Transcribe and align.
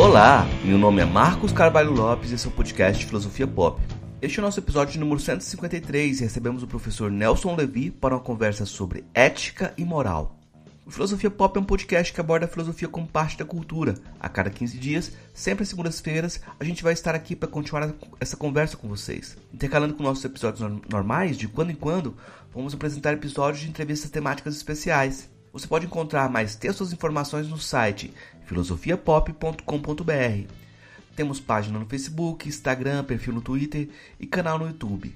Olá, 0.00 0.46
meu 0.64 0.78
nome 0.78 1.02
é 1.02 1.04
Marcos 1.04 1.52
Carvalho 1.52 1.92
Lopes 1.92 2.30
e 2.30 2.34
esse 2.34 2.46
é 2.46 2.48
o 2.48 2.52
podcast 2.52 3.04
Filosofia 3.04 3.46
Pop. 3.46 3.78
Este 4.22 4.38
é 4.38 4.42
o 4.42 4.46
nosso 4.46 4.58
episódio 4.58 4.98
número 4.98 5.20
153 5.20 6.20
e 6.20 6.22
recebemos 6.24 6.62
o 6.62 6.66
professor 6.66 7.10
Nelson 7.10 7.54
Levi 7.54 7.90
para 7.90 8.14
uma 8.14 8.20
conversa 8.22 8.64
sobre 8.64 9.04
ética 9.12 9.74
e 9.76 9.84
moral. 9.84 10.38
O 10.86 10.90
Filosofia 10.90 11.30
Pop 11.30 11.54
é 11.54 11.60
um 11.60 11.64
podcast 11.66 12.14
que 12.14 12.20
aborda 12.20 12.46
a 12.46 12.48
filosofia 12.48 12.88
como 12.88 13.06
parte 13.06 13.36
da 13.36 13.44
cultura. 13.44 13.94
A 14.18 14.26
cada 14.26 14.48
15 14.48 14.78
dias, 14.78 15.12
sempre 15.34 15.64
às 15.64 15.68
segundas-feiras, 15.68 16.40
a 16.58 16.64
gente 16.64 16.82
vai 16.82 16.94
estar 16.94 17.14
aqui 17.14 17.36
para 17.36 17.46
continuar 17.46 17.92
essa 18.18 18.38
conversa 18.38 18.78
com 18.78 18.88
vocês. 18.88 19.36
Intercalando 19.52 19.92
com 19.92 20.02
nossos 20.02 20.24
episódios 20.24 20.66
normais, 20.90 21.36
de 21.36 21.46
quando 21.46 21.72
em 21.72 21.76
quando, 21.76 22.16
vamos 22.54 22.72
apresentar 22.72 23.12
episódios 23.12 23.62
de 23.62 23.68
entrevistas 23.68 24.10
temáticas 24.10 24.56
especiais. 24.56 25.28
Você 25.52 25.66
pode 25.66 25.86
encontrar 25.86 26.30
mais 26.30 26.54
textos 26.54 26.92
e 26.92 26.94
informações 26.94 27.48
no 27.48 27.58
site 27.58 28.14
filosofiapop.com.br. 28.46 30.52
Temos 31.16 31.40
página 31.40 31.76
no 31.78 31.86
Facebook, 31.86 32.48
Instagram, 32.48 33.04
perfil 33.04 33.34
no 33.34 33.42
Twitter 33.42 33.88
e 34.18 34.26
canal 34.26 34.58
no 34.58 34.66
YouTube. 34.66 35.14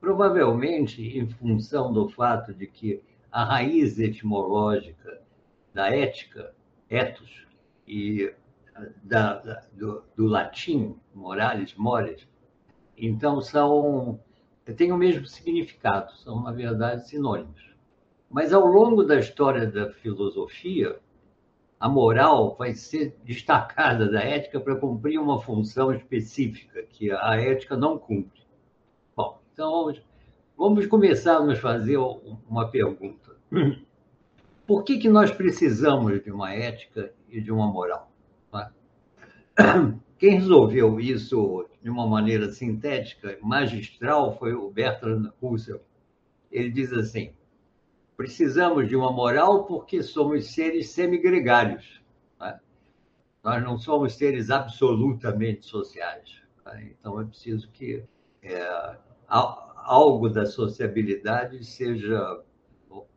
provavelmente 0.01 1.01
em 1.01 1.27
função 1.27 1.93
do 1.93 2.09
fato 2.09 2.53
de 2.53 2.67
que 2.67 3.01
a 3.31 3.45
raiz 3.45 3.97
etimológica 3.97 5.21
da 5.73 5.89
ética, 5.89 6.53
ethos, 6.89 7.47
e 7.87 8.33
da, 9.03 9.35
da, 9.39 9.63
do, 9.73 10.03
do, 10.15 10.25
latim, 10.25 10.95
morales, 11.13 11.73
mores, 11.75 12.27
então 12.97 13.41
são 13.41 14.19
têm 14.77 14.91
o 14.91 14.97
mesmo 14.97 15.25
significado, 15.25 16.11
são 16.17 16.43
na 16.43 16.51
verdade 16.51 17.07
sinônimos. 17.07 17.73
Mas 18.29 18.53
ao 18.53 18.65
longo 18.65 19.03
da 19.03 19.17
história 19.17 19.65
da 19.65 19.91
filosofia, 19.91 20.99
a 21.79 21.87
moral 21.87 22.55
vai 22.57 22.73
ser 22.73 23.15
destacada 23.23 24.11
da 24.11 24.21
ética 24.21 24.59
para 24.59 24.75
cumprir 24.75 25.17
uma 25.19 25.41
função 25.41 25.93
específica 25.93 26.83
que 26.83 27.09
a 27.11 27.35
ética 27.35 27.77
não 27.77 27.97
cumpre. 27.97 28.41
Bom, 29.15 29.39
então 29.53 29.93
vamos 30.57 30.85
começar 30.87 31.37
a 31.37 31.43
nos 31.43 31.59
fazer 31.59 31.97
uma 31.97 32.69
pergunta. 32.69 33.35
Por 34.67 34.83
que, 34.83 34.97
que 34.97 35.09
nós 35.09 35.31
precisamos 35.31 36.21
de 36.21 36.31
uma 36.31 36.53
ética 36.53 37.13
e 37.29 37.39
de 37.39 37.51
uma 37.51 37.67
moral? 37.67 38.11
Quem 40.19 40.31
resolveu 40.31 40.99
isso 40.99 41.65
de 41.81 41.89
uma 41.89 42.05
maneira 42.05 42.51
sintética, 42.51 43.37
magistral, 43.41 44.37
foi 44.37 44.53
o 44.53 44.69
Bertrand 44.69 45.31
Russell. 45.41 45.81
Ele 46.51 46.69
diz 46.69 46.91
assim: 46.91 47.31
precisamos 48.19 48.89
de 48.89 48.97
uma 48.97 49.13
moral 49.13 49.63
porque 49.63 50.03
somos 50.03 50.47
seres 50.47 50.89
semigregários. 50.89 52.01
Né? 52.37 52.59
Nós 53.41 53.63
não 53.63 53.77
somos 53.77 54.15
seres 54.15 54.49
absolutamente 54.49 55.65
sociais. 55.65 56.41
Né? 56.65 56.91
Então 56.91 57.21
é 57.21 57.23
preciso 57.23 57.69
que 57.71 58.03
é, 58.43 58.97
algo 59.25 60.27
da 60.27 60.45
sociabilidade 60.45 61.63
seja 61.63 62.43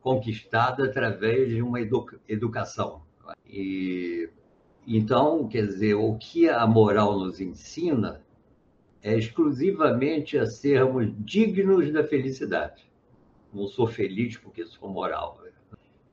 conquistado 0.01 0.85
através 0.85 1.49
de 1.49 1.61
uma 1.61 1.81
educação. 2.29 3.03
E 3.45 4.31
então, 4.87 5.49
quer 5.49 5.67
dizer, 5.67 5.95
o 5.95 6.17
que 6.17 6.49
a 6.49 6.65
moral 6.65 7.19
nos 7.19 7.41
ensina 7.41 8.23
é 9.03 9.19
exclusivamente 9.19 10.39
a 10.39 10.47
sermos 10.47 11.13
dignos 11.19 11.93
da 11.93 12.05
felicidade. 12.05 12.92
Não 13.53 13.67
sou 13.67 13.87
feliz 13.87 14.37
porque 14.37 14.65
sou 14.65 14.89
moral. 14.89 15.43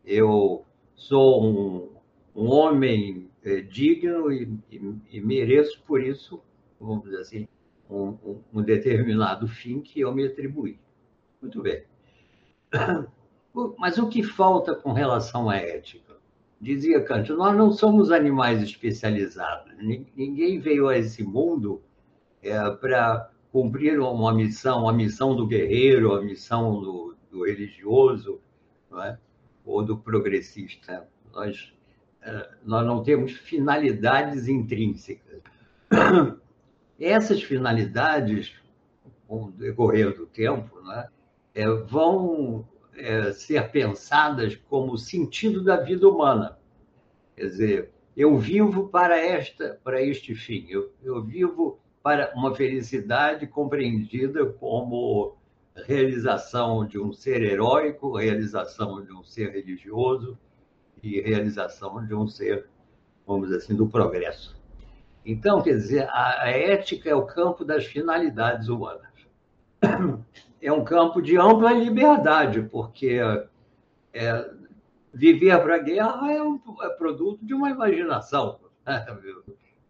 Eu 0.06 0.66
sou 0.96 1.44
um, 1.44 1.90
um 2.36 2.50
homem 2.52 3.30
é, 3.44 3.62
digno 3.62 4.32
e, 4.32 4.52
e, 4.72 4.96
e, 5.12 5.22
mereço, 5.22 5.82
por 5.84 6.02
isso, 6.02 6.42
vamos 6.80 7.04
dizer 7.04 7.20
assim, 7.20 7.48
um, 7.90 8.42
um 8.54 8.62
determinado 8.62 9.48
fim 9.48 9.82
que 9.82 10.02
eu 10.02 10.14
me 10.14 10.26
atribuí. 10.26 10.80
Muito 11.42 11.62
bem. 11.62 11.84
Mas 13.78 13.98
o 13.98 14.08
que 14.08 14.24
falta 14.24 14.76
com 14.76 14.92
relação 14.92 15.50
à 15.50 15.58
ética? 15.58 16.10
dizia 16.60 17.02
Kant, 17.02 17.32
nós 17.32 17.56
não 17.56 17.72
somos 17.72 18.12
animais 18.12 18.62
especializados. 18.62 19.72
Ninguém 19.82 20.60
veio 20.60 20.88
a 20.88 20.98
esse 20.98 21.24
mundo 21.24 21.82
é, 22.44 22.70
para 22.72 23.30
cumprir 23.52 24.00
uma 24.00 24.34
missão, 24.34 24.88
a 24.88 24.94
missão 24.94 25.36
do 25.36 25.48
guerreiro, 25.48 26.14
a 26.14 26.22
missão 26.22 26.82
do, 26.82 27.16
do 27.32 27.46
religioso, 27.46 28.42
é? 29.04 29.18
ou 29.66 29.84
do 29.84 29.98
progressista. 29.98 31.08
Nós, 31.34 31.74
é, 32.22 32.50
nós 32.64 32.86
não 32.86 33.04
temos 33.04 33.34
finalidades 33.34 34.48
intrínsecas. 34.48 35.42
Essas 37.00 37.42
finalidades, 37.42 38.54
com 39.28 39.46
o 39.46 39.52
decorrer 39.52 40.16
do 40.16 40.26
tempo, 40.26 40.80
é? 40.92 41.08
É, 41.56 41.68
vão 41.68 42.68
é, 42.96 43.32
ser 43.32 43.72
pensadas 43.72 44.56
como 44.56 44.98
sentido 44.98 45.64
da 45.64 45.78
vida 45.78 46.08
humana. 46.08 46.58
Quer 47.36 47.46
dizer, 47.46 47.92
eu 48.16 48.38
vivo 48.38 48.90
para 48.90 49.18
esta, 49.18 49.80
para 49.84 50.02
este 50.02 50.36
fim. 50.36 50.66
Eu, 50.70 50.92
eu 51.02 51.24
vivo 51.24 51.80
para 52.04 52.34
uma 52.36 52.54
felicidade 52.54 53.48
compreendida 53.48 54.46
como 54.46 55.38
realização 55.86 56.86
de 56.86 57.00
um 57.00 57.12
ser 57.12 57.42
heróico, 57.42 58.18
realização 58.18 59.04
de 59.04 59.12
um 59.12 59.24
ser 59.24 59.52
religioso 59.52 60.38
e 61.02 61.22
realização 61.22 62.06
de 62.06 62.14
um 62.14 62.28
ser, 62.28 62.68
vamos 63.26 63.48
dizer 63.48 63.58
assim, 63.58 63.76
do 63.76 63.88
progresso. 63.88 64.60
Então, 65.26 65.62
quer 65.62 65.72
dizer, 65.72 66.10
a, 66.12 66.50
ética 66.50 67.10
é 67.10 67.16
o 67.16 67.26
campo 67.26 67.64
das 67.64 67.86
finalidades 67.86 68.68
humanas. 68.68 69.08
é 70.62 70.72
um 70.72 70.84
campo 70.84 71.22
de 71.22 71.38
ampla 71.38 71.72
liberdade, 71.72 72.62
porque 72.64 73.20
é, 74.14 74.52
viver 75.14 75.62
para 75.62 75.76
a 75.76 75.80
guerra 75.80 76.32
é 76.32 76.42
um 76.42 76.60
é 76.82 76.90
produto 76.90 77.46
de 77.46 77.54
uma 77.54 77.70
imaginação. 77.70 78.60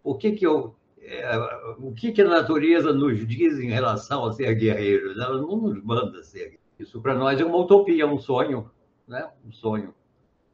O 0.03 0.15
que 0.15 0.31
que 0.31 0.45
eu 0.45 0.75
é, 1.01 1.38
o 1.80 1.92
que, 1.94 2.12
que 2.12 2.22
a 2.22 2.28
natureza 2.28 2.94
nos 2.94 3.25
diz 3.28 3.60
em 3.60 3.69
relação 3.69 4.25
a 4.25 4.34
ser 4.34 4.54
guerreiros? 4.56 5.18
Ela 5.18 5.42
não 5.42 5.57
nos 5.57 5.84
manda 5.84 6.24
ser. 6.24 6.60
Isso 6.78 7.01
para 7.01 7.16
nós 7.16 7.40
é 7.40 7.46
uma 7.46 7.57
utopia, 7.57 8.07
um 8.07 8.18
sonho, 8.18 8.69
né? 9.07 9.30
Um 9.46 9.51
sonho. 9.51 9.94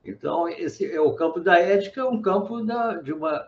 Então 0.03 0.47
esse 0.47 0.89
é 0.89 1.01
o 1.01 1.13
campo 1.13 1.39
da 1.39 1.59
ética, 1.59 2.07
um 2.07 2.21
campo 2.21 2.63
da, 2.63 2.95
de 2.95 3.12
uma 3.12 3.47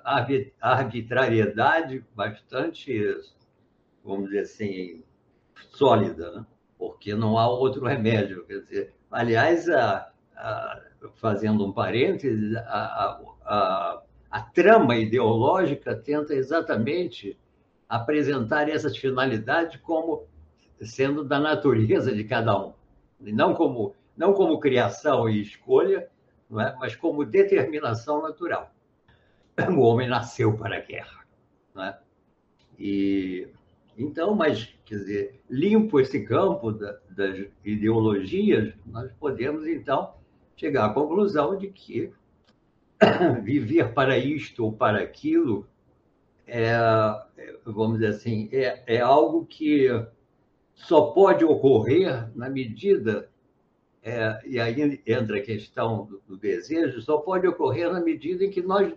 arbitrariedade 0.59 2.03
bastante, 2.15 3.15
vamos 4.03 4.25
dizer 4.25 4.39
assim, 4.39 5.03
sólida, 5.71 6.31
né? 6.31 6.45
porque 6.77 7.13
não 7.13 7.38
há 7.38 7.47
outro 7.47 7.85
remédio. 7.85 8.45
Quer 8.45 8.61
dizer, 8.61 8.97
Aliás, 9.11 9.69
a, 9.69 10.11
a, 10.35 10.81
fazendo 11.15 11.65
um 11.65 11.71
parênteses, 11.71 12.55
a, 12.57 13.21
a, 13.45 14.03
a 14.29 14.41
trama 14.41 14.95
ideológica 14.95 15.95
tenta 15.95 16.33
exatamente 16.33 17.38
apresentar 17.88 18.69
essas 18.69 18.97
finalidades 18.97 19.79
como 19.81 20.25
sendo 20.81 21.24
da 21.24 21.39
natureza 21.39 22.13
de 22.13 22.24
cada 22.24 22.59
um, 22.59 22.74
e 23.21 23.31
não 23.31 23.53
como 23.53 23.95
não 24.15 24.33
como 24.33 24.59
criação 24.59 25.29
e 25.29 25.41
escolha, 25.41 26.09
não 26.50 26.59
é? 26.59 26.75
mas 26.79 26.95
como 26.95 27.24
determinação 27.24 28.21
natural. 28.21 28.74
O 29.75 29.81
homem 29.81 30.07
nasceu 30.07 30.57
para 30.57 30.77
a 30.77 30.80
guerra. 30.80 31.25
Não 31.73 31.83
é? 31.83 32.00
E 32.80 33.47
então, 33.97 34.35
mas 34.35 34.71
quer 34.85 34.95
dizer, 34.95 35.41
limpo 35.50 36.00
esse 36.00 36.23
campo 36.23 36.71
da, 36.71 37.00
das 37.09 37.47
ideologias, 37.65 38.73
nós 38.85 39.12
podemos 39.13 39.65
então 39.65 40.13
chegar 40.56 40.85
à 40.85 40.94
conclusão 40.94 41.57
de 41.57 41.68
que 41.68 42.13
viver 43.44 43.94
para 43.94 44.17
isto 44.17 44.65
ou 44.65 44.73
para 44.73 44.99
aquilo 44.99 45.67
é, 46.47 46.71
vamos 47.65 47.99
dizer 47.99 48.13
assim, 48.13 48.49
é, 48.53 48.81
é 48.88 49.01
algo 49.01 49.45
que 49.45 49.89
só 50.73 51.11
pode 51.11 51.44
ocorrer 51.44 52.29
na 52.35 52.49
medida 52.49 53.29
é, 54.01 54.39
e 54.45 54.57
aí 54.57 55.01
entra 55.05 55.38
a 55.38 55.41
questão 55.41 56.05
do, 56.05 56.21
do, 56.25 56.38
desejo, 56.38 57.01
só 57.01 57.17
pode 57.17 57.45
ocorrer 57.45 57.91
na 57.91 57.99
medida 57.99 58.45
em 58.45 58.49
que 58.49 58.61
nós 58.61 58.94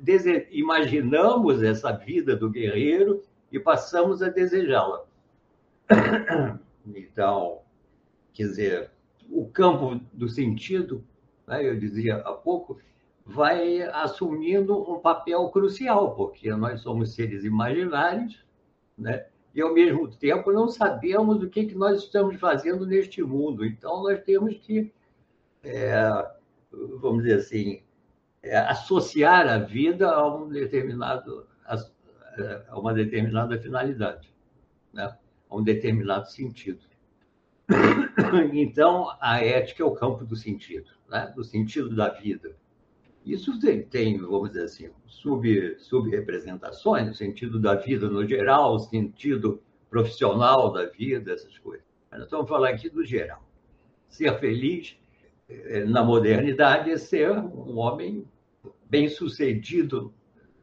imaginamos 0.52 1.62
essa 1.64 1.90
vida 1.90 2.36
do 2.36 2.48
guerreiro 2.48 3.20
e 3.50 3.58
passamos 3.58 4.22
a 4.22 4.28
desejá-la. 4.28 5.04
Então, 6.86 7.60
quer 8.32 8.44
dizer, 8.44 8.90
o 9.28 9.46
campo 9.46 10.00
do 10.14 10.28
sentido, 10.28 11.04
né, 11.46 11.68
eu 11.68 11.78
dizia 11.78 12.16
há 12.16 12.32
pouco, 12.32 12.80
vai 13.32 13.82
assumindo 13.82 14.76
um 14.90 14.98
papel 14.98 15.48
crucial, 15.50 16.14
porque 16.14 16.50
nós 16.50 16.80
somos 16.80 17.14
seres 17.14 17.44
imaginários, 17.44 18.44
né? 18.96 19.26
e 19.54 19.60
ao 19.60 19.72
mesmo 19.72 20.08
tempo 20.08 20.52
não 20.52 20.68
sabemos 20.68 21.42
o 21.42 21.48
que, 21.48 21.66
que 21.66 21.74
nós 21.74 22.04
estamos 22.04 22.36
fazendo 22.36 22.86
neste 22.86 23.22
mundo. 23.22 23.64
Então, 23.64 24.02
nós 24.02 24.22
temos 24.22 24.56
que 24.56 24.92
é, 25.62 26.30
vamos 27.00 27.24
dizer 27.24 27.38
assim, 27.38 27.82
é, 28.42 28.56
associar 28.58 29.46
a 29.48 29.58
vida 29.58 30.10
a 30.10 30.34
um 30.34 30.48
determinado 30.48 31.46
a 32.68 32.78
uma 32.78 32.94
determinada 32.94 33.58
finalidade, 33.58 34.32
né? 34.92 35.16
a 35.48 35.56
um 35.56 35.62
determinado 35.62 36.28
sentido. 36.28 36.80
Então, 38.52 39.08
a 39.20 39.42
ética 39.42 39.82
é 39.82 39.86
o 39.86 39.94
campo 39.94 40.24
do 40.24 40.36
sentido, 40.36 40.90
né? 41.08 41.32
do 41.34 41.42
sentido 41.42 41.94
da 41.94 42.08
vida. 42.08 42.54
Isso 43.24 43.58
tem, 43.60 43.82
tem 43.82 44.18
vamos 44.18 44.50
dizer 44.50 44.64
assim, 44.64 44.90
sub, 45.06 45.76
sub-representações, 45.78 47.10
o 47.10 47.14
sentido 47.14 47.58
da 47.58 47.74
vida 47.74 48.08
no 48.08 48.26
geral, 48.26 48.74
o 48.74 48.78
sentido 48.78 49.62
profissional 49.90 50.72
da 50.72 50.86
vida, 50.86 51.32
essas 51.32 51.58
coisas. 51.58 51.84
Mas 52.10 52.20
nós 52.20 52.26
estamos 52.26 52.48
falando 52.48 52.74
aqui 52.74 52.88
do 52.88 53.04
geral. 53.04 53.44
Ser 54.08 54.38
feliz 54.38 54.96
eh, 55.48 55.84
na 55.84 56.02
modernidade 56.02 56.90
é 56.90 56.96
ser 56.96 57.30
um 57.30 57.76
homem 57.78 58.26
bem 58.88 59.08
sucedido 59.08 60.12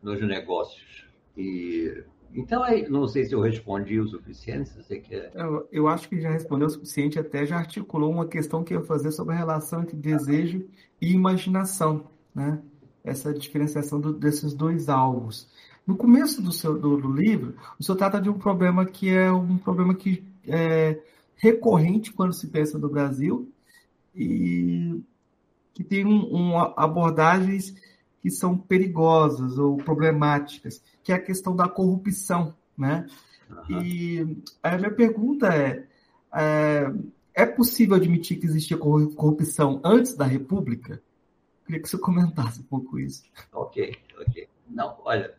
nos 0.02 0.20
negócios. 0.22 1.06
E 1.38 2.04
então, 2.34 2.64
não 2.90 3.08
sei 3.08 3.26
se 3.26 3.34
eu 3.34 3.42
respondi 3.42 4.00
o 4.00 4.08
suficiente, 4.08 4.70
se 4.70 4.84
você 4.84 5.00
quer. 5.00 5.32
Eu, 5.34 5.68
eu 5.72 5.88
acho 5.88 6.10
que 6.10 6.20
já 6.20 6.30
respondeu 6.30 6.68
o 6.68 6.70
suficiente, 6.70 7.18
até 7.18 7.46
já 7.46 7.58
articulou 7.58 8.12
uma 8.12 8.28
questão 8.28 8.64
que 8.64 8.74
eu 8.74 8.82
ia 8.82 8.86
fazer 8.86 9.12
sobre 9.12 9.34
a 9.34 9.38
relação 9.38 9.82
entre 9.82 9.96
desejo 9.96 10.68
e 11.02 11.14
imaginação, 11.14 12.06
né? 12.38 12.62
Essa 13.04 13.34
diferenciação 13.34 14.00
do, 14.00 14.14
desses 14.14 14.54
dois 14.54 14.90
alvos. 14.90 15.48
No 15.88 15.98
começo 15.98 16.40
do 16.40 16.52
seu 16.52 16.78
do, 16.78 16.98
do, 16.98 17.12
livro, 17.12 17.56
o 17.80 17.84
senhor 17.84 17.98
trata 17.98 18.22
de 18.22 18.30
um 18.30 18.38
problema 18.38 18.86
que 18.86 19.10
é 19.10 19.32
um 19.32 19.58
problema 19.58 19.96
que 19.96 20.24
é 20.48 21.02
recorrente 21.36 22.14
quando 22.14 22.34
se 22.34 22.48
pensa 22.48 22.78
no 22.78 22.90
Brasil, 22.90 23.52
e 24.14 25.02
que 25.74 25.84
tem 25.84 26.06
um, 26.06 26.36
um, 26.36 26.58
abordagens 26.58 27.76
que 28.22 28.30
são 28.30 28.58
perigosas 28.58 29.58
ou 29.58 29.78
problemáticas, 29.78 30.82
que 31.04 31.12
é 31.12 31.16
a 31.16 31.22
questão 31.22 31.56
da 31.56 31.68
corrupção, 31.68 32.54
né? 32.78 33.08
Uhum. 33.50 33.82
E 33.82 34.38
a 34.62 34.78
minha 34.78 34.92
pergunta 34.92 35.48
é, 35.48 35.86
é, 36.34 36.92
é 37.34 37.46
possível 37.46 37.96
admitir 37.96 38.40
que 38.40 38.46
existia 38.46 38.78
corrupção 38.78 39.80
antes 39.84 40.16
da 40.16 40.26
República? 40.26 41.02
Queria 41.68 41.82
que 41.82 41.90
você 41.90 41.98
comentasse 41.98 42.62
um 42.62 42.64
pouco 42.64 42.98
isso. 42.98 43.24
Ok, 43.52 43.94
ok. 44.20 44.48
Não, 44.70 44.98
olha, 45.04 45.36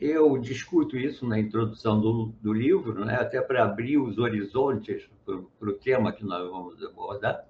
eu 0.00 0.36
discuto 0.36 0.96
isso 0.96 1.24
na 1.24 1.38
introdução 1.38 2.00
do, 2.00 2.34
do 2.42 2.52
livro, 2.52 3.04
né, 3.04 3.14
até 3.14 3.40
para 3.40 3.64
abrir 3.64 3.96
os 3.96 4.18
horizontes 4.18 5.08
para 5.24 5.68
o 5.70 5.72
tema 5.74 6.12
que 6.12 6.24
nós 6.24 6.50
vamos 6.50 6.82
abordar 6.82 7.46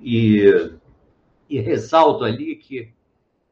e, 0.00 0.70
e, 1.48 1.60
ressalto 1.60 2.24
ali 2.24 2.56
que 2.56 2.92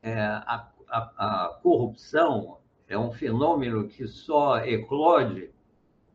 é, 0.03 0.19
a, 0.19 0.71
a, 0.89 0.99
a, 1.17 1.61
corrupção 1.63 2.59
é 2.89 2.99
um 2.99 3.13
fenômeno 3.13 3.89
que 3.89 4.07
só 4.07 4.59
eclode 4.59 5.51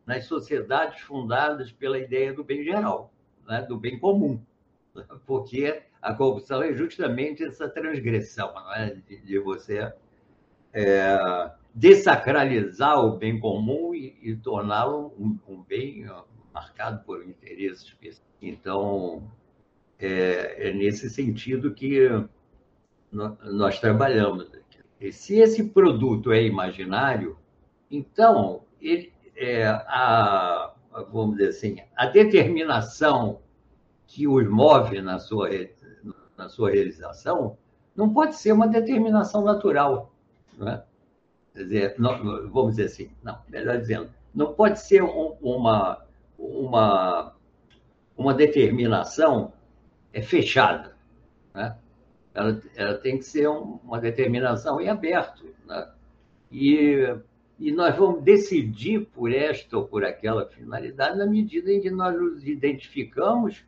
nas 0.06 0.26
sociedades 0.26 1.02
fundadas 1.02 1.72
pela 1.72 2.00
ideia 2.00 2.34
do 2.34 2.44
bem 2.44 2.64
geral, 2.64 3.14
né, 3.48 3.62
do 3.64 3.78
bem 3.78 4.00
comum, 4.00 4.42
porque 5.26 5.82
a 6.02 6.14
corrupção 6.14 6.62
é 6.62 6.74
justamente 6.74 7.44
essa 7.44 7.70
transgressão 7.70 8.54
é, 8.76 8.96
de, 9.08 9.22
de, 9.22 9.40
você 9.40 9.94
é, 10.74 11.52
desacralizar 11.74 13.00
o 13.00 13.18
bem 13.18 13.40
comum 13.40 13.94
e, 13.94 14.18
e 14.22 14.36
torná-lo 14.36 15.14
um, 15.20 15.38
um 15.48 15.62
bem 15.62 16.06
marcado 16.54 17.04
por 17.06 17.24
interesse 17.24 17.86
específico. 17.86 18.26
Então, 18.42 19.24
é, 20.00 20.70
é 20.70 20.74
nesse 20.74 21.10
sentido 21.10 21.74
que 21.74 22.10
nós 23.12 23.80
trabalhamos. 23.80 24.50
E 25.00 25.12
se 25.12 25.40
esse 25.40 25.70
produto 25.70 26.32
é 26.32 26.44
imaginário, 26.44 27.38
então 27.90 28.64
ele, 28.80 29.12
é, 29.36 29.66
a, 29.68 30.74
vamos 31.12 31.38
dizer 31.38 31.50
assim, 31.50 31.78
a 31.96 32.06
determinação 32.06 33.42
que 34.12 34.28
os 34.28 34.46
move 34.48 35.02
na 35.02 35.20
sua, 35.20 35.50
na 36.38 36.50
sua 36.50 36.72
realização 36.72 37.58
não 37.96 38.14
pode 38.14 38.36
ser 38.36 38.52
uma 38.52 38.68
determinação 38.68 39.42
natural. 39.42 40.12
Não 40.58 40.68
é? 40.68 40.84
Quer 41.54 41.64
dizer, 41.64 41.96
não, 41.98 42.50
vamos 42.50 42.76
dizer 42.76 42.86
assim, 42.86 43.12
não, 43.24 43.38
melhor 43.48 43.78
dizendo, 43.78 44.10
não 44.36 44.54
pode 44.54 44.80
ser 44.82 45.02
um, 45.02 45.36
uma, 45.42 46.06
uma 46.38 47.34
uma 48.18 48.34
determinação 48.34 49.54
é 50.14 50.22
fechada. 50.22 50.96
Né? 51.54 51.76
Ela, 52.34 52.62
ela 52.76 52.94
tem 52.96 53.18
que 53.18 53.24
ser 53.24 53.50
um, 53.50 53.80
uma 53.84 54.00
determinação 54.00 54.80
em 54.82 54.90
aberto. 54.90 55.46
Né? 55.66 55.90
E, 56.52 57.16
e 57.58 57.72
nós 57.72 57.96
vamos 57.96 58.24
decidir 58.24 59.06
por 59.08 59.34
esta 59.34 59.78
ou 59.78 59.86
por 59.88 60.04
aquela 60.04 60.46
finalidade 60.46 61.18
na 61.18 61.26
medida 61.26 61.72
em 61.72 61.80
que 61.82 61.90
nós 61.90 62.16
nos 62.16 62.46
identificamos 62.46 63.64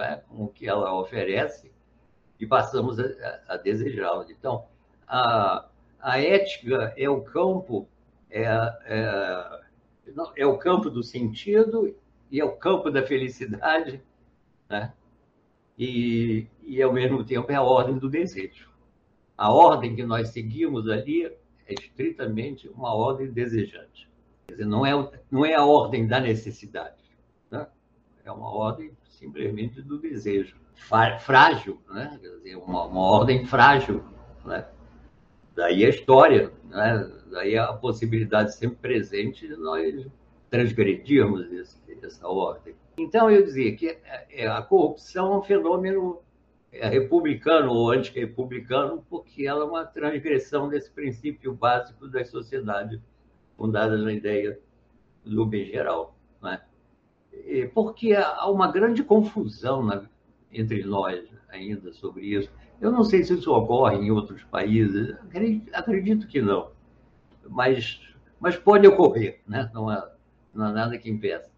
é, 0.00 0.22
com 0.28 0.44
o 0.44 0.48
que 0.48 0.68
ela 0.68 0.98
oferece 0.98 1.70
e 2.38 2.46
passamos 2.46 2.98
a, 2.98 3.04
a, 3.48 3.54
a 3.54 3.56
desejá-la. 3.56 4.26
Então, 4.30 4.64
a, 5.06 5.66
a 6.00 6.20
ética 6.20 6.92
é 6.96 7.08
o 7.08 7.22
campo 7.22 7.88
é, 8.30 8.44
é, 8.86 9.60
é 10.36 10.46
o 10.46 10.58
campo 10.58 10.90
do 10.90 11.02
sentido 11.02 11.94
e 12.30 12.40
é 12.40 12.44
o 12.44 12.56
campo 12.56 12.90
da 12.90 13.02
felicidade, 13.02 14.02
né? 14.68 14.92
e, 15.78 16.46
e 16.62 16.82
ao 16.82 16.92
mesmo 16.92 17.24
tempo 17.24 17.50
é 17.50 17.54
a 17.54 17.62
ordem 17.62 17.98
do 17.98 18.08
desejo. 18.08 18.70
A 19.36 19.52
ordem 19.52 19.94
que 19.94 20.02
nós 20.02 20.28
seguimos 20.28 20.88
ali 20.88 21.26
é 21.26 21.74
estritamente 21.74 22.68
uma 22.68 22.94
ordem 22.94 23.30
desejante. 23.30 24.08
Quer 24.46 24.54
dizer, 24.54 24.66
não 24.66 24.86
é, 24.86 25.20
não 25.30 25.44
é 25.44 25.54
a 25.54 25.64
ordem 25.64 26.06
da 26.06 26.20
necessidade, 26.20 27.02
né? 27.50 27.66
é 28.24 28.32
uma 28.32 28.50
ordem 28.50 28.95
simplesmente 29.18 29.82
do 29.82 29.98
desejo. 29.98 30.56
Frágil, 31.20 31.80
né? 31.88 32.18
Quer 32.20 32.28
dizer, 32.28 32.56
uma, 32.56 32.84
uma 32.84 33.00
ordem 33.00 33.44
frágil. 33.46 34.04
Né? 34.44 34.66
Daí 35.54 35.84
a 35.84 35.88
história, 35.88 36.52
né? 36.68 37.10
daí 37.30 37.56
a 37.56 37.72
possibilidade 37.72 38.54
sempre 38.54 38.76
presente 38.76 39.48
de 39.48 39.56
nós 39.56 40.06
transgredirmos 40.50 41.50
esse, 41.52 41.78
essa 42.02 42.28
ordem. 42.28 42.74
Então, 42.98 43.30
eu 43.30 43.42
dizia 43.42 43.74
que 43.74 43.88
é, 43.88 44.26
é, 44.30 44.46
a 44.46 44.62
corrupção 44.62 45.32
é 45.32 45.38
um 45.38 45.42
fenômeno 45.42 46.20
é, 46.70 46.88
republicano 46.88 47.72
ou 47.72 47.90
antirrepublicano, 47.90 49.04
porque 49.08 49.46
ela 49.46 49.64
é 49.64 49.66
uma 49.66 49.84
transgressão 49.84 50.68
desse 50.68 50.90
princípio 50.90 51.54
básico 51.54 52.06
das 52.06 52.28
sociedades 52.28 53.00
fundadas 53.56 54.02
na 54.02 54.12
ideia 54.12 54.58
do 55.24 55.44
bem 55.44 55.64
geral. 55.66 56.16
Né? 56.42 56.60
Porque 57.74 58.12
há 58.14 58.48
uma 58.50 58.70
grande 58.70 59.02
confusão 59.02 59.82
na, 59.82 60.04
entre 60.52 60.84
nós 60.84 61.24
ainda 61.48 61.92
sobre 61.92 62.26
isso. 62.26 62.50
Eu 62.80 62.90
não 62.90 63.04
sei 63.04 63.24
se 63.24 63.34
isso 63.34 63.52
ocorre 63.52 63.96
em 63.96 64.10
outros 64.10 64.42
países, 64.44 65.10
acredito, 65.14 65.74
acredito 65.74 66.26
que 66.26 66.42
não, 66.42 66.70
mas, 67.48 68.00
mas 68.38 68.56
pode 68.56 68.86
ocorrer, 68.86 69.40
né? 69.46 69.70
não, 69.72 69.88
há, 69.88 70.10
não 70.52 70.66
há 70.66 70.72
nada 70.72 70.98
que 70.98 71.10
impeça. 71.10 71.50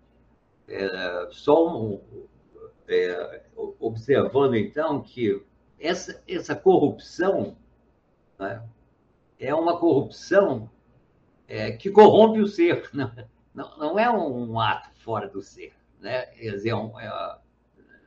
É, 0.68 1.28
só 1.30 1.76
um, 1.76 2.00
é, 2.86 3.42
observando 3.80 4.54
então 4.54 5.00
que 5.00 5.42
essa, 5.80 6.22
essa 6.28 6.54
corrupção 6.54 7.56
né, 8.38 8.62
é 9.38 9.54
uma 9.54 9.78
corrupção 9.78 10.70
é, 11.48 11.72
que 11.72 11.90
corrompe 11.90 12.40
o 12.40 12.46
ser, 12.46 12.90
né? 12.92 13.26
não, 13.54 13.76
não 13.78 13.98
é 13.98 14.10
um 14.10 14.60
ato 14.60 14.90
fora 15.00 15.28
do 15.28 15.42
ser, 15.42 15.72
né? 16.00 16.26
é, 16.38 16.74
um, 16.74 16.98
é, 16.98 17.38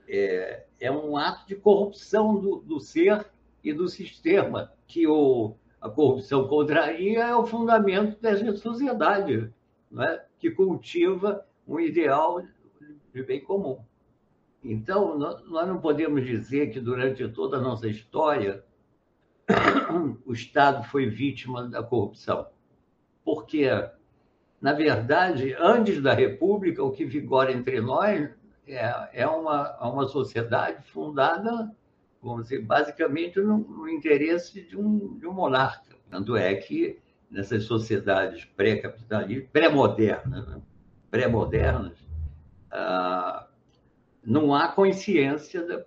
é, 0.07 0.65
é 0.79 0.91
um 0.91 1.17
ato 1.17 1.47
de 1.47 1.55
corrupção 1.55 2.39
do, 2.39 2.57
do 2.57 2.79
ser 2.79 3.25
e 3.63 3.73
do 3.73 3.87
sistema, 3.87 4.71
que 4.87 5.07
o, 5.07 5.55
a 5.79 5.89
corrupção 5.89 6.47
contraria 6.47 7.23
é 7.23 7.35
o 7.35 7.45
fundamento 7.45 8.19
dessa 8.19 8.55
sociedade, 8.57 9.51
né? 9.89 10.23
que 10.39 10.51
cultiva 10.51 11.45
um 11.67 11.79
ideal 11.79 12.41
de 13.13 13.23
bem 13.23 13.41
comum. 13.41 13.79
Então, 14.63 15.17
nós 15.17 15.67
não 15.67 15.79
podemos 15.81 16.23
dizer 16.23 16.71
que 16.71 16.79
durante 16.79 17.27
toda 17.29 17.57
a 17.57 17.61
nossa 17.61 17.87
história 17.87 18.63
o 20.25 20.33
Estado 20.33 20.83
foi 20.83 21.07
vítima 21.07 21.67
da 21.67 21.81
corrupção. 21.81 22.47
Porque, 23.23 23.67
na 24.61 24.73
verdade, 24.73 25.55
antes 25.59 25.99
da 26.01 26.13
República, 26.13 26.83
o 26.83 26.91
que 26.91 27.03
vigora 27.03 27.51
entre 27.51 27.81
nós 27.81 28.29
é, 28.67 29.09
é 29.11 29.27
uma, 29.27 29.77
é 29.81 29.85
uma 29.85 30.07
sociedade 30.07 30.83
fundada, 30.91 31.71
vamos 32.21 32.43
dizer, 32.43 32.63
basicamente 32.63 33.39
no, 33.39 33.57
no 33.57 33.89
interesse 33.89 34.61
de 34.61 34.77
um, 34.77 35.17
de 35.17 35.25
um 35.25 35.33
monarca. 35.33 35.95
Tanto 36.11 36.35
é 36.35 36.53
que 36.53 36.99
nessas 37.29 37.63
sociedades 37.63 38.45
pré-capitalistas, 38.55 39.49
pré-modernas, 39.51 40.47
né? 40.47 40.61
pré-modernas, 41.09 41.97
ah, 42.69 43.47
não 44.23 44.53
há 44.53 44.67
consciência 44.67 45.65
da, 45.65 45.83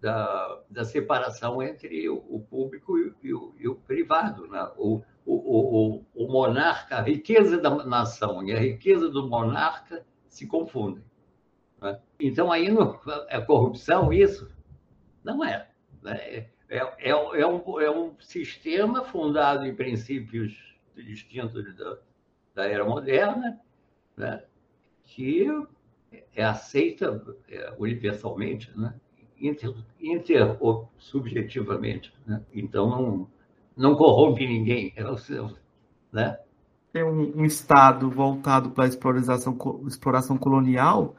da, 0.00 0.60
da, 0.70 0.84
separação 0.84 1.62
entre 1.62 2.08
o 2.08 2.40
público 2.48 2.96
e, 3.22 3.34
o, 3.34 3.54
e 3.58 3.68
o 3.68 3.74
privado. 3.74 4.46
Né? 4.48 4.66
O, 4.78 5.02
o, 5.24 5.34
o, 5.34 6.04
o, 6.14 6.32
monarca, 6.32 6.96
a 6.96 7.02
riqueza 7.02 7.58
da 7.58 7.84
nação 7.84 8.42
e 8.46 8.52
a 8.52 8.58
riqueza 8.58 9.08
do 9.08 9.28
monarca 9.28 10.04
se 10.28 10.46
confundem. 10.46 11.04
Né? 11.80 12.00
Então, 12.18 12.50
aí 12.50 12.68
no, 12.68 12.98
é 13.28 13.40
corrupção 13.40 14.12
isso? 14.12 14.50
Não 15.22 15.44
é. 15.44 15.68
Né? 16.02 16.48
É, 16.68 16.78
é, 17.00 17.10
é, 17.10 17.46
um, 17.46 17.80
é 17.80 17.90
um 17.90 18.18
sistema 18.18 19.04
fundado 19.04 19.66
em 19.66 19.74
princípios 19.74 20.74
distintos 20.96 21.76
da, 21.76 21.98
da 22.54 22.64
era 22.66 22.84
moderna, 22.84 23.60
né? 24.16 24.42
que 25.04 25.46
é 26.34 26.44
aceita 26.44 27.22
é, 27.48 27.74
universalmente, 27.78 28.70
né? 28.76 28.94
inter, 29.38 29.74
inter 30.00 30.56
subjetivamente. 30.98 32.12
Né? 32.26 32.42
Então, 32.52 32.88
não, 32.88 33.30
não 33.76 33.94
corrompe 33.94 34.46
ninguém. 34.46 34.92
É 34.96 35.08
o 35.08 35.16
seu, 35.16 35.50
né? 36.12 36.38
Tem 36.92 37.02
um, 37.04 37.40
um 37.40 37.44
Estado 37.44 38.10
voltado 38.10 38.70
para 38.70 38.84
a 38.84 38.88
exploração, 38.88 39.56
exploração 39.86 40.36
colonial, 40.36 41.16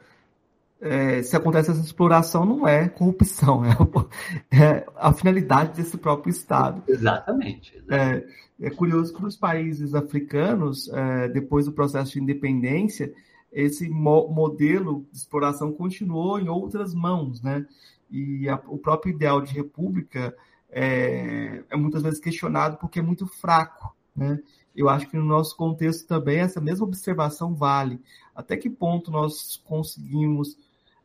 é, 0.80 1.22
se 1.22 1.34
acontece 1.34 1.70
essa 1.70 1.80
exploração, 1.80 2.44
não 2.44 2.68
é 2.68 2.88
corrupção, 2.88 3.62
é, 4.52 4.56
é 4.56 4.86
a 4.96 5.12
finalidade 5.14 5.74
desse 5.74 5.96
próprio 5.96 6.30
Estado. 6.30 6.82
Exatamente. 6.86 7.74
exatamente. 7.76 8.28
É, 8.60 8.66
é, 8.66 8.70
curioso 8.70 9.14
que 9.14 9.22
nos 9.22 9.34
países 9.34 9.94
africanos, 9.94 10.88
é, 10.92 11.28
depois 11.28 11.64
do 11.64 11.72
processo 11.72 12.12
de 12.12 12.20
independência, 12.20 13.14
esse 13.50 13.88
mo 13.88 14.28
modelo 14.28 15.06
de 15.10 15.16
exploração 15.16 15.72
continuou 15.72 16.38
em 16.38 16.48
outras 16.48 16.92
mãos, 16.92 17.40
né? 17.40 17.64
E 18.10 18.46
a, 18.48 18.60
o 18.66 18.76
próprio 18.76 19.14
ideal 19.14 19.40
de 19.40 19.54
república 19.54 20.36
é, 20.74 21.64
é, 21.70 21.76
muitas 21.76 22.02
vezes 22.02 22.20
questionado 22.20 22.76
porque 22.78 22.98
é 22.98 23.02
muito 23.02 23.26
fraco, 23.26 23.94
né? 24.14 24.40
Eu 24.74 24.88
acho 24.88 25.08
que 25.08 25.16
no 25.16 25.24
nosso 25.24 25.56
contexto 25.56 26.06
também 26.06 26.38
essa 26.38 26.60
mesma 26.60 26.84
observação 26.84 27.54
vale. 27.54 28.00
Até 28.34 28.56
que 28.56 28.68
ponto 28.68 29.10
nós 29.10 29.62
conseguimos 29.64 30.58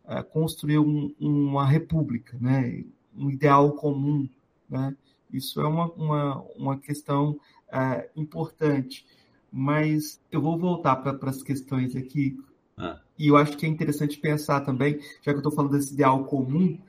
é, 0.07 0.23
construir 0.23 0.79
um, 0.79 1.13
uma 1.19 1.65
república, 1.65 2.35
né? 2.41 2.83
Um 3.15 3.29
ideal 3.29 3.73
comum, 3.73 4.27
né? 4.69 4.95
Isso 5.31 5.61
é 5.61 5.67
uma, 5.67 5.85
uma, 5.93 6.41
uma 6.55 6.77
questão 6.77 7.39
é, 7.71 8.09
importante 8.15 9.05
mas 9.51 10.21
eu 10.31 10.41
vou 10.41 10.57
voltar 10.57 10.95
para 10.97 11.29
as 11.29 11.41
questões 11.41 11.95
aqui. 11.95 12.39
Ah. 12.77 12.99
E 13.17 13.27
eu 13.27 13.37
acho 13.37 13.57
que 13.57 13.65
é 13.65 13.69
interessante 13.69 14.17
pensar 14.17 14.61
também, 14.61 14.99
já 15.21 15.31
que 15.31 15.37
eu 15.37 15.37
estou 15.37 15.51
falando 15.51 15.71
desse 15.71 15.93
ideal 15.93 16.23
comum, 16.25 16.79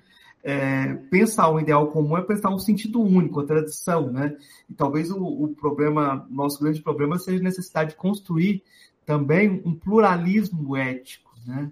é, 0.42 0.94
pensar 1.10 1.50
um 1.50 1.60
ideal 1.60 1.86
comum 1.88 2.16
é 2.16 2.22
pensar 2.22 2.50
um 2.50 2.58
sentido 2.58 3.00
único, 3.00 3.40
a 3.40 3.46
tradição, 3.46 4.10
né? 4.10 4.36
E 4.68 4.74
talvez 4.74 5.10
o, 5.10 5.22
o 5.22 5.48
problema, 5.48 6.26
nosso 6.30 6.60
grande 6.60 6.80
problema 6.80 7.18
seja 7.18 7.38
a 7.38 7.42
necessidade 7.42 7.90
de 7.90 7.96
construir 7.96 8.62
também 9.04 9.62
um 9.64 9.74
pluralismo 9.74 10.76
ético, 10.76 11.30
né? 11.46 11.70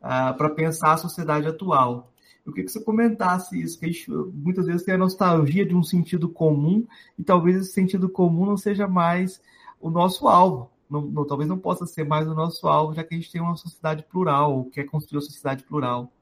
Ah, 0.00 0.32
para 0.32 0.48
pensar 0.50 0.92
a 0.92 0.96
sociedade 0.96 1.46
atual. 1.46 2.12
Eu 2.44 2.52
queria 2.52 2.66
que 2.66 2.72
você 2.72 2.82
comentasse 2.82 3.60
isso, 3.60 3.78
que 3.78 3.90
muitas 4.32 4.66
vezes 4.66 4.84
tem 4.84 4.94
a 4.94 4.98
nostalgia 4.98 5.66
de 5.66 5.74
um 5.74 5.82
sentido 5.82 6.28
comum, 6.28 6.86
e 7.18 7.24
talvez 7.24 7.56
esse 7.56 7.72
sentido 7.72 8.08
comum 8.08 8.46
não 8.46 8.56
seja 8.56 8.86
mais 8.86 9.42
o 9.80 9.90
nosso 9.90 10.28
alvo. 10.28 10.70
Não, 10.88 11.02
não, 11.02 11.26
talvez 11.26 11.48
não 11.50 11.58
possa 11.58 11.84
ser 11.86 12.04
mais 12.04 12.28
o 12.28 12.34
nosso 12.34 12.68
alvo, 12.68 12.94
já 12.94 13.02
que 13.02 13.14
a 13.14 13.18
gente 13.18 13.32
tem 13.32 13.40
uma 13.40 13.56
sociedade 13.56 14.04
plural, 14.04 14.64
quer 14.66 14.84
construir 14.84 15.16
uma 15.16 15.24
sociedade 15.24 15.64
plural. 15.64 16.12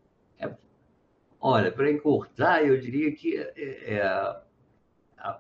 É, 1.44 1.46
olha, 1.46 1.70
para 1.70 1.90
encurtar, 1.90 2.62
eu 2.62 2.80
diria 2.80 3.12
que 3.12 3.36
é, 3.36 3.94
é, 3.96 4.36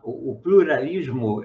o, 0.02 0.32
o, 0.32 0.38
pluralismo 0.40 1.42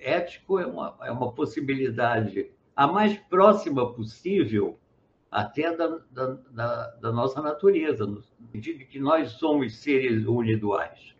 ético 0.00 0.58
é 0.58 0.66
uma, 0.66 0.96
é 1.02 1.10
uma 1.10 1.32
possibilidade 1.32 2.50
a 2.74 2.86
mais 2.86 3.18
próxima 3.28 3.92
possível 3.92 4.78
até 5.30 5.76
da, 5.76 6.00
da, 6.10 6.26
da, 6.50 6.86
da 7.02 7.12
nossa 7.12 7.42
natureza, 7.42 8.06
no 8.06 8.22
sentido 8.50 8.78
de 8.78 8.86
que 8.86 8.98
nós 8.98 9.32
somos 9.32 9.76
seres 9.76 10.26
uniduais. 10.26 11.14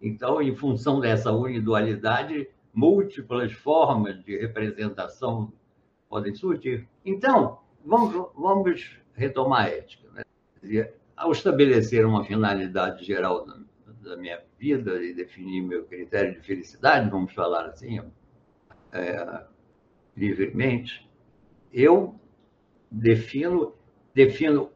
Então, 0.00 0.40
em 0.40 0.56
função 0.56 1.00
dessa 1.00 1.30
unidualidade, 1.30 2.48
múltiplas 2.72 3.52
formas 3.52 4.24
de 4.24 4.38
representação 4.38 5.52
podem 6.08 6.34
surgir. 6.34 6.88
Então, 7.04 7.58
vamos, 7.84 8.30
vamos 8.34 8.96
retomar 9.14 9.66
a 9.66 9.68
ética. 9.68 10.08
Né? 10.12 10.22
Ao 11.22 11.30
estabelecer 11.30 12.04
uma 12.04 12.24
finalidade 12.24 13.04
geral 13.04 13.46
da, 13.46 13.56
da, 14.02 14.16
minha 14.16 14.42
vida 14.58 15.00
e 15.00 15.14
definir 15.14 15.62
meu 15.62 15.84
critério 15.84 16.32
de 16.34 16.40
felicidade, 16.40 17.08
vamos 17.08 17.32
falar 17.32 17.66
assim, 17.66 18.00
é, 18.90 19.44
livremente, 20.16 21.08
eu 21.72 22.18
defino, 22.90 23.72
defino, 24.12 24.68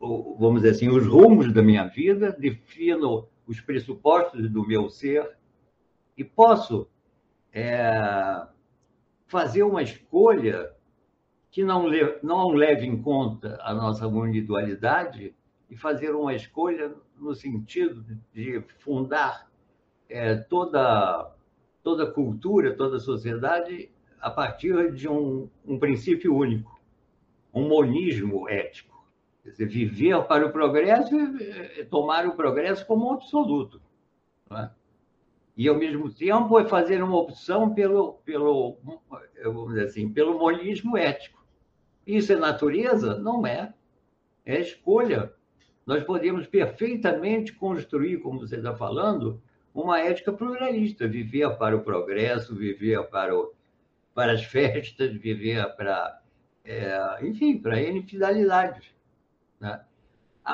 vamos 0.00 0.62
dizer 0.62 0.70
assim, 0.74 0.88
os 0.88 1.06
rumos 1.06 1.52
da 1.52 1.62
minha 1.62 1.86
vida, 1.86 2.32
defino 2.32 3.28
os 3.46 3.60
pressupostos 3.60 4.50
do 4.50 4.66
meu 4.66 4.90
ser 4.90 5.36
e 6.16 6.24
posso 6.24 6.88
é, 7.52 8.44
fazer 9.28 9.62
uma 9.62 9.84
escolha 9.84 10.74
que 11.48 11.62
não, 11.62 11.86
não 12.24 12.48
leve 12.48 12.84
em 12.86 13.00
conta 13.00 13.56
a 13.62 13.72
nossa 13.72 14.06
individualidade 14.06 15.32
e 15.70 15.76
fazer 15.76 16.14
uma 16.14 16.34
escolha 16.34 16.94
no 17.18 17.34
sentido 17.34 18.04
de 18.32 18.62
fundar 18.78 19.48
é, 20.08 20.34
toda 20.34 21.32
toda 21.82 22.10
cultura, 22.10 22.76
toda 22.76 22.98
sociedade 22.98 23.90
a 24.20 24.30
partir 24.30 24.92
de 24.92 25.08
um, 25.08 25.48
um 25.64 25.78
princípio 25.78 26.34
único, 26.34 26.78
um 27.54 27.66
monismo 27.66 28.46
ético. 28.48 29.02
Quer 29.42 29.50
dizer, 29.50 29.66
viver 29.66 30.22
para 30.24 30.46
o 30.46 30.52
progresso 30.52 31.16
e 31.16 31.84
tomar 31.86 32.26
o 32.26 32.36
progresso 32.36 32.86
como 32.86 33.12
absoluto. 33.12 33.80
É? 34.50 34.68
e 35.60 35.68
ao 35.68 35.76
mesmo 35.76 36.10
tempo 36.10 36.58
é 36.58 36.64
fazer 36.64 37.02
uma 37.02 37.18
opção 37.18 37.74
pelo, 37.74 38.14
pelo, 38.24 38.78
vamos 39.44 39.68
dizer 39.68 39.84
assim, 39.84 40.10
pelo 40.10 40.38
monismo 40.38 40.96
ético. 40.96 41.44
Isso 42.06 42.32
é 42.32 42.36
natureza? 42.36 43.18
Não 43.18 43.46
é. 43.46 43.74
É 44.46 44.58
escolha. 44.58 45.30
Nós 45.86 46.04
podemos 46.04 46.46
perfeitamente 46.46 47.52
construir, 47.52 48.18
como 48.18 48.40
você 48.40 48.56
está 48.56 48.74
falando, 48.74 49.40
uma 49.74 50.00
ética 50.00 50.32
pluralista, 50.32 51.06
viver 51.06 51.56
para 51.56 51.76
o 51.76 51.82
progresso, 51.82 52.54
viver 52.54 53.02
para, 53.08 53.36
o, 53.36 53.52
para 54.14 54.32
as 54.32 54.44
festas, 54.46 55.12
viver 55.14 55.64
para, 55.76 56.20
é, 56.64 57.18
enfim, 57.22 57.58
para 57.58 57.80
N. 57.80 58.04
Né? 59.60 59.80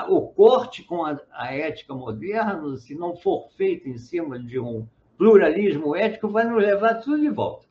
O 0.09 0.21
corte 0.27 0.83
com 0.83 1.05
a, 1.05 1.19
a 1.31 1.53
ética 1.53 1.93
moderna, 1.93 2.77
se 2.77 2.93
não 2.93 3.15
for 3.15 3.49
feito 3.51 3.87
em 3.87 3.97
cima 3.97 4.37
de 4.37 4.59
um 4.59 4.87
pluralismo 5.17 5.95
ético, 5.95 6.29
vai 6.29 6.43
nos 6.43 6.61
levar 6.61 6.95
tudo 6.95 7.19
de 7.19 7.29
volta. 7.29 7.65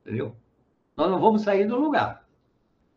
Entendeu? 0.00 0.34
Nós 0.96 1.10
não 1.10 1.20
vamos 1.20 1.42
sair 1.42 1.66
do 1.66 1.78
lugar. 1.78 2.26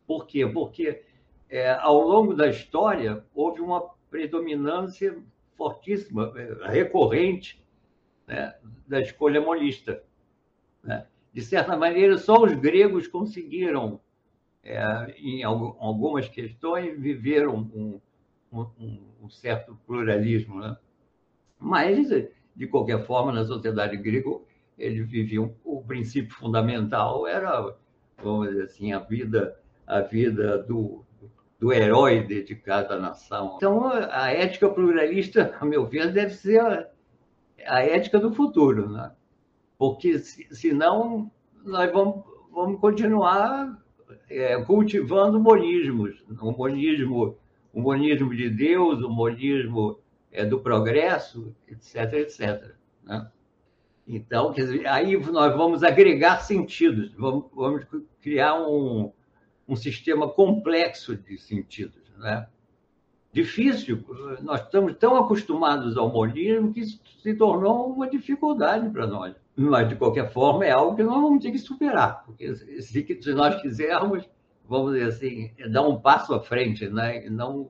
Por 0.07 0.25
quê? 0.25 0.45
Porque 0.45 1.04
é, 1.49 1.71
ao 1.71 2.01
longo 2.01 2.33
da 2.33 2.47
história 2.47 3.23
houve 3.33 3.61
uma 3.61 3.81
predominância 4.09 5.17
fortíssima, 5.55 6.33
é, 6.35 6.71
recorrente, 6.71 7.63
né, 8.27 8.55
da 8.87 8.99
escolha 8.99 9.41
monista. 9.41 10.03
Né? 10.83 11.05
De 11.33 11.41
certa 11.41 11.75
maneira, 11.75 12.17
só 12.17 12.43
os 12.43 12.53
gregos 12.53 13.07
conseguiram, 13.07 13.99
é, 14.63 15.13
em 15.17 15.43
algumas 15.43 16.27
questões, 16.27 16.99
viver 16.99 17.47
um, 17.47 17.99
um, 18.51 18.99
um 19.21 19.29
certo 19.29 19.77
pluralismo. 19.85 20.59
Né? 20.59 20.77
Mas, 21.59 22.09
de 22.55 22.67
qualquer 22.67 23.05
forma, 23.05 23.31
na 23.31 23.45
sociedade 23.45 23.97
grega, 23.97 24.39
eles 24.77 25.07
viviam 25.07 25.55
o 25.63 25.81
princípio 25.81 26.35
fundamental 26.35 27.25
era, 27.25 27.75
vamos 28.21 28.49
dizer 28.49 28.63
assim, 28.63 28.91
a 28.91 28.99
vida, 28.99 29.57
a 29.87 30.01
vida 30.01 30.57
do, 30.63 31.04
do 31.59 31.71
herói 31.71 32.21
dedicado 32.21 32.93
à 32.93 32.99
nação. 32.99 33.53
Então, 33.57 33.87
a 33.89 34.31
ética 34.31 34.69
pluralista, 34.69 35.55
a 35.59 35.65
meu 35.65 35.85
ver, 35.85 36.11
deve 36.11 36.33
ser 36.33 36.59
a, 36.59 36.87
a 37.65 37.81
ética 37.81 38.19
do 38.19 38.33
futuro, 38.33 38.89
né? 38.89 39.11
porque 39.77 40.19
se, 40.19 40.47
senão 40.53 41.31
nós 41.63 41.91
vamos, 41.91 42.23
vamos 42.51 42.79
continuar 42.79 43.81
é, 44.29 44.61
cultivando 44.63 45.39
monismos, 45.39 46.23
o 46.41 46.51
monismo, 46.51 47.37
o 47.73 47.81
monismo 47.81 48.35
de 48.35 48.49
Deus, 48.49 49.01
o 49.01 49.09
monismo 49.09 49.99
é, 50.31 50.45
do 50.45 50.59
progresso, 50.59 51.55
etc, 51.67 52.13
etc. 52.13 52.71
Né? 53.03 53.29
Então, 54.07 54.51
dizer, 54.51 54.85
aí 54.87 55.17
nós 55.17 55.55
vamos 55.55 55.83
agregar 55.83 56.39
sentidos, 56.39 57.11
vamos, 57.13 57.45
vamos 57.53 57.85
criar 58.21 58.55
um, 58.55 59.11
um 59.67 59.75
sistema 59.75 60.29
complexo 60.29 61.15
de 61.15 61.37
sentidos. 61.37 62.01
Né? 62.17 62.47
Difícil, 63.31 64.03
nós 64.41 64.61
estamos 64.61 64.95
tão 64.97 65.17
acostumados 65.17 65.97
ao 65.97 66.11
monismo 66.11 66.71
que 66.71 66.81
isso 66.81 66.99
se 67.21 67.33
tornou 67.33 67.91
uma 67.91 68.09
dificuldade 68.09 68.89
para 68.89 69.05
nós. 69.05 69.35
Mas, 69.57 69.89
de 69.89 69.95
qualquer 69.95 70.31
forma, 70.31 70.65
é 70.65 70.71
algo 70.71 70.95
que 70.95 71.03
nós 71.03 71.21
vamos 71.21 71.43
ter 71.43 71.51
que 71.51 71.59
superar, 71.59 72.23
porque 72.25 72.53
se, 72.55 73.33
nós 73.33 73.61
quisermos, 73.61 74.27
vamos 74.67 74.93
dizer 74.93 75.07
assim, 75.07 75.51
dar 75.71 75.81
um 75.81 75.99
passo 75.99 76.33
à 76.33 76.39
frente, 76.39 76.87
né? 76.87 77.25
e 77.25 77.29
não 77.29 77.69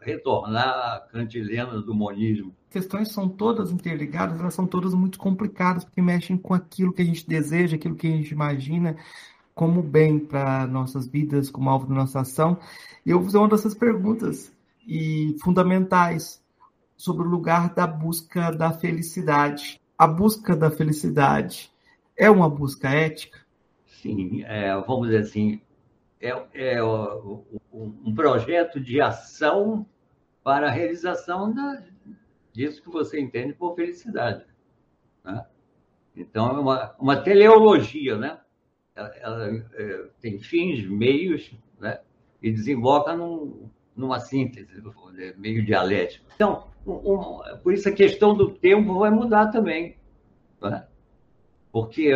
retornar 0.00 0.68
à 0.68 1.00
cantilena 1.10 1.80
do 1.80 1.94
monismo 1.94 2.54
questões 2.72 3.12
são 3.12 3.28
todas 3.28 3.70
interligadas, 3.70 4.40
elas 4.40 4.54
são 4.54 4.66
todas 4.66 4.94
muito 4.94 5.18
complicadas, 5.18 5.84
porque 5.84 6.00
mexem 6.00 6.38
com 6.38 6.54
aquilo 6.54 6.92
que 6.92 7.02
a 7.02 7.04
gente 7.04 7.28
deseja, 7.28 7.76
aquilo 7.76 7.94
que 7.94 8.06
a 8.06 8.10
gente 8.10 8.32
imagina 8.32 8.96
como 9.54 9.82
bem 9.82 10.18
para 10.18 10.66
nossas 10.66 11.06
vidas, 11.06 11.50
como 11.50 11.70
alvo 11.70 11.86
da 11.86 11.94
nossa 11.94 12.20
ação. 12.20 12.58
E 13.04 13.10
eu 13.10 13.18
vou 13.18 13.26
fazer 13.26 13.38
uma 13.38 13.48
dessas 13.48 13.74
perguntas 13.74 14.52
e 14.86 15.36
fundamentais 15.42 16.42
sobre 16.96 17.26
o 17.26 17.30
lugar 17.30 17.74
da 17.74 17.86
busca 17.86 18.50
da 18.50 18.72
felicidade. 18.72 19.80
A 19.96 20.06
busca 20.06 20.56
da 20.56 20.70
felicidade 20.70 21.72
é 22.16 22.30
uma 22.30 22.48
busca 22.48 22.88
ética? 22.88 23.40
Sim, 23.86 24.42
é, 24.44 24.74
vamos 24.80 25.08
dizer 25.08 25.22
assim, 25.22 25.60
é, 26.20 26.76
é 26.76 26.82
um 26.82 28.14
projeto 28.14 28.80
de 28.80 29.00
ação 29.00 29.86
para 30.42 30.68
a 30.68 30.70
realização 30.70 31.52
da, 31.52 31.82
disso 32.52 32.82
que 32.82 32.90
você 32.90 33.20
entende 33.20 33.52
por 33.52 33.74
felicidade. 33.74 34.44
Né? 35.24 35.44
Então, 36.16 36.48
é 36.48 36.60
uma, 36.60 36.94
uma 36.98 37.16
teleologia, 37.16 38.16
né? 38.16 38.38
Ela, 38.94 39.08
ela 39.20 39.64
é, 39.74 40.04
tem 40.20 40.38
fins, 40.38 40.86
meios, 40.86 41.50
né? 41.80 42.00
e 42.42 42.50
desemboca 42.50 43.16
num, 43.16 43.68
numa 43.96 44.18
síntese, 44.18 44.82
meio 45.36 45.64
dialético. 45.64 46.26
Então, 46.34 46.66
um, 46.86 46.92
um, 46.92 47.40
por 47.62 47.72
isso 47.72 47.88
a 47.88 47.92
questão 47.92 48.34
do 48.34 48.50
tempo 48.50 48.98
vai 48.98 49.10
mudar 49.10 49.48
também. 49.48 49.96
Né? 50.60 50.86
Porque 51.70 52.10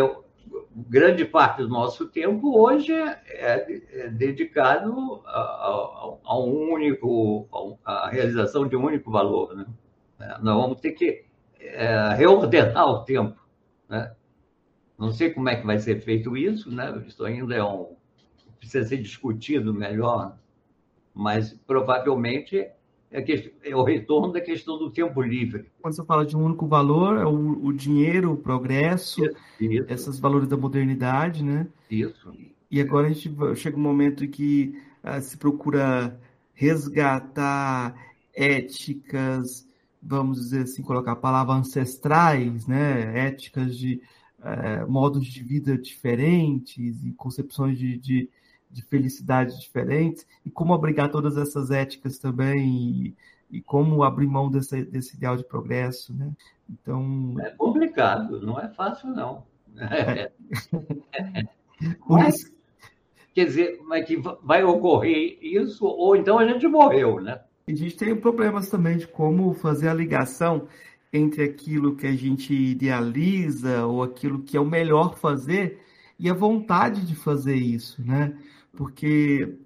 grande 0.74 1.24
parte 1.24 1.62
do 1.62 1.68
nosso 1.68 2.06
tempo 2.06 2.58
hoje 2.58 2.92
é, 2.92 3.20
é, 3.26 3.82
é 3.92 4.08
dedicado 4.08 5.22
a, 5.24 5.40
a, 5.40 6.16
a, 6.24 6.38
um 6.38 6.72
único, 6.72 7.48
a, 7.84 8.06
a 8.06 8.10
realização 8.10 8.68
de 8.68 8.76
um 8.76 8.84
único 8.84 9.10
valor. 9.10 9.54
Né? 9.54 9.66
Né? 10.18 10.36
Nós 10.42 10.56
vamos 10.56 10.80
ter 10.80 10.92
que 10.92 11.24
é, 11.58 12.14
reordenar 12.14 12.86
o 12.88 13.04
tempo. 13.04 13.40
Né? 13.88 14.12
Não 14.98 15.12
sei 15.12 15.30
como 15.30 15.48
é 15.48 15.56
que 15.56 15.66
vai 15.66 15.78
ser 15.78 16.00
feito 16.00 16.36
isso, 16.36 16.70
né? 16.70 17.02
isso 17.06 17.24
ainda 17.24 17.54
é 17.54 17.62
um, 17.62 17.94
precisa 18.58 18.88
ser 18.88 18.98
discutido 18.98 19.72
melhor, 19.72 20.36
mas 21.14 21.52
provavelmente 21.66 22.68
é, 23.10 23.22
que, 23.22 23.54
é, 23.62 23.76
o 23.76 23.82
retorno 23.82 24.32
da 24.32 24.40
questão 24.40 24.78
do 24.78 24.90
tempo 24.90 25.22
livre. 25.22 25.70
Quando 25.80 25.94
você 25.94 26.04
fala 26.04 26.24
de 26.24 26.36
um 26.36 26.44
único 26.44 26.66
valor, 26.66 27.18
é 27.18 27.24
o, 27.24 27.64
o 27.64 27.72
dinheiro, 27.72 28.32
o 28.32 28.36
progresso, 28.36 29.24
isso. 29.60 29.84
esses 29.88 30.18
valores 30.18 30.48
da 30.48 30.56
modernidade, 30.56 31.44
né? 31.44 31.66
Isso. 31.90 32.32
E 32.70 32.80
agora 32.80 33.06
a 33.06 33.12
gente 33.12 33.30
chega 33.54 33.76
um 33.76 33.80
momento 33.80 34.24
em 34.24 34.30
que 34.30 34.74
uh, 35.04 35.20
se 35.20 35.36
procura 35.36 36.18
resgatar 36.52 37.94
éticas, 38.34 39.66
vamos 40.02 40.38
dizer 40.38 40.62
assim, 40.62 40.82
colocar 40.82 41.12
a 41.12 41.16
palavra 41.16 41.54
ancestrais, 41.54 42.66
né, 42.66 43.26
éticas 43.26 43.76
de 43.76 44.00
é, 44.42 44.84
modos 44.84 45.26
de 45.26 45.42
vida 45.42 45.76
diferentes 45.76 47.02
e 47.04 47.12
concepções 47.12 47.78
de, 47.78 47.96
de, 47.98 48.30
de, 48.70 48.82
felicidade 48.82 49.58
diferentes, 49.58 50.26
e 50.44 50.50
como 50.50 50.74
abrigar 50.74 51.10
todas 51.10 51.36
essas 51.36 51.70
éticas 51.70 52.18
também, 52.18 52.68
e, 52.68 53.14
e 53.50 53.60
como 53.60 54.02
abrir 54.02 54.26
mão 54.26 54.50
desse, 54.50 54.84
desse 54.84 55.16
ideal 55.16 55.36
de 55.36 55.44
progresso, 55.44 56.14
né? 56.14 56.30
Então... 56.68 57.34
É 57.40 57.50
complicado, 57.50 58.40
não 58.40 58.60
é 58.60 58.68
fácil, 58.68 59.08
não. 59.10 59.44
É. 59.76 60.30
mas, 62.08 62.52
quer 63.34 63.46
dizer, 63.46 63.80
mas 63.84 64.06
que 64.06 64.16
vai 64.42 64.62
ocorrer 64.64 65.38
isso, 65.40 65.84
ou 65.86 66.16
então 66.16 66.38
a 66.38 66.46
gente 66.46 66.66
morreu, 66.66 67.20
né? 67.20 67.40
A 67.68 67.74
gente 67.74 67.96
tem 67.96 68.14
problemas 68.14 68.68
também 68.68 68.96
de 68.96 69.08
como 69.08 69.52
fazer 69.52 69.88
a 69.88 69.94
ligação 69.94 70.68
entre 71.16 71.44
aquilo 71.44 71.96
que 71.96 72.06
a 72.06 72.12
gente 72.12 72.54
idealiza 72.54 73.86
ou 73.86 74.02
aquilo 74.02 74.42
que 74.42 74.56
é 74.56 74.60
o 74.60 74.64
melhor 74.64 75.16
fazer 75.18 75.80
e 76.18 76.30
a 76.30 76.34
vontade 76.34 77.04
de 77.06 77.14
fazer 77.14 77.56
isso, 77.56 78.02
né? 78.04 78.36
Porque 78.72 79.58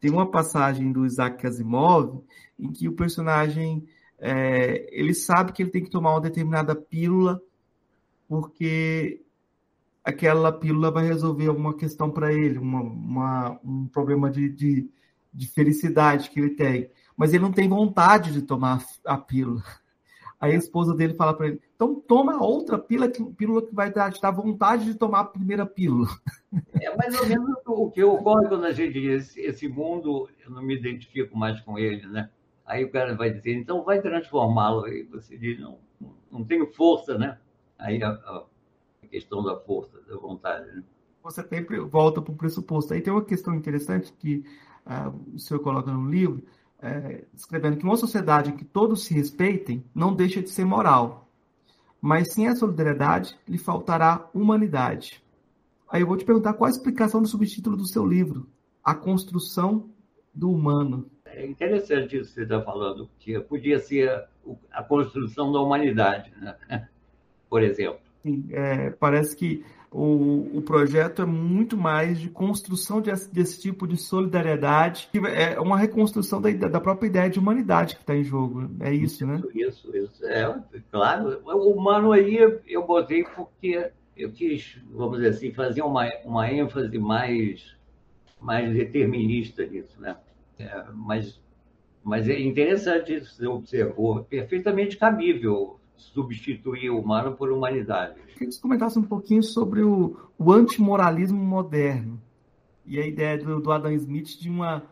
tem 0.00 0.10
uma 0.10 0.30
passagem 0.30 0.92
do 0.92 1.06
Isaac 1.06 1.46
Asimov 1.46 2.22
em 2.58 2.72
que 2.72 2.88
o 2.88 2.94
personagem 2.94 3.86
é, 4.18 4.88
ele 4.90 5.14
sabe 5.14 5.52
que 5.52 5.62
ele 5.62 5.70
tem 5.70 5.82
que 5.84 5.90
tomar 5.90 6.12
uma 6.12 6.20
determinada 6.20 6.74
pílula 6.74 7.40
porque 8.28 9.22
aquela 10.04 10.50
pílula 10.52 10.90
vai 10.90 11.06
resolver 11.06 11.48
alguma 11.48 11.76
questão 11.76 12.10
para 12.10 12.32
ele, 12.32 12.58
uma, 12.58 12.80
uma, 12.80 13.60
um 13.64 13.86
problema 13.86 14.30
de, 14.30 14.48
de, 14.48 14.90
de 15.32 15.46
felicidade 15.48 16.30
que 16.30 16.40
ele 16.40 16.50
tem 16.50 16.90
mas 17.16 17.32
ele 17.32 17.42
não 17.42 17.52
tem 17.52 17.68
vontade 17.68 18.32
de 18.32 18.42
tomar 18.42 18.84
a 19.04 19.16
pílula. 19.16 19.62
Aí 20.42 20.54
a 20.54 20.56
esposa 20.56 20.92
dele 20.92 21.14
fala 21.14 21.32
para 21.32 21.46
ele: 21.46 21.60
então 21.76 21.94
toma 21.94 22.42
outra 22.42 22.76
pílula 22.76 23.08
que, 23.08 23.24
pílula 23.24 23.62
que 23.62 23.72
vai 23.72 23.92
te 23.92 24.20
dar 24.20 24.32
vontade 24.32 24.84
de 24.84 24.96
tomar 24.96 25.20
a 25.20 25.24
primeira 25.24 25.64
pílula. 25.64 26.08
É 26.82 26.94
mais 26.96 27.18
ou 27.18 27.26
menos 27.26 27.56
o 27.64 27.90
que 27.90 28.02
ocorre 28.02 28.48
quando 28.48 28.64
a 28.64 28.72
gente 28.72 29.00
diz: 29.00 29.36
esse 29.36 29.68
mundo, 29.68 30.28
eu 30.44 30.50
não 30.50 30.60
me 30.60 30.76
identifico 30.76 31.38
mais 31.38 31.60
com 31.60 31.78
ele, 31.78 32.06
né? 32.08 32.28
Aí 32.66 32.84
o 32.84 32.90
cara 32.90 33.14
vai 33.14 33.30
dizer: 33.30 33.54
então 33.54 33.84
vai 33.84 34.02
transformá-lo. 34.02 34.84
Aí 34.84 35.04
você 35.04 35.38
diz: 35.38 35.60
não, 35.60 35.78
não 36.30 36.44
tenho 36.44 36.66
força, 36.72 37.16
né? 37.16 37.38
Aí 37.78 38.02
a, 38.02 38.10
a 38.10 38.44
questão 39.08 39.44
da 39.44 39.56
força, 39.56 40.00
da 40.08 40.16
vontade. 40.16 40.66
Né? 40.76 40.82
Você 41.22 41.42
sempre 41.46 41.78
volta 41.78 42.20
para 42.20 42.32
o 42.32 42.36
pressuposto. 42.36 42.92
Aí 42.92 43.00
tem 43.00 43.12
uma 43.12 43.24
questão 43.24 43.54
interessante 43.54 44.12
que 44.12 44.44
uh, 44.84 45.34
o 45.34 45.38
senhor 45.38 45.60
coloca 45.60 45.90
no 45.92 46.10
livro 46.10 46.42
é, 46.82 47.24
escrevendo 47.32 47.76
que 47.76 47.84
uma 47.84 47.96
sociedade 47.96 48.50
em 48.50 48.56
que 48.56 48.64
todos 48.64 49.04
se 49.04 49.14
respeitem 49.14 49.84
não 49.94 50.12
deixa 50.12 50.42
de 50.42 50.50
ser 50.50 50.64
moral, 50.64 51.28
mas 52.00 52.32
sem 52.32 52.48
a 52.48 52.56
solidariedade 52.56 53.38
lhe 53.48 53.56
faltará 53.56 54.28
humanidade. 54.34 55.22
Aí 55.88 56.02
eu 56.02 56.06
vou 56.06 56.16
te 56.16 56.24
perguntar 56.24 56.54
qual 56.54 56.66
a 56.66 56.70
explicação 56.70 57.22
do 57.22 57.28
subtítulo 57.28 57.76
do 57.76 57.86
seu 57.86 58.04
livro, 58.04 58.48
A 58.82 58.94
Construção 58.94 59.88
do 60.34 60.50
Humano. 60.50 61.08
É 61.24 61.46
interessante 61.46 62.16
isso 62.16 62.28
que 62.30 62.34
você 62.34 62.42
está 62.42 62.60
falando, 62.60 63.08
que 63.18 63.38
podia 63.40 63.78
ser 63.78 64.24
a 64.70 64.82
construção 64.82 65.52
da 65.52 65.60
humanidade, 65.60 66.32
né? 66.40 66.56
por 67.48 67.62
exemplo. 67.62 68.00
Sim, 68.22 68.46
é, 68.50 68.90
parece 68.90 69.36
que 69.36 69.64
o, 69.92 70.58
o 70.58 70.62
projeto 70.62 71.22
é 71.22 71.26
muito 71.26 71.76
mais 71.76 72.18
de 72.18 72.30
construção 72.30 73.00
desse, 73.00 73.32
desse 73.32 73.60
tipo 73.60 73.86
de 73.86 73.96
solidariedade, 73.96 75.08
que 75.12 75.18
é 75.18 75.60
uma 75.60 75.76
reconstrução 75.76 76.40
da, 76.40 76.50
da 76.50 76.80
própria 76.80 77.06
ideia 77.08 77.28
de 77.30 77.38
humanidade 77.38 77.96
que 77.96 78.00
está 78.00 78.16
em 78.16 78.24
jogo. 78.24 78.70
É 78.80 78.92
isso, 78.92 79.26
né? 79.26 79.42
Isso, 79.54 79.94
isso. 79.94 80.24
É, 80.24 80.58
claro. 80.90 81.42
O 81.44 81.72
humano 81.72 82.12
aí 82.12 82.36
eu 82.66 82.86
botei 82.86 83.24
porque 83.24 83.90
eu 84.16 84.32
quis, 84.32 84.78
vamos 84.90 85.18
dizer 85.18 85.28
assim, 85.28 85.52
fazer 85.52 85.82
uma, 85.82 86.08
uma 86.24 86.50
ênfase 86.50 86.98
mais, 86.98 87.76
mais 88.40 88.72
determinista 88.72 89.64
nisso, 89.66 90.00
né? 90.00 90.16
É, 90.58 90.84
mas, 90.94 91.40
mas 92.02 92.28
é 92.28 92.38
interessante 92.40 93.14
isso 93.14 93.34
você 93.34 93.46
observou, 93.46 94.24
perfeitamente 94.24 94.96
cabível 94.96 95.78
substituir 96.02 96.90
o 96.90 97.00
humano 97.00 97.36
por 97.36 97.50
humanidade. 97.50 98.14
Queria 98.32 98.48
que 98.48 98.52
você 98.52 98.60
comentasse 98.60 98.98
um 98.98 99.04
pouquinho 99.04 99.42
sobre 99.42 99.82
o, 99.82 100.16
o 100.38 100.52
antimoralismo 100.52 101.38
moderno 101.38 102.20
e 102.84 102.98
a 102.98 103.06
ideia 103.06 103.38
do, 103.38 103.60
do, 103.60 103.70
Adam 103.70 103.92
Smith 103.92 104.38
de 104.40 104.50
uma 104.50 104.82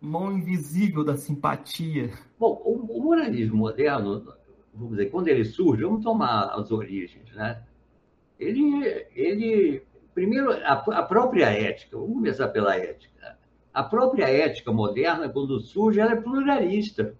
mão 0.00 0.32
invisível 0.32 1.02
da 1.02 1.16
simpatia. 1.16 2.10
Bom, 2.38 2.60
o, 2.64 2.98
o, 2.98 3.02
moralismo 3.02 3.56
moderno, 3.56 4.24
vamos 4.74 4.96
dizer, 4.96 5.10
quando 5.10 5.28
ele 5.28 5.44
surge, 5.44 5.84
vamos 5.84 6.04
tomar 6.04 6.50
as 6.54 6.70
origens, 6.70 7.32
né? 7.32 7.62
Ele, 8.38 9.06
ele 9.14 9.82
primeiro, 10.14 10.50
a, 10.52 10.72
a 10.72 11.02
própria 11.02 11.46
ética, 11.46 11.96
vamos 11.96 12.14
começar 12.14 12.48
pela 12.48 12.76
ética. 12.76 13.38
A 13.72 13.82
própria 13.82 14.28
ética 14.28 14.70
moderna, 14.72 15.28
quando 15.28 15.60
surge, 15.60 16.00
ela 16.00 16.12
é 16.12 16.20
pluralista. 16.20 17.14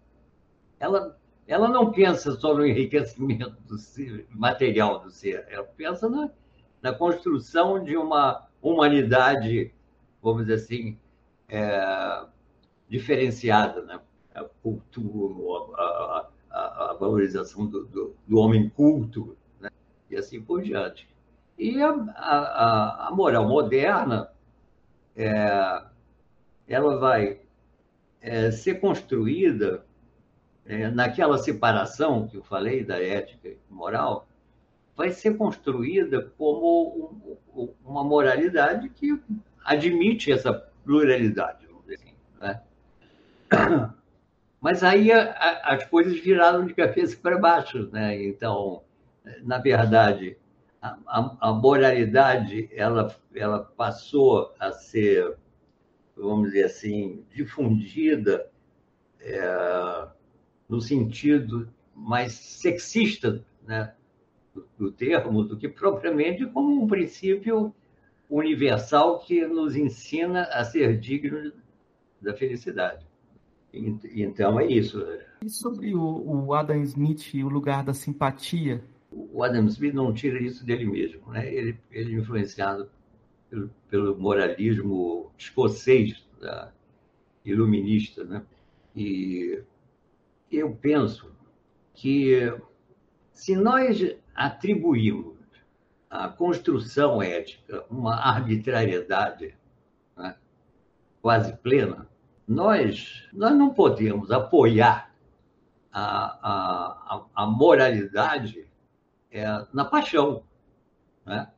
Ela 0.78 1.16
ela 1.46 1.68
não 1.68 1.90
pensa 1.90 2.32
só 2.32 2.54
no 2.54 2.64
enriquecimento 2.64 3.56
do 3.66 3.76
ser, 3.76 4.26
material 4.30 5.00
do 5.00 5.10
ser, 5.10 5.46
ela 5.48 5.64
pensa 5.64 6.08
na, 6.08 6.30
na 6.80 6.92
construção 6.92 7.82
de 7.82 7.96
uma 7.96 8.46
humanidade, 8.60 9.72
vamos 10.22 10.42
dizer 10.46 10.54
assim, 10.54 10.98
é, 11.48 12.24
diferenciada, 12.88 13.82
né? 13.82 14.00
a 14.34 14.44
cultura, 14.62 15.74
a, 15.76 16.28
a, 16.50 16.90
a 16.90 16.92
valorização 16.94 17.66
do, 17.66 17.84
do, 17.86 18.16
do, 18.26 18.38
homem 18.38 18.68
culto, 18.70 19.36
né? 19.60 19.68
e 20.10 20.16
assim 20.16 20.40
por 20.40 20.62
diante. 20.62 21.08
E 21.58 21.80
a, 21.82 21.90
a, 21.90 23.10
moral 23.12 23.46
moderna, 23.46 24.30
é, 25.14 25.82
ela 26.66 26.98
vai 26.98 27.40
é, 28.20 28.50
ser 28.50 28.80
construída 28.80 29.84
é, 30.66 30.88
naquela 30.90 31.38
separação 31.38 32.26
que 32.28 32.36
eu 32.36 32.42
falei 32.42 32.84
da 32.84 33.02
ética 33.02 33.48
e 33.48 33.58
moral, 33.68 34.28
vai 34.96 35.10
ser 35.10 35.36
construída 35.36 36.32
como 36.36 37.36
um, 37.54 37.68
uma 37.84 38.04
moralidade 38.04 38.88
que 38.90 39.20
admite 39.64 40.30
essa 40.30 40.52
pluralidade, 40.84 41.66
vamos 41.66 41.82
dizer 41.82 41.94
assim. 41.94 42.14
Né? 42.40 42.62
Mas 44.60 44.84
aí 44.84 45.10
a, 45.10 45.32
a, 45.32 45.74
as 45.74 45.84
coisas 45.86 46.18
viraram 46.20 46.64
de 46.64 46.74
cabeça 46.74 47.16
para 47.16 47.38
baixo. 47.38 47.88
Né? 47.90 48.22
Então, 48.24 48.82
na 49.42 49.58
verdade, 49.58 50.36
a, 50.80 51.36
a, 51.40 51.52
moralidade 51.52 52.68
ela, 52.72 53.14
ela 53.34 53.60
passou 53.76 54.54
a 54.60 54.70
ser, 54.72 55.36
vamos 56.16 56.50
dizer 56.50 56.64
assim, 56.64 57.24
difundida. 57.32 58.48
É, 59.20 60.08
no 60.72 60.80
sentido 60.80 61.68
mais 61.94 62.32
sexista 62.32 63.44
né, 63.66 63.92
do, 64.54 64.66
do 64.78 64.90
termo, 64.90 65.44
do 65.44 65.54
que 65.54 65.68
propriamente 65.68 66.46
como 66.46 66.82
um 66.82 66.86
princípio 66.86 67.74
universal 68.30 69.18
que 69.18 69.46
nos 69.46 69.76
ensina 69.76 70.44
a 70.44 70.64
ser 70.64 70.98
dignos 70.98 71.52
da 72.22 72.32
felicidade. 72.32 73.06
Então 73.70 74.58
é 74.58 74.66
isso. 74.66 75.06
E 75.42 75.50
sobre 75.50 75.94
o, 75.94 76.00
o, 76.00 76.54
Adam 76.54 76.82
Smith 76.84 77.34
e 77.34 77.44
o 77.44 77.50
lugar 77.50 77.84
da 77.84 77.92
simpatia? 77.92 78.82
O 79.10 79.42
Adam 79.42 79.66
Smith 79.66 79.92
não 79.92 80.14
tira 80.14 80.42
isso 80.42 80.64
dele 80.64 80.86
mesmo. 80.86 81.32
Né? 81.32 81.52
Ele, 81.52 81.78
ele 81.90 82.14
é 82.14 82.18
influenciado 82.18 82.88
pelo, 83.50 83.70
pelo 83.90 84.18
moralismo 84.18 85.30
escocês, 85.36 86.26
iluminista. 87.44 88.24
Né? 88.24 88.42
E 88.96 89.62
eu 90.56 90.74
penso 90.74 91.32
que 91.94 92.52
se 93.32 93.56
nós 93.56 94.16
atribuímos 94.34 95.36
à 96.10 96.28
construção 96.28 97.22
ética 97.22 97.84
uma 97.90 98.16
arbitrariedade 98.16 99.56
né, 100.16 100.36
quase 101.20 101.56
plena, 101.56 102.08
nós, 102.46 103.28
nós 103.32 103.56
não 103.56 103.72
podemos 103.72 104.30
apoiar 104.30 105.12
a, 105.92 106.38
a, 106.42 107.26
a 107.34 107.46
moralidade 107.46 108.68
é, 109.30 109.44
na 109.72 109.84
paixão. 109.84 110.44
Né? 111.24 111.50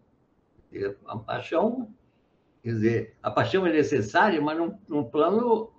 A 1.07 1.17
paixão, 1.19 1.89
quer 2.63 2.69
dizer, 2.71 3.17
a 3.23 3.31
paixão 3.31 3.67
é 3.67 3.73
necessária, 3.73 4.41
mas 4.41 4.57
num, 4.59 4.79
num 4.89 5.05
plano 5.05 5.74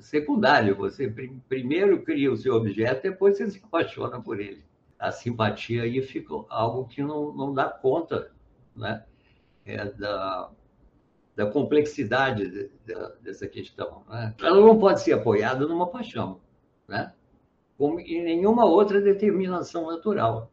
secundário. 0.00 0.76
Você 0.76 1.12
primeiro 1.48 2.02
cria 2.02 2.32
o 2.32 2.36
seu 2.36 2.54
objeto, 2.54 3.02
depois 3.02 3.36
você 3.36 3.50
se 3.50 3.60
apaixona 3.62 4.20
por 4.20 4.40
ele. 4.40 4.64
A 4.98 5.10
simpatia 5.10 5.82
aí 5.82 6.00
fica 6.00 6.34
algo 6.48 6.86
que 6.86 7.02
não, 7.02 7.32
não 7.32 7.52
dá 7.52 7.68
conta 7.68 8.30
né? 8.76 9.04
é 9.64 9.84
da, 9.84 10.50
da 11.34 11.46
complexidade 11.46 12.48
de, 12.48 12.70
de, 12.84 13.12
dessa 13.20 13.46
questão. 13.46 14.04
Né? 14.08 14.34
Ela 14.40 14.60
não 14.60 14.78
pode 14.78 15.00
ser 15.00 15.12
apoiada 15.12 15.66
numa 15.66 15.88
paixão, 15.88 16.40
né? 16.86 17.12
como 17.76 17.98
em 18.00 18.22
nenhuma 18.22 18.64
outra 18.64 19.00
determinação 19.00 19.90
natural, 19.90 20.50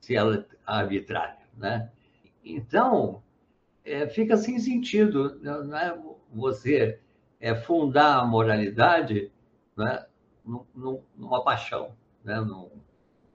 se 0.00 0.14
ela 0.14 0.36
é 0.36 0.44
arbitrária. 0.66 1.46
Né? 1.56 1.90
Então, 2.44 3.22
é, 3.84 4.06
fica 4.06 4.36
sem 4.36 4.58
sentido 4.58 5.38
né? 5.40 5.98
você 6.32 7.00
é 7.40 7.54
fundar 7.54 8.18
a 8.18 8.24
moralidade 8.24 9.30
né, 9.76 10.04
numa 11.14 11.42
paixão. 11.44 11.92
Né? 12.24 12.36
Não, 12.40 12.70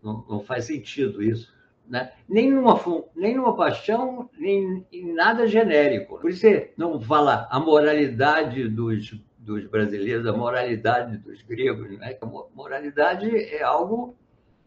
não, 0.01 0.25
não 0.29 0.39
faz 0.41 0.65
sentido 0.65 1.21
isso. 1.21 1.53
Né? 1.87 2.11
Nem, 2.27 2.51
numa, 2.51 2.79
nem 3.15 3.35
numa 3.35 3.55
paixão, 3.55 4.29
nem 4.37 4.85
em 4.91 5.13
nada 5.13 5.45
genérico. 5.45 6.19
Por 6.19 6.29
isso 6.29 6.47
não 6.77 6.99
fala 7.01 7.47
a 7.51 7.59
moralidade 7.59 8.67
dos, 8.69 9.13
dos 9.37 9.67
brasileiros, 9.67 10.25
a 10.25 10.33
moralidade 10.33 11.17
dos 11.17 11.41
gregos. 11.41 11.97
Né? 11.97 12.17
A 12.21 12.25
moralidade 12.25 13.29
é 13.35 13.61
algo, 13.61 14.15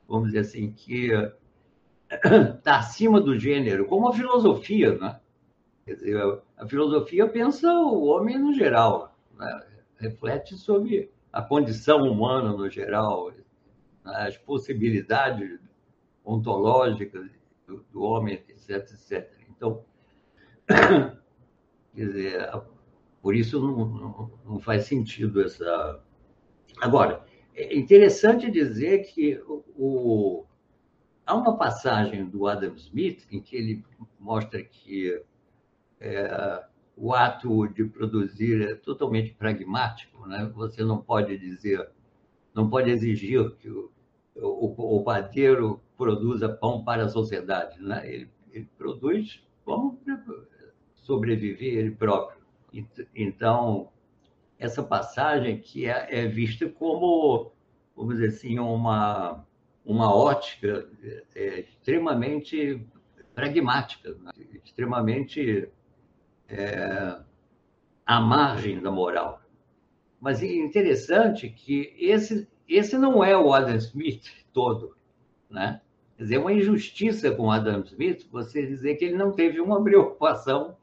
vamos 0.09 0.29
dizer 0.29 0.41
assim, 0.41 0.73
que 0.73 1.11
está 2.11 2.77
acima 2.79 3.21
do 3.21 3.39
gênero, 3.39 3.87
como 3.87 4.09
a 4.09 4.13
filosofia. 4.13 4.97
Né? 4.99 5.19
Dizer, 5.87 6.21
a 6.57 6.67
filosofia 6.67 7.27
pensa 7.27 7.73
o 7.73 8.05
homem 8.05 8.39
no 8.39 8.53
geral 8.53 9.14
né? 9.37 9.67
reflete 9.97 10.57
sobre 10.57 11.11
a 11.33 11.43
condição 11.43 12.03
humana 12.03 12.53
no 12.53 12.69
geral, 12.69 13.31
né? 13.31 13.43
as 14.05 14.37
possibilidades 14.37 15.59
ontológicas 16.25 17.31
do, 17.67 17.85
do 17.93 18.03
homem, 18.03 18.35
etc, 18.49 18.71
etc. 18.71 19.31
Então, 19.51 19.85
quer 20.67 21.17
dizer, 21.95 22.51
por 23.23 23.35
isso 23.35 23.61
não, 23.61 23.87
não, 23.87 24.31
não, 24.45 24.61
faz 24.61 24.85
sentido 24.85 25.43
essa. 25.43 26.03
Agora, 26.81 27.25
é 27.55 27.77
interessante 27.77 28.51
dizer 28.51 29.05
que 29.05 29.39
o, 29.47 29.65
o, 29.77 30.47
há 31.25 31.35
uma 31.35 31.57
passagem 31.57 32.27
do 32.27 32.47
Adam 32.47 32.75
Smith 32.75 33.27
em 33.31 33.41
que 33.41 33.57
ele 33.57 33.85
mostra 34.19 34.63
que 34.63 35.23
é, 36.01 36.65
o 36.97 37.13
ato 37.13 37.67
de 37.69 37.85
produzir 37.85 38.63
é 38.63 38.75
totalmente 38.75 39.33
pragmático, 39.33 40.27
né? 40.27 40.51
Você 40.55 40.83
não 40.85 40.99
pode 40.99 41.37
dizer, 41.39 41.89
não 42.55 42.69
pode 42.69 42.91
exigir 42.91 43.51
que 43.57 43.69
o, 43.69 43.91
o, 44.37 44.97
o 44.99 45.03
padeiro 45.03 45.81
produza 45.97 46.49
pão 46.49 46.85
para 46.85 47.05
a 47.05 47.09
sociedade, 47.09 47.83
né? 47.83 48.03
Ele, 48.09 48.31
ele 48.53 48.69
produz 48.79 49.43
como 49.65 50.01
sobreviver 50.95 51.79
ele 51.79 51.91
próprio. 51.91 52.43
Então, 53.15 53.89
essa 54.59 54.83
passagem 54.83 55.59
que 55.59 55.87
é, 55.87 56.25
é 56.25 56.27
vista 56.27 56.69
como, 56.69 57.53
vamos 57.97 58.17
dizer 58.17 58.29
assim, 58.29 58.59
uma, 58.59 59.45
uma 59.85 60.15
ótica 60.15 60.89
é, 61.35 61.61
extremamente 61.61 62.85
pragmática, 63.35 64.15
né? 64.15 64.31
extremamente 64.65 65.69
é, 66.49 67.19
à 68.05 68.21
margem 68.21 68.81
da 68.81 68.91
moral. 68.91 69.41
Mas 70.21 70.43
é 70.43 70.47
interessante 70.47 71.49
que 71.51 71.95
esse, 71.99 72.49
esse 72.69 72.97
não 72.97 73.23
é 73.23 73.37
o 73.37 73.53
Adam 73.53 73.77
Smith 73.77 74.25
todo, 74.53 74.97
né? 75.51 75.81
Quer 76.17 76.23
dizer, 76.23 76.37
é 76.37 76.39
uma 76.39 76.53
injustiça 76.53 77.31
com 77.33 77.51
Adam 77.51 77.81
Smith 77.81 78.27
você 78.31 78.65
dizer 78.67 78.95
que 78.95 79.05
ele 79.05 79.17
não 79.17 79.33
teve 79.33 79.61
uma 79.61 79.83
preocupação 79.83 80.77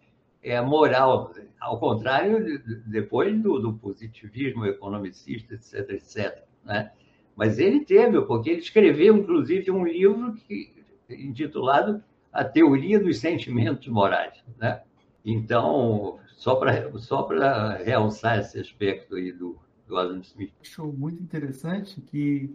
é, 0.43 0.59
moral, 0.59 1.33
ao 1.59 1.79
contrário, 1.79 2.61
depois 2.85 3.39
do, 3.41 3.59
do 3.59 3.73
positivismo 3.73 4.65
economicista, 4.65 5.53
etc, 5.53 5.89
etc. 5.91 6.43
Né? 6.65 6.91
Mas 7.35 7.59
ele 7.59 7.85
teve, 7.85 8.21
porque 8.21 8.49
ele 8.49 8.59
escreveu, 8.59 9.17
inclusive, 9.17 9.71
um 9.71 9.85
livro 9.85 10.33
que, 10.33 10.73
intitulado 11.09 12.03
A 12.31 12.43
Teoria 12.43 12.99
dos 12.99 13.19
Sentimentos 13.19 13.87
Morais. 13.87 14.43
Né? 14.57 14.81
Então, 15.25 16.19
só 16.35 16.55
para 16.55 16.91
só 16.99 17.27
realçar 17.83 18.39
esse 18.39 18.59
aspecto 18.59 19.15
aí 19.15 19.31
do, 19.31 19.57
do 19.87 19.97
Adam 19.97 20.19
Smith. 20.21 20.53
Acho 20.61 20.85
muito 20.87 21.21
interessante 21.21 22.01
que 22.01 22.49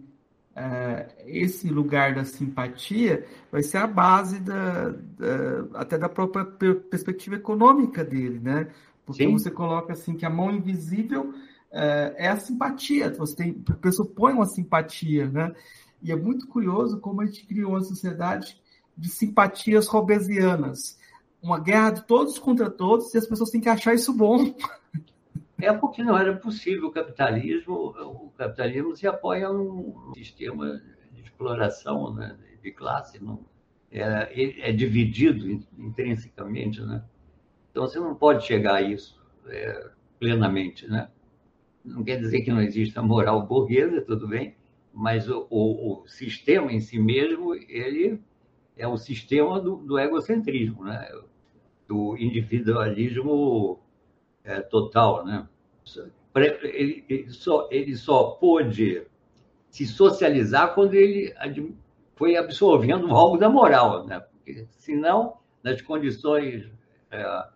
uh, 0.57 1.13
esse 1.25 1.69
lugar 1.69 2.15
da 2.15 2.25
simpatia 2.25 3.25
vai 3.51 3.63
ser 3.63 3.77
a 3.77 3.87
base 3.87 4.39
da, 4.39 4.89
da, 4.89 5.79
até 5.79 5.97
da 5.97 6.09
própria 6.09 6.45
perspectiva 6.45 7.35
econômica 7.35 8.03
dele, 8.03 8.39
né? 8.39 8.67
Porque 9.05 9.23
Sim. 9.23 9.31
você 9.31 9.49
coloca 9.49 9.93
assim 9.93 10.15
que 10.15 10.25
a 10.25 10.29
mão 10.29 10.51
invisível 10.51 11.29
uh, 11.29 12.13
é 12.17 12.27
a 12.27 12.37
simpatia, 12.37 13.13
você 13.13 13.35
tem, 13.35 13.53
pressupõe 13.53 14.33
uma 14.33 14.45
simpatia, 14.45 15.29
né? 15.29 15.55
E 16.01 16.11
é 16.11 16.15
muito 16.15 16.47
curioso 16.47 16.99
como 16.99 17.21
a 17.21 17.25
gente 17.25 17.45
criou 17.45 17.71
uma 17.71 17.81
sociedade 17.81 18.59
de 18.97 19.09
simpatias 19.09 19.87
robesianas. 19.87 20.97
Uma 21.47 21.61
guerra 21.61 21.91
de 21.91 22.03
todos 22.03 22.37
contra 22.37 22.69
todos 22.69 23.13
e 23.13 23.17
as 23.17 23.25
pessoas 23.25 23.49
têm 23.49 23.61
que 23.61 23.69
achar 23.69 23.93
isso 23.93 24.13
bom. 24.13 24.53
É 25.61 25.71
porque 25.71 26.03
não 26.03 26.17
era 26.17 26.35
possível 26.35 26.89
o 26.89 26.91
capitalismo, 26.91 27.73
o 27.73 28.31
capitalismo 28.37 28.93
se 28.93 29.07
apoia 29.07 29.47
num 29.47 30.11
sistema 30.13 30.81
de 31.13 31.21
exploração 31.21 32.13
né, 32.13 32.37
de 32.61 32.69
classe, 32.71 33.23
não, 33.23 33.45
é, 33.89 34.69
é 34.69 34.73
dividido 34.73 35.47
intrinsecamente, 35.77 36.81
né? 36.81 37.01
Então 37.71 37.87
você 37.87 37.97
não 37.97 38.13
pode 38.13 38.45
chegar 38.45 38.75
a 38.75 38.81
isso 38.81 39.17
é, 39.47 39.89
plenamente, 40.19 40.85
né? 40.85 41.09
Não 41.83 42.03
quer 42.03 42.19
dizer 42.19 42.41
que 42.41 42.51
não 42.51 42.61
exista 42.61 43.01
moral 43.01 43.47
burguesa, 43.47 44.01
tudo 44.01 44.27
bem, 44.27 44.53
mas 44.93 45.29
o, 45.29 45.47
o, 45.49 46.03
o 46.03 46.07
sistema 46.09 46.73
em 46.73 46.81
si 46.81 46.99
mesmo, 46.99 47.55
ele 47.55 48.21
é 48.75 48.87
o 48.87 48.97
sistema 48.97 49.61
do, 49.61 49.77
do 49.77 49.97
egocentrismo, 49.97 50.83
né? 50.83 51.09
Do 51.87 52.17
individualismo 52.17 53.79
é, 54.43 54.61
total, 54.61 55.25
né? 55.25 55.47
Ele, 56.63 57.29
só, 57.29 57.67
ele 57.71 57.95
só 57.95 58.31
pôde 58.31 59.03
se 59.69 59.85
socializar 59.85 60.73
quando 60.73 60.93
ele 60.93 61.33
foi 62.15 62.35
absorvendo 62.35 63.07
algo 63.11 63.37
da 63.37 63.49
moral, 63.49 64.05
né? 64.05 64.19
Porque, 64.19 64.67
senão, 64.71 65.37
nas 65.63 65.81
condições 65.81 66.69
é, 67.11 67.47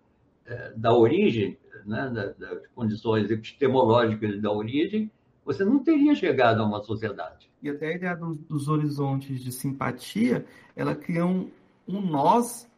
é, 0.45 0.73
da 0.75 0.93
origem, 0.93 1.57
né? 1.85 2.09
das 2.37 2.67
condições 2.75 3.29
epistemológicas 3.29 4.41
da 4.41 4.51
origem, 4.51 5.11
você 5.43 5.63
não 5.63 5.79
teria 5.79 6.13
chegado 6.15 6.61
a 6.61 6.65
uma 6.65 6.81
sociedade. 6.83 7.49
E 7.61 7.69
até 7.69 7.87
a 7.87 7.95
ideia 7.95 8.15
dos, 8.15 8.37
dos 8.39 8.67
horizontes 8.67 9.43
de 9.43 9.51
simpatia, 9.51 10.45
ela 10.75 10.95
cria 10.95 11.25
um, 11.25 11.49
um 11.87 12.01
nós 12.01 12.70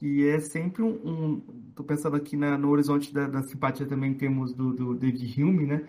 que 0.00 0.26
é 0.26 0.40
sempre 0.40 0.82
um. 0.82 1.42
Estou 1.68 1.84
pensando 1.84 2.16
aqui 2.16 2.34
na, 2.34 2.56
no 2.56 2.70
horizonte 2.70 3.12
da, 3.12 3.28
da, 3.28 3.42
simpatia 3.42 3.86
também 3.86 4.14
temos 4.14 4.54
do, 4.54 4.72
do 4.72 4.94
David 4.94 5.42
Hume, 5.42 5.66
né? 5.66 5.86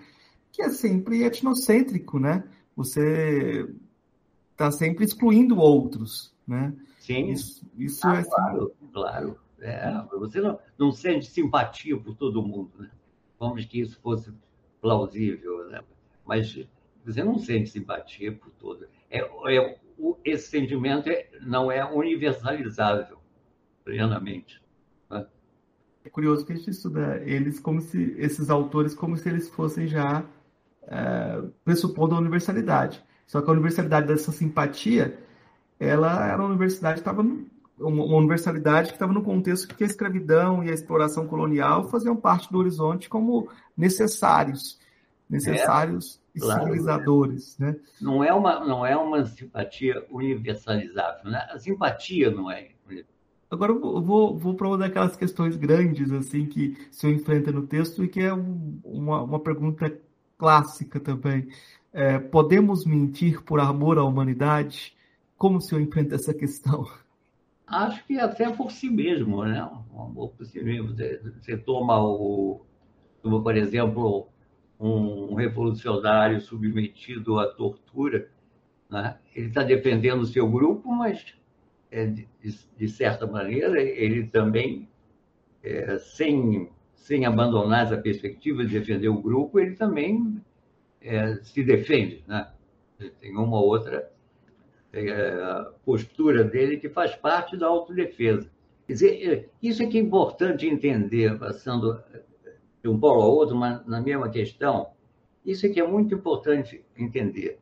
Que 0.52 0.64
é 0.64 0.70
sempre 0.70 1.24
etnocêntrico, 1.24 2.20
né? 2.20 2.44
Você 2.76 3.66
está 4.52 4.70
sempre 4.70 5.06
excluindo 5.06 5.58
outros, 5.58 6.36
né? 6.46 6.74
Sim. 7.00 7.30
Isso, 7.30 7.66
isso 7.78 8.06
ah, 8.06 8.20
é 8.20 8.24
claro, 8.26 8.74
claro. 8.92 9.38
É, 9.62 10.04
você 10.12 10.42
não, 10.42 10.60
não 10.78 10.92
sente 10.92 11.28
simpatia 11.28 11.98
por 11.98 12.14
todo 12.14 12.44
mundo, 12.44 12.70
né? 12.80 12.92
Vamos 13.40 13.64
que 13.64 13.80
isso 13.80 13.98
fosse 14.02 14.30
plausível, 14.82 15.70
né? 15.70 15.80
Mas 16.26 16.68
você 17.06 17.24
não 17.24 17.40
sente 17.40 17.70
simpatia 17.70 18.34
por 18.34 18.52
todo. 18.60 18.86
É, 19.10 19.20
é, 19.22 19.80
esse 20.26 20.50
sentimento 20.50 21.08
é, 21.08 21.30
não 21.40 21.72
é 21.72 21.82
universalizável 21.86 23.21
plenamente. 23.84 24.62
Né? 25.10 25.26
É 26.04 26.10
curioso 26.10 26.46
que 26.46 26.54
a 26.54 26.56
gente 26.56 26.70
estuda 26.70 27.22
eles 27.26 27.60
como 27.60 27.82
se 27.82 28.16
esses 28.18 28.50
autores 28.50 28.96
como 28.96 29.18
se 29.18 29.30
eles 29.30 29.50
fossem 29.50 29.88
já 29.88 30.24
é, 30.84 31.42
pressupondo 31.64 32.16
a 32.16 32.20
universalidade. 32.20 33.04
Só 33.28 33.42
que 33.42 33.50
a 33.50 33.54
universalidade 33.54 34.08
dessa 34.08 34.32
simpatia, 34.32 35.18
ela 35.80 36.28
era 36.28 36.38
uma 36.38 36.50
universidade 36.50 37.00
estava 37.00 37.24
uma 37.80 38.18
universalidade 38.18 38.90
que 38.90 38.94
estava 38.94 39.14
no 39.14 39.24
contexto 39.24 39.74
que 39.76 39.84
a 39.84 39.88
escravidão 39.88 40.64
e 40.64 40.70
a 40.70 40.74
exploração 40.74 41.28
colonial 41.28 41.90
faziam 41.90 42.16
parte 42.16 42.52
do 42.52 42.60
horizonte 42.60 43.10
como 43.10 43.50
necessários, 43.76 44.80
necessários 45.30 46.22
é, 46.36 46.38
e 46.38 46.42
claro, 46.42 46.62
civilizadores, 46.62 47.58
né? 47.58 47.76
Não 48.00 48.24
é 48.24 48.34
uma 48.34 48.60
não 48.66 48.86
é 48.86 48.96
uma 48.96 49.26
simpatia 49.26 50.06
universalizável, 50.12 51.32
né? 51.32 51.48
A 51.52 51.58
simpatia 51.58 52.30
não 52.30 52.52
é 52.52 52.70
Agora 53.52 53.74
eu 53.74 54.02
vou, 54.02 54.38
vou 54.38 54.56
para 54.56 54.68
uma 54.70 54.78
daquelas 54.78 55.18
questões 55.18 55.58
grandes 55.58 56.10
assim 56.10 56.46
que 56.46 56.78
se 56.90 57.06
enfrenta 57.10 57.52
no 57.52 57.68
texto 57.68 58.02
e 58.02 58.08
que 58.08 58.22
é 58.22 58.32
uma, 58.32 59.24
uma 59.24 59.40
pergunta 59.42 59.94
clássica 60.38 61.02
também. 61.02 61.50
É, 61.92 62.18
podemos 62.18 62.86
mentir 62.86 63.44
por 63.44 63.60
amor 63.60 63.98
à 63.98 64.06
humanidade? 64.06 64.96
Como 65.38 65.58
o 65.58 65.62
senhor 65.62 65.82
enfrenta 65.82 66.16
essa 66.16 66.34
questão? 66.34 66.88
Acho 67.68 68.06
que 68.06 68.18
até 68.18 68.50
por 68.50 68.72
si 68.72 68.90
mesmo, 68.90 69.44
né? 69.44 69.70
Um 69.94 70.02
amor 70.02 70.30
por 70.30 70.46
si 70.46 70.64
mesmo. 70.64 70.96
Você, 70.96 71.22
você 71.22 71.58
toma 71.58 72.02
o, 72.02 72.62
por 73.22 73.58
exemplo, 73.58 74.30
um 74.80 75.36
revolucionário 75.36 76.40
submetido 76.40 77.38
à 77.38 77.48
tortura, 77.48 78.30
né? 78.90 79.18
ele 79.36 79.48
está 79.48 79.62
defendendo 79.62 80.22
o 80.22 80.26
seu 80.26 80.50
grupo, 80.50 80.90
mas 80.90 81.36
de, 81.92 82.28
de, 82.78 82.88
certa 82.88 83.28
maneira, 83.28 83.82
ele 83.82 84.28
também, 84.28 84.88
é, 85.62 85.98
sem, 85.98 86.70
sem 86.96 87.26
abandonar 87.26 87.86
essa 87.86 87.98
perspectiva 87.98 88.64
de 88.66 88.80
defender 88.80 89.10
o 89.10 89.22
grupo, 89.22 89.60
ele 89.60 89.76
também 89.76 90.42
é, 91.02 91.36
se 91.44 91.64
defende. 91.64 92.24
Né? 92.26 92.50
Tem 93.20 93.36
uma 93.36 93.60
outra 93.60 94.10
é, 94.94 95.66
postura 95.84 96.46
dele 96.46 96.78
que 96.78 96.88
faz 96.88 97.14
parte 97.16 97.58
da 97.58 97.68
autodefesa. 97.68 98.50
Quer 98.88 98.94
dizer, 98.94 99.30
é, 99.30 99.50
isso 99.62 99.84
é 99.84 99.88
que 99.88 99.98
é 99.98 100.02
importante 100.02 100.68
entender, 100.68 101.38
passando 101.38 102.02
de 102.82 102.90
um 102.90 103.00
polo 103.00 103.22
ao 103.22 103.32
outro, 103.32 103.56
mas 103.56 103.86
na 103.86 104.02
mesma 104.02 104.30
questão, 104.30 104.92
isso 105.46 105.66
é 105.66 105.70
que 105.70 105.80
é 105.80 105.88
muito 105.88 106.16
importante 106.16 106.84
entender. 106.98 107.60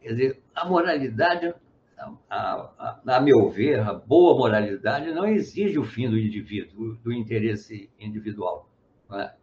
Quer 0.00 0.08
dizer, 0.10 0.42
a 0.54 0.68
moralidade 0.68 1.54
a, 1.98 2.12
a, 2.30 3.00
a, 3.06 3.20
meu 3.20 3.50
ver, 3.50 3.80
a 3.80 3.94
boa 3.94 4.36
moralidade 4.36 5.12
não 5.12 5.26
exige 5.26 5.78
o 5.78 5.84
fim 5.84 6.08
do 6.08 6.18
indivíduo, 6.18 6.96
do 6.96 7.12
interesse 7.12 7.90
individual. 7.98 8.68
É? 9.12 9.34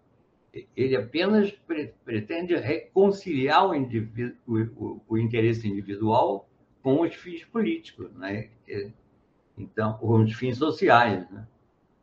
Ele 0.76 0.96
apenas 0.96 1.52
pre, 1.52 1.94
pretende 2.04 2.56
reconciliar 2.56 3.68
o, 3.68 3.74
indivíduo, 3.74 4.36
o, 4.48 5.02
o, 5.08 5.18
interesse 5.18 5.68
individual 5.68 6.50
com 6.82 7.02
os 7.02 7.16
fins 7.16 7.46
políticos, 7.46 8.14
né? 8.16 8.50
então, 9.58 9.94
com 9.94 10.22
os 10.24 10.34
fins 10.34 10.58
sociais. 10.58 11.30
Né? 11.32 11.48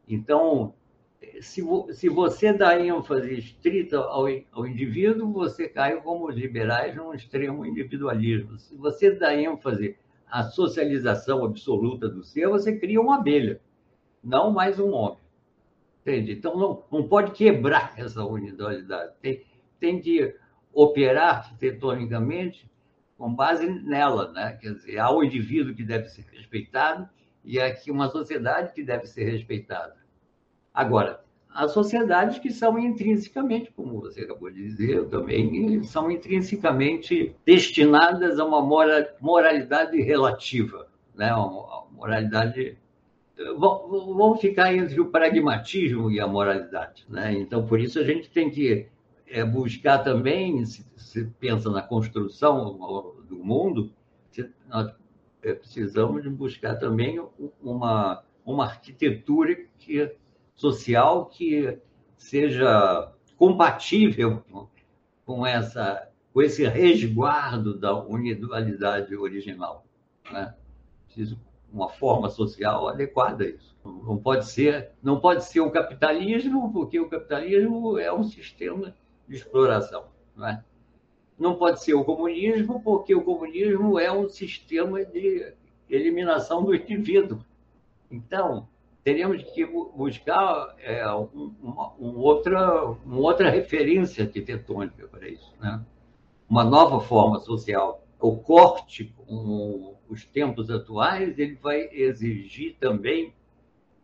Então, 0.08 0.74
se, 1.40 1.62
se 1.92 2.08
você 2.08 2.52
dá 2.52 2.80
ênfase 2.80 3.34
estrita 3.34 3.98
ao, 3.98 4.26
ao 4.52 4.66
indivíduo, 4.66 5.32
você 5.32 5.68
cai, 5.68 6.00
como 6.00 6.28
os 6.28 6.34
liberais, 6.34 6.94
num 6.96 7.12
extremo 7.12 7.66
individualismo. 7.66 8.58
Se 8.58 8.74
você 8.76 9.10
dá 9.10 9.34
ênfase 9.34 9.96
a 10.30 10.44
socialização 10.44 11.44
absoluta 11.44 12.08
do 12.08 12.22
ser, 12.22 12.48
você 12.48 12.78
cria 12.78 13.00
uma 13.00 13.16
abelha, 13.16 13.60
não 14.22 14.50
mais 14.50 14.78
um 14.78 14.92
homem. 14.92 15.18
Entende? 16.02 16.32
Então, 16.32 16.56
não, 16.56 16.84
não 16.90 17.08
pode 17.08 17.32
quebrar 17.32 17.92
essa 17.98 18.24
unidade. 18.24 19.12
Tem, 19.20 19.42
tem 19.78 20.00
que 20.00 20.34
operar 20.72 21.38
arquitetonicamente 21.38 22.70
com 23.16 23.34
base 23.34 23.68
nela. 23.68 24.30
Né? 24.32 24.58
Quer 24.60 24.74
dizer, 24.74 24.98
há 24.98 25.10
o 25.10 25.22
indivíduo 25.22 25.74
que 25.74 25.82
deve 25.82 26.08
ser 26.08 26.24
respeitado 26.32 27.08
e 27.44 27.60
aqui 27.60 27.90
uma 27.90 28.08
sociedade 28.08 28.72
que 28.72 28.82
deve 28.82 29.06
ser 29.06 29.24
respeitada. 29.24 29.96
Agora, 30.72 31.24
há 31.50 31.68
sociedades 31.68 32.38
que 32.38 32.50
são 32.50 32.78
intrinsecamente, 32.78 33.72
como 33.74 34.00
você 34.00 34.22
acabou 34.22 34.50
de 34.50 34.62
dizer, 34.62 35.06
também 35.06 35.82
são 35.84 36.10
intrinsecamente 36.10 37.34
destinadas 37.44 38.38
a 38.38 38.44
uma 38.44 38.62
moralidade 39.20 40.00
relativa, 40.00 40.86
né? 41.14 41.34
uma 41.34 41.84
moralidade. 41.92 42.76
Vamos 43.56 44.40
ficar 44.40 44.74
entre 44.74 45.00
o 45.00 45.10
pragmatismo 45.10 46.10
e 46.10 46.20
a 46.20 46.26
moralidade. 46.26 47.06
Né? 47.08 47.34
Então, 47.34 47.66
por 47.66 47.80
isso, 47.80 47.98
a 47.98 48.04
gente 48.04 48.28
tem 48.30 48.50
que 48.50 48.86
é, 49.26 49.44
buscar 49.44 49.98
também, 49.98 50.64
se, 50.64 50.84
se 50.96 51.24
pensa 51.38 51.70
na 51.70 51.82
construção 51.82 53.14
do 53.28 53.36
mundo, 53.36 53.92
nós 54.68 54.92
é, 55.42 55.54
precisamos 55.54 56.26
buscar 56.26 56.76
também 56.76 57.20
uma, 57.62 58.22
uma 58.44 58.64
arquitetura 58.64 59.56
que, 59.78 60.10
social 60.58 61.26
que 61.26 61.78
seja 62.16 63.12
compatível 63.36 64.42
com, 65.24 65.46
essa, 65.46 66.10
com 66.34 66.42
esse 66.42 66.66
resguardo 66.66 67.78
da 67.78 67.94
universalidade 67.94 69.16
original. 69.16 69.86
Né? 70.30 70.52
Preciso 71.06 71.40
uma 71.72 71.88
forma 71.88 72.28
social 72.28 72.88
adequada 72.88 73.44
a 73.44 73.48
isso. 73.48 73.76
Não 73.84 74.18
pode 74.18 74.46
ser, 74.46 74.90
não 75.02 75.20
pode 75.20 75.44
ser 75.44 75.60
o 75.60 75.70
capitalismo, 75.70 76.72
porque 76.72 76.98
o 76.98 77.08
capitalismo 77.08 77.98
é 77.98 78.12
um 78.12 78.24
sistema 78.24 78.94
de 79.28 79.36
exploração, 79.36 80.06
não 80.34 80.48
é? 80.48 80.64
Não 81.38 81.54
pode 81.54 81.84
ser 81.84 81.94
o 81.94 82.04
comunismo, 82.04 82.82
porque 82.82 83.14
o 83.14 83.22
comunismo 83.22 83.98
é 83.98 84.10
um 84.10 84.28
sistema 84.28 85.04
de 85.04 85.54
eliminação 85.88 86.64
do 86.64 86.74
indivíduo. 86.74 87.38
Então, 88.10 88.68
teríamos 89.04 89.42
que 89.42 89.64
buscar 89.64 90.74
é, 90.80 91.06
uma, 91.06 91.94
um 91.98 92.16
outra, 92.18 92.84
uma 92.84 93.18
outra 93.18 93.50
referência 93.50 94.24
arquitetônica 94.24 95.06
para 95.08 95.28
isso, 95.28 95.54
né? 95.60 95.84
uma 96.48 96.64
nova 96.64 97.00
forma 97.00 97.38
social. 97.40 98.04
O 98.20 98.36
corte 98.36 99.14
com 99.16 99.94
os 100.08 100.24
tempos 100.24 100.70
atuais, 100.70 101.38
ele 101.38 101.54
vai 101.54 101.88
exigir 101.92 102.76
também 102.80 103.32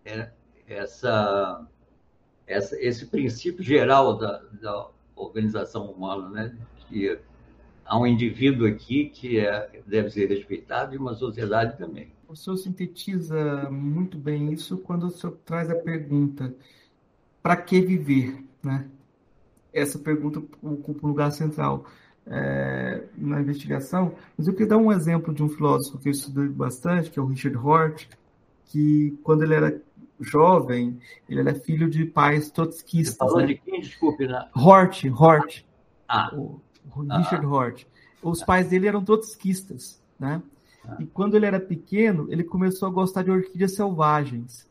é, 0.05 0.31
essa, 0.67 1.67
essa, 2.47 2.81
esse 2.81 3.07
princípio 3.07 3.63
geral 3.63 4.17
da, 4.17 4.43
da 4.61 4.89
organização 5.17 5.91
humana, 5.91 6.29
né? 6.31 6.59
que 6.89 7.19
há 7.85 7.99
um 7.99 8.07
indivíduo 8.07 8.67
aqui 8.67 9.07
que 9.07 9.39
é, 9.39 9.83
deve 9.87 10.11
ser 10.11 10.29
respeitado 10.29 10.95
e 10.95 10.99
uma 10.99 11.15
sociedade 11.15 11.77
também. 11.79 12.13
O 12.29 12.37
senhor 12.37 12.57
sintetiza 12.57 13.69
muito 13.71 14.19
bem 14.19 14.53
isso 14.53 14.79
quando 14.79 15.07
o 15.07 15.11
senhor 15.11 15.37
traz 15.45 15.71
a 15.71 15.75
pergunta: 15.75 16.55
para 17.43 17.57
que 17.57 17.81
viver? 17.81 18.45
Né? 18.63 18.89
Essa 19.73 19.99
pergunta 19.99 20.43
ocupa 20.63 21.07
um 21.07 21.09
lugar 21.09 21.31
central 21.33 21.85
é, 22.27 23.05
na 23.17 23.41
investigação, 23.41 24.15
mas 24.37 24.47
eu 24.47 24.53
queria 24.53 24.69
dar 24.69 24.79
um 24.79 24.91
exemplo 24.91 25.35
de 25.35 25.43
um 25.43 25.49
filósofo 25.49 25.99
que 25.99 26.09
eu 26.09 26.13
estudei 26.13 26.49
bastante, 26.49 27.11
que 27.11 27.19
é 27.19 27.23
o 27.23 27.27
Richard 27.27 27.57
Hort, 27.57 28.09
que 28.67 29.19
quando 29.23 29.43
ele 29.43 29.55
era 29.55 29.81
jovem, 30.21 30.99
ele 31.29 31.41
era 31.41 31.55
filho 31.55 31.91
de 31.91 32.05
pais 32.05 32.51
trotskistas. 32.51 33.15
Você 33.15 33.19
falou 33.19 33.41
né? 33.41 33.47
de 33.47 33.55
quem? 33.57 33.81
Desculpe, 33.81 34.27
né? 34.27 34.49
Hort, 34.57 35.05
Hort. 35.07 35.65
Ah. 36.09 36.31
O, 36.35 36.41
o 36.41 36.61
Richard 36.93 37.45
ah. 37.45 37.49
Hort. 37.49 37.87
Os 38.23 38.43
pais 38.43 38.69
dele 38.69 38.89
eram 38.89 39.05
trotskistas, 39.05 40.01
né? 40.19 40.43
Ah. 40.87 40.97
E 41.01 41.07
quando 41.07 41.37
ele 41.37 41.47
era 41.47 41.61
pequeno, 41.61 42.27
ele 42.31 42.45
começou 42.45 42.89
a 42.89 42.91
gostar 42.91 43.23
de 43.23 43.31
orquídeas 43.31 43.75
selvagens. 43.75 44.69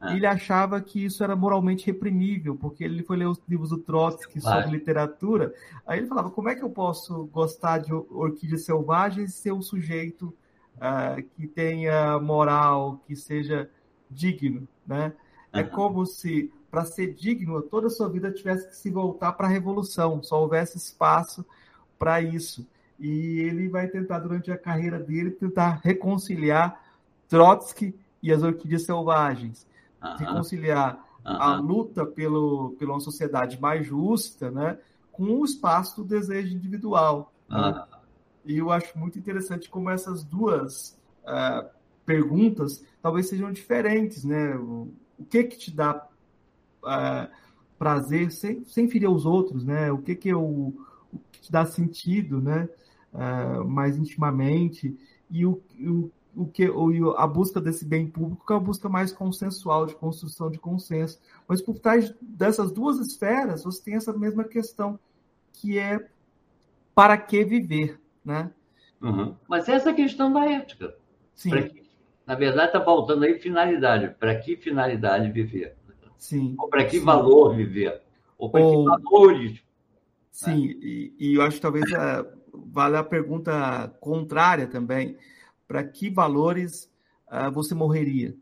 Ah. 0.00 0.14
Ele 0.14 0.26
achava 0.26 0.80
que 0.80 1.04
isso 1.04 1.24
era 1.24 1.34
moralmente 1.34 1.86
reprimível, 1.86 2.56
porque 2.56 2.84
ele 2.84 3.02
foi 3.02 3.16
ler 3.16 3.26
os 3.26 3.40
livros 3.48 3.70
do 3.70 3.78
Trotsky 3.78 4.40
sobre 4.40 4.70
literatura. 4.70 5.54
Aí 5.86 5.98
ele 5.98 6.06
falava: 6.06 6.30
como 6.30 6.48
é 6.48 6.54
que 6.54 6.62
eu 6.62 6.70
posso 6.70 7.24
gostar 7.26 7.78
de 7.78 7.92
orquídeas 7.92 8.64
selvagens 8.64 9.30
e 9.30 9.36
ser 9.36 9.52
um 9.52 9.62
sujeito 9.62 10.34
uh, 10.76 11.22
que 11.34 11.46
tenha 11.46 12.18
moral, 12.20 13.00
que 13.06 13.16
seja 13.16 13.70
digno? 14.10 14.68
Né? 14.86 15.12
É 15.52 15.62
como 15.62 16.04
se, 16.04 16.52
para 16.70 16.84
ser 16.84 17.14
digno, 17.14 17.62
toda 17.62 17.86
a 17.86 17.90
sua 17.90 18.08
vida 18.08 18.30
tivesse 18.30 18.68
que 18.68 18.76
se 18.76 18.90
voltar 18.90 19.32
para 19.32 19.46
a 19.46 19.50
revolução, 19.50 20.22
só 20.22 20.40
houvesse 20.40 20.76
espaço 20.76 21.44
para 21.98 22.20
isso. 22.20 22.66
E 22.98 23.40
ele 23.40 23.68
vai 23.68 23.88
tentar, 23.88 24.18
durante 24.20 24.50
a 24.50 24.58
carreira 24.58 24.98
dele, 24.98 25.30
tentar 25.30 25.80
reconciliar 25.82 26.80
Trotsky 27.28 27.94
e 28.22 28.32
as 28.32 28.42
orquídeas 28.42 28.82
selvagens 28.82 29.66
uh 30.02 30.18
reconciliar 30.18 31.04
a 31.24 31.56
luta 31.56 32.06
pelo, 32.06 32.76
pela 32.78 32.92
uma 32.92 33.00
sociedade 33.00 33.60
mais 33.60 33.84
justa, 33.84 34.50
né, 34.50 34.78
com 35.10 35.24
o 35.24 35.44
espaço 35.44 36.02
do 36.02 36.06
desejo 36.06 36.54
individual. 36.54 37.32
Né? 37.48 37.84
E 38.44 38.58
eu 38.58 38.70
acho 38.70 38.96
muito 38.96 39.18
interessante 39.18 39.68
como 39.68 39.90
essas 39.90 40.22
duas 40.22 40.96
uh, 41.24 41.68
perguntas 42.04 42.84
talvez 43.02 43.28
sejam 43.28 43.52
diferentes, 43.52 44.24
né? 44.24 44.54
O, 44.56 44.88
o 45.18 45.24
que 45.24 45.42
que 45.44 45.56
te 45.56 45.70
dá 45.70 46.06
uh, 46.86 47.28
prazer 47.78 48.30
sem, 48.30 48.64
sem 48.64 48.88
ferir 48.88 49.10
os 49.10 49.26
outros, 49.26 49.64
né? 49.64 49.90
O 49.92 49.98
que 49.98 50.14
que, 50.14 50.28
eu, 50.28 50.42
o 50.42 50.74
que 51.32 51.40
te 51.42 51.52
dá 51.52 51.66
sentido, 51.66 52.40
né? 52.40 52.68
Uh, 53.12 53.64
mais 53.64 53.96
intimamente 53.96 54.96
e 55.30 55.46
o, 55.46 55.62
o 55.80 56.10
o 56.36 56.46
que 56.46 56.70
a 57.16 57.26
busca 57.26 57.58
desse 57.58 57.82
bem 57.82 58.06
público 58.06 58.44
que 58.46 58.52
é 58.52 58.56
uma 58.56 58.62
busca 58.62 58.90
mais 58.90 59.10
consensual, 59.10 59.86
de 59.86 59.94
construção 59.94 60.50
de 60.50 60.58
consenso. 60.58 61.18
Mas 61.48 61.62
por 61.62 61.78
trás 61.78 62.14
dessas 62.20 62.70
duas 62.70 62.98
esferas, 62.98 63.64
você 63.64 63.82
tem 63.82 63.94
essa 63.94 64.12
mesma 64.12 64.44
questão, 64.44 64.98
que 65.54 65.78
é 65.78 66.06
para 66.94 67.16
que 67.16 67.42
viver, 67.42 67.98
né? 68.22 68.50
Uhum. 69.00 69.34
Mas 69.48 69.66
essa 69.68 69.88
é 69.88 69.92
a 69.92 69.96
questão 69.96 70.30
da 70.30 70.44
ética. 70.44 70.94
Sim. 71.34 71.50
Que, 71.50 71.82
na 72.26 72.34
verdade, 72.34 72.66
está 72.66 72.84
faltando 72.84 73.24
aí 73.24 73.38
finalidade. 73.38 74.14
Para 74.18 74.34
que 74.38 74.56
finalidade 74.56 75.32
viver? 75.32 75.74
Sim. 76.18 76.54
Ou 76.58 76.68
para 76.68 76.84
que 76.84 76.98
Sim. 76.98 77.04
valor 77.04 77.54
viver? 77.54 78.02
Ou 78.38 78.50
para 78.50 78.62
Ou... 78.62 78.84
que 78.84 79.02
valores? 79.02 79.62
Sim, 80.30 80.68
né? 80.68 80.74
e, 80.82 81.14
e, 81.18 81.34
eu 81.34 81.42
acho 81.42 81.56
que 81.56 81.62
talvez 81.62 81.90
a, 81.94 82.26
vale 82.52 82.96
a 82.96 83.04
pergunta 83.04 83.88
contrária 84.00 84.66
também 84.66 85.16
para 85.66 85.82
que 85.82 86.10
valores 86.10 86.90
uh, 87.28 87.50
você 87.50 87.74
morreria? 87.74 88.34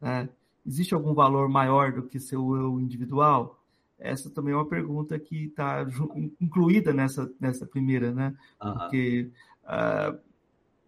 Né? 0.00 0.28
Existe 0.66 0.94
algum 0.94 1.14
valor 1.14 1.48
maior 1.48 1.92
do 1.92 2.02
que 2.02 2.20
seu 2.20 2.54
eu 2.56 2.80
individual? 2.80 3.58
Essa 3.98 4.28
também 4.28 4.52
é 4.52 4.56
uma 4.56 4.68
pergunta 4.68 5.18
que 5.18 5.46
está 5.46 5.86
incluída 6.40 6.92
nessa, 6.92 7.30
nessa 7.40 7.64
primeira, 7.64 8.12
né? 8.12 8.34
Uhum. 8.62 8.74
Porque 8.74 9.30
uh, 9.64 10.18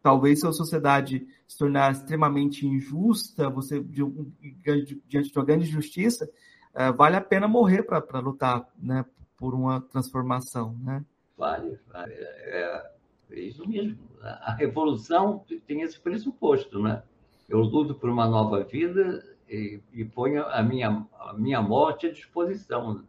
talvez 0.07 0.39
se 0.39 0.47
a 0.47 0.53
sociedade 0.53 1.27
se 1.49 1.59
tornar 1.59 1.91
extremamente 1.91 2.65
injusta, 2.65 3.51
você 3.51 3.83
diante 3.83 5.33
de 5.33 5.37
uma 5.37 5.45
grande 5.45 5.69
injustiça, 5.69 6.31
uh, 6.73 6.97
vale 6.97 7.17
a 7.17 7.21
pena 7.21 7.49
morrer 7.49 7.83
para 7.83 8.21
lutar, 8.21 8.69
né? 8.79 9.05
Por 9.37 9.53
uma 9.53 9.81
transformação, 9.81 10.79
né? 10.81 11.05
Vale, 11.37 11.77
vale. 11.93 12.13
É, 12.15 12.91
é 13.33 13.41
isso 13.41 13.69
mesmo. 13.69 13.99
A 14.23 14.55
revolução 14.55 15.45
tem 15.67 15.83
esse 15.83 15.99
pressuposto, 15.99 16.81
né? 16.81 17.03
Eu 17.49 17.59
luto 17.63 17.93
por 17.93 18.09
uma 18.09 18.29
nova 18.29 18.63
vida 18.63 19.25
e, 19.49 19.81
e 19.93 20.05
ponho 20.05 20.47
a 20.47 20.63
minha, 20.63 21.05
a 21.19 21.33
minha 21.33 21.61
morte 21.61 22.07
à 22.07 22.13
disposição. 22.13 23.03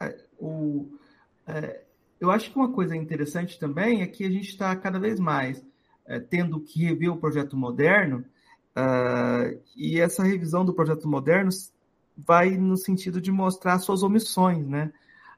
É, 0.00 0.18
o, 0.40 0.88
é, 1.46 1.82
eu 2.18 2.30
acho 2.30 2.50
que 2.50 2.56
uma 2.56 2.72
coisa 2.72 2.96
interessante 2.96 3.58
também 3.58 4.00
é 4.00 4.06
que 4.06 4.24
a 4.24 4.30
gente 4.30 4.48
está 4.48 4.74
cada 4.74 4.98
vez 4.98 5.20
mais 5.20 5.62
é, 6.06 6.18
tendo 6.18 6.60
que 6.60 6.84
rever 6.84 7.10
o 7.10 7.16
projeto 7.16 7.56
moderno 7.56 8.24
uh, 8.76 9.60
e 9.76 10.00
essa 10.00 10.22
revisão 10.22 10.64
do 10.64 10.74
projeto 10.74 11.08
moderno 11.08 11.50
vai 12.16 12.56
no 12.56 12.76
sentido 12.76 13.20
de 13.20 13.30
mostrar 13.30 13.78
suas 13.78 14.02
omissões, 14.02 14.66
né? 14.66 14.92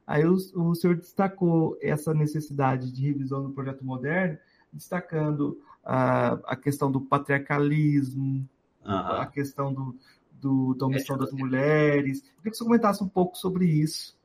Aí 0.07 0.25
o, 0.25 0.33
o 0.33 0.73
senhor 0.75 0.95
destacou 0.95 1.77
essa 1.81 2.13
necessidade 2.13 2.91
de 2.91 3.07
revisão 3.07 3.43
do 3.43 3.51
projeto 3.51 3.85
moderno, 3.85 4.37
destacando 4.71 5.61
a, 5.83 6.33
a 6.45 6.55
questão 6.55 6.91
do 6.91 7.01
patriarcalismo, 7.01 8.47
uhum. 8.85 8.91
a 8.91 9.25
questão 9.27 9.73
do, 9.73 9.95
do, 10.31 10.73
da 10.73 10.85
omissão 10.85 11.17
das 11.17 11.31
mulheres. 11.31 12.19
Eu 12.19 12.37
queria 12.37 12.51
que 12.51 12.57
você 12.57 12.63
comentasse 12.63 13.03
um 13.03 13.07
pouco 13.07 13.37
sobre 13.37 13.65
isso. 13.65 14.17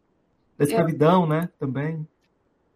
Da 0.56 0.64
escravidão, 0.64 1.24
é, 1.26 1.28
né, 1.28 1.48
também. 1.58 2.06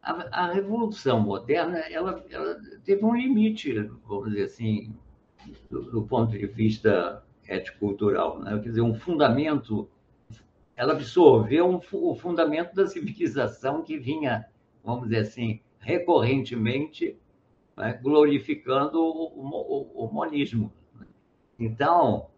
A, 0.08 0.44
a, 0.44 0.52
Revolução 0.52 1.20
Moderna, 1.20 1.78
ela, 1.80 2.24
ela, 2.30 2.58
teve 2.84 3.04
um 3.04 3.14
limite, 3.14 3.72
vamos 4.06 4.30
dizer 4.30 4.44
assim, 4.44 4.94
do, 5.70 5.82
do 5.90 6.02
ponto 6.02 6.32
de 6.32 6.46
vista 6.46 7.22
ético-cultural. 7.46 8.38
Né? 8.40 8.58
Quer 8.62 8.68
dizer, 8.70 8.80
um 8.80 8.94
fundamento 8.94 9.88
ela 10.78 10.92
absorveu 10.92 11.68
um, 11.68 11.80
o 11.92 12.14
fundamento 12.14 12.72
da 12.72 12.86
civilização 12.86 13.82
que 13.82 13.98
vinha, 13.98 14.46
vamos 14.84 15.08
dizer 15.08 15.22
assim, 15.22 15.60
recorrentemente 15.80 17.18
né, 17.76 17.98
glorificando 18.00 19.00
o, 19.00 19.40
o, 19.40 20.04
o, 20.04 20.12
monismo. 20.12 20.72
Então, 21.58 22.28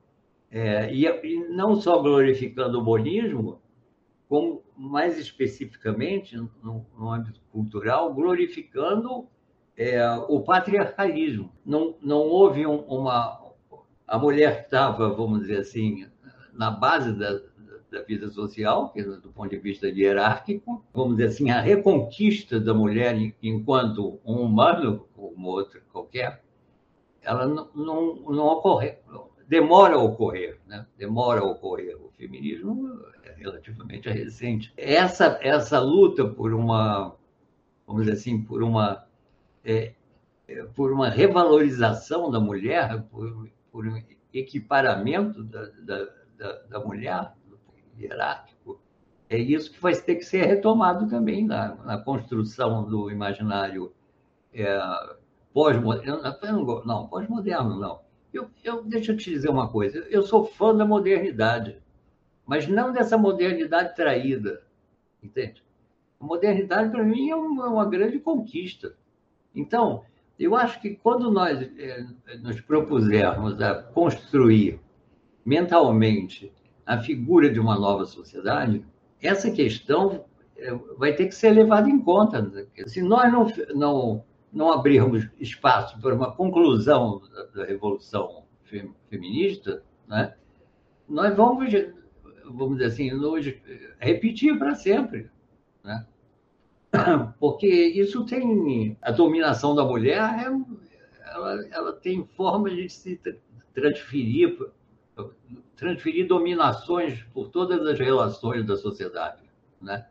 é, 0.50 0.90
e, 0.90 1.04
e, 1.06 1.48
não 1.50 1.76
só 1.76 2.00
glorificando 2.00 2.80
o 2.80 2.82
monismo, 2.82 3.59
como 4.30 4.62
mais 4.76 5.18
especificamente 5.18 6.36
no, 6.36 6.86
no 6.96 7.10
âmbito 7.10 7.40
cultural, 7.50 8.14
glorificando 8.14 9.26
é, 9.76 10.00
o 10.28 10.40
patriarcalismo. 10.40 11.50
Não, 11.66 11.96
não 12.00 12.18
houve 12.18 12.64
um, 12.64 12.76
uma. 12.82 13.40
A 14.06 14.16
mulher 14.16 14.62
estava, 14.62 15.10
vamos 15.10 15.40
dizer 15.40 15.58
assim, 15.58 16.06
na 16.52 16.70
base 16.70 17.12
da, 17.12 17.40
da 17.90 18.02
vida 18.02 18.28
social, 18.28 18.94
do 19.20 19.32
ponto 19.32 19.50
de 19.50 19.58
vista 19.58 19.88
hierárquico, 19.88 20.84
vamos 20.94 21.16
dizer 21.16 21.30
assim, 21.30 21.50
a 21.50 21.60
reconquista 21.60 22.60
da 22.60 22.72
mulher 22.72 23.16
enquanto 23.42 24.20
um 24.24 24.42
humano, 24.42 25.08
como 25.12 25.48
outro 25.48 25.82
qualquer, 25.92 26.40
ela 27.20 27.48
não, 27.48 27.68
não, 27.74 28.14
não 28.30 28.46
ocorre, 28.46 28.96
demora 29.48 29.96
a 29.96 30.02
ocorrer, 30.02 30.60
né? 30.68 30.86
demora 30.96 31.40
a 31.40 31.44
ocorrer. 31.44 31.98
Feminismo 32.20 33.00
é 33.24 33.32
relativamente 33.32 34.10
recente. 34.10 34.70
Essa, 34.76 35.38
essa 35.40 35.80
luta 35.80 36.22
por 36.28 36.52
uma, 36.52 37.16
vamos 37.86 38.02
dizer 38.02 38.12
assim, 38.12 38.42
por 38.42 38.62
uma, 38.62 39.06
é, 39.64 39.94
é 40.46 40.62
por 40.64 40.92
uma 40.92 41.08
revalorização 41.08 42.30
da 42.30 42.38
mulher, 42.38 43.02
por, 43.10 43.48
por 43.72 43.86
um 43.86 43.96
equiparamento 44.34 45.42
da, 45.42 45.64
da, 45.82 46.08
da, 46.36 46.52
da 46.68 46.80
mulher, 46.80 47.32
hierárquico, 47.98 48.78
é 49.30 49.38
isso 49.38 49.72
que 49.72 49.80
vai 49.80 49.94
ter 49.94 50.16
que 50.16 50.24
ser 50.24 50.44
retomado 50.44 51.08
também 51.08 51.46
na, 51.46 51.74
na 51.76 51.96
construção 51.96 52.84
do 52.84 53.10
imaginário 53.10 53.94
é, 54.52 54.78
pós-moderno. 55.54 56.20
Não, 56.84 57.08
pós-moderno 57.08 57.78
não. 57.78 58.00
Eu, 58.32 58.50
eu, 58.62 58.84
deixa 58.84 59.12
eu 59.12 59.16
te 59.16 59.30
dizer 59.30 59.48
uma 59.48 59.68
coisa. 59.68 59.98
Eu 60.10 60.22
sou 60.22 60.44
fã 60.44 60.74
da 60.74 60.84
modernidade, 60.84 61.79
mas 62.50 62.66
não 62.66 62.92
dessa 62.92 63.16
modernidade 63.16 63.94
traída, 63.94 64.60
entende? 65.22 65.62
A 66.18 66.24
modernidade, 66.24 66.90
para 66.90 67.04
mim, 67.04 67.30
é 67.30 67.36
uma, 67.36 67.88
grande 67.88 68.18
conquista. 68.18 68.96
Então, 69.54 70.02
eu 70.36 70.56
acho 70.56 70.80
que 70.80 70.96
quando 70.96 71.30
nós 71.30 71.62
é, 71.78 72.04
nos 72.42 72.60
propusermos 72.60 73.62
a 73.62 73.80
construir 73.80 74.80
mentalmente 75.46 76.52
a 76.84 76.98
figura 76.98 77.48
de 77.48 77.60
uma 77.60 77.78
nova 77.78 78.04
sociedade, 78.04 78.84
essa 79.22 79.48
questão 79.52 80.24
é, 80.56 80.74
vai 80.98 81.12
ter 81.12 81.26
que 81.26 81.34
ser 81.36 81.50
levada 81.50 81.88
em 81.88 82.00
conta. 82.00 82.50
Se 82.86 83.00
nós 83.00 83.32
não, 83.32 83.46
não 83.76 84.24
não 84.52 84.72
abrirmos 84.72 85.28
espaço 85.38 86.00
para 86.00 86.16
uma 86.16 86.32
conclusão 86.32 87.22
da, 87.32 87.44
da 87.60 87.64
revolução 87.64 88.42
feminista, 89.08 89.84
né, 90.08 90.34
nós 91.08 91.36
vamos, 91.36 91.72
vamos 92.54 92.78
dizer 92.78 92.86
assim, 92.86 93.10
nos 93.12 93.44
repetir 93.98 94.58
para 94.58 94.74
sempre. 94.74 95.30
Né? 95.82 96.06
Porque 97.38 97.66
isso 97.66 98.24
tem. 98.24 98.96
A 99.00 99.10
dominação 99.10 99.74
da 99.74 99.84
mulher, 99.84 100.20
é, 100.20 101.30
ela, 101.30 101.66
ela 101.70 101.92
tem 101.92 102.24
formas 102.36 102.74
de 102.74 102.88
se 102.88 103.20
transferir, 103.74 104.58
transferir 105.76 106.26
dominações 106.26 107.22
por 107.32 107.48
todas 107.48 107.86
as 107.86 107.98
relações 107.98 108.66
da 108.66 108.76
sociedade. 108.76 109.42
Né? 109.80 110.04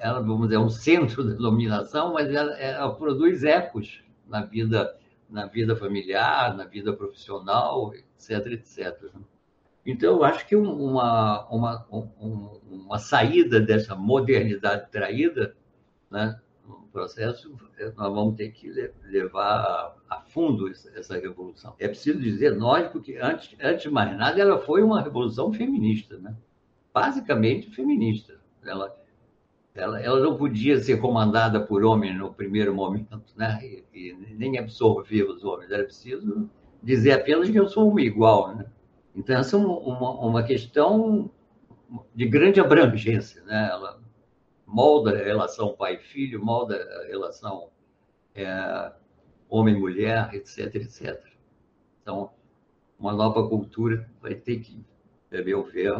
ela, 0.00 0.20
vamos 0.20 0.48
dizer, 0.48 0.56
é 0.56 0.58
um 0.58 0.70
centro 0.70 1.22
de 1.22 1.34
dominação, 1.34 2.14
mas 2.14 2.28
ela, 2.30 2.58
ela, 2.58 2.94
produz 2.94 3.44
ecos 3.44 4.02
na 4.26 4.40
vida, 4.40 4.96
na 5.28 5.46
vida 5.46 5.76
familiar, 5.76 6.56
na 6.56 6.64
vida 6.64 6.92
profissional, 6.94 7.92
etc, 7.94 8.46
etc. 8.46 9.10
Então, 9.84 10.16
eu 10.16 10.24
acho 10.24 10.46
que 10.46 10.54
uma, 10.54 11.48
uma, 11.48 11.86
uma 11.90 12.98
saída 12.98 13.60
dessa 13.60 13.94
modernidade 13.94 14.90
traída, 14.90 15.56
né, 16.10 16.38
no 16.66 16.86
processo, 16.92 17.54
nós 17.96 18.14
vamos 18.14 18.36
ter 18.36 18.50
que 18.50 18.70
levar 19.04 19.96
a 20.08 20.20
fundo 20.20 20.68
essa 20.68 21.18
revolução. 21.18 21.74
É 21.78 21.88
preciso 21.88 22.18
dizer, 22.20 22.56
nós, 22.56 22.88
porque 22.88 23.16
antes, 23.16 23.56
antes 23.60 23.82
de 23.82 23.90
mais 23.90 24.16
nada, 24.16 24.40
ela 24.40 24.58
foi 24.58 24.82
uma 24.82 25.00
revolução 25.00 25.52
feminista, 25.52 26.18
né? 26.18 26.36
basicamente 26.92 27.70
feminista. 27.70 28.38
Ela, 28.64 28.94
ela, 29.74 30.00
ela 30.00 30.20
não 30.20 30.36
podia 30.36 30.78
ser 30.78 31.00
comandada 31.00 31.60
por 31.60 31.84
homens 31.84 32.18
no 32.18 32.32
primeiro 32.32 32.74
momento, 32.74 33.22
né? 33.36 33.58
E, 33.62 33.84
e, 33.94 34.34
nem 34.34 34.58
absorver 34.58 35.24
os 35.24 35.44
homens. 35.44 35.70
Era 35.70 35.84
preciso 35.84 36.48
dizer 36.82 37.12
apenas 37.12 37.48
que 37.48 37.58
eu 37.58 37.68
sou 37.68 37.90
uma 37.90 38.02
igual, 38.02 38.54
né? 38.54 38.66
Então, 39.14 39.36
essa 39.36 39.56
é 39.56 39.58
uma, 39.58 40.10
uma 40.20 40.42
questão 40.42 41.30
de 42.14 42.26
grande 42.26 42.60
abrangência, 42.60 43.42
né? 43.42 43.68
Ela 43.70 44.00
molda 44.66 45.10
a 45.18 45.24
relação 45.24 45.74
pai-filho, 45.74 46.44
molda 46.44 46.76
a 46.76 47.06
relação 47.08 47.68
é, 48.34 48.92
homem-mulher, 49.48 50.32
etc, 50.32 50.74
etc. 50.76 51.20
Então, 52.02 52.30
uma 52.98 53.12
nova 53.12 53.48
cultura 53.48 54.08
vai 54.22 54.34
ter 54.34 54.60
que, 54.60 54.84
a 55.32 55.42
meu 55.42 55.64
ver, 55.64 55.92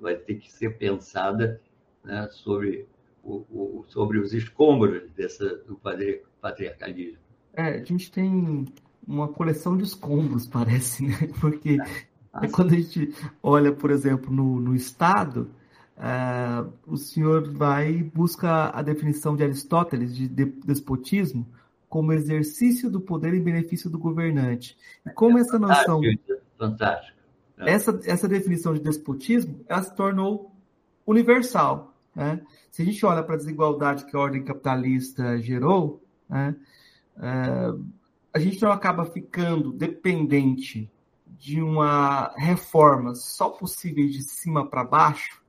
vai 0.00 0.16
ter 0.16 0.36
que 0.36 0.50
ser 0.52 0.78
pensada 0.78 1.60
né, 2.04 2.28
sobre 2.30 2.86
o, 3.22 3.44
o, 3.50 3.84
sobre 3.88 4.18
os 4.18 4.32
escombros 4.32 5.10
dessa, 5.12 5.56
do 5.64 5.80
patriarcalismo. 6.40 7.18
É, 7.54 7.80
a 7.80 7.84
gente 7.84 8.10
tem 8.10 8.66
uma 9.06 9.28
coleção 9.28 9.76
de 9.76 9.84
escombros, 9.84 10.46
parece, 10.46 11.06
né? 11.06 11.14
Porque 11.40 11.76
ah, 12.32 12.48
quando 12.48 12.72
a 12.72 12.76
gente 12.76 13.14
olha, 13.42 13.72
por 13.72 13.90
exemplo, 13.90 14.32
no, 14.32 14.58
no 14.60 14.74
Estado, 14.74 15.50
uh, 15.98 16.72
o 16.86 16.96
senhor 16.96 17.52
vai 17.52 17.90
e 17.90 18.02
busca 18.02 18.70
a 18.70 18.80
definição 18.82 19.36
de 19.36 19.44
Aristóteles 19.44 20.16
de 20.16 20.28
despotismo 20.28 21.46
como 21.88 22.12
exercício 22.12 22.90
do 22.90 23.00
poder 23.00 23.34
em 23.34 23.42
benefício 23.42 23.90
do 23.90 23.98
governante. 23.98 24.78
E 25.04 25.10
como 25.10 25.36
é 25.38 25.42
essa 25.42 25.58
noção... 25.58 26.00
Fantástico. 26.58 27.18
Essa, 27.58 28.00
essa 28.04 28.26
definição 28.26 28.72
de 28.72 28.80
despotismo, 28.80 29.60
ela 29.68 29.82
se 29.82 29.94
tornou 29.94 30.52
universal. 31.06 31.94
Né? 32.14 32.40
Se 32.70 32.82
a 32.82 32.84
gente 32.84 33.04
olha 33.04 33.22
para 33.22 33.34
a 33.34 33.38
desigualdade 33.38 34.06
que 34.06 34.16
a 34.16 34.20
ordem 34.20 34.42
capitalista 34.42 35.38
gerou, 35.38 36.02
né, 36.28 36.56
é, 37.18 37.74
a 38.32 38.38
gente 38.38 38.60
não 38.62 38.72
acaba 38.72 39.04
ficando 39.04 39.72
dependente 39.72 40.90
de 41.42 41.60
uma 41.60 42.32
reforma 42.36 43.16
só 43.16 43.48
possível 43.48 44.06
de 44.06 44.22
cima 44.22 44.64
para 44.64 44.84
baixo. 44.84 45.42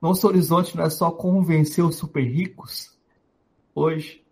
Nosso 0.00 0.28
horizonte 0.28 0.76
não 0.76 0.84
é 0.84 0.90
só 0.90 1.10
convencer 1.10 1.84
os 1.84 1.96
super 1.96 2.22
ricos 2.22 2.96
hoje. 3.74 4.24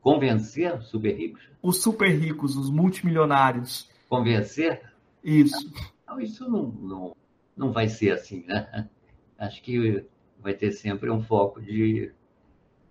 Convencer 0.00 0.74
os 0.78 0.88
super 0.88 1.14
ricos? 1.14 1.42
Os 1.62 1.82
super 1.82 2.08
ricos, 2.08 2.56
os 2.56 2.70
multimilionários. 2.70 3.90
Convencer? 4.08 4.90
Isso. 5.22 5.70
Não, 6.08 6.18
isso 6.18 6.48
não, 6.48 6.68
não, 6.68 7.16
não 7.54 7.70
vai 7.70 7.86
ser 7.86 8.12
assim, 8.12 8.42
né? 8.46 8.88
Acho 9.36 9.62
que 9.62 10.06
vai 10.38 10.54
ter 10.54 10.72
sempre 10.72 11.10
um 11.10 11.22
foco 11.22 11.60
de, 11.60 12.14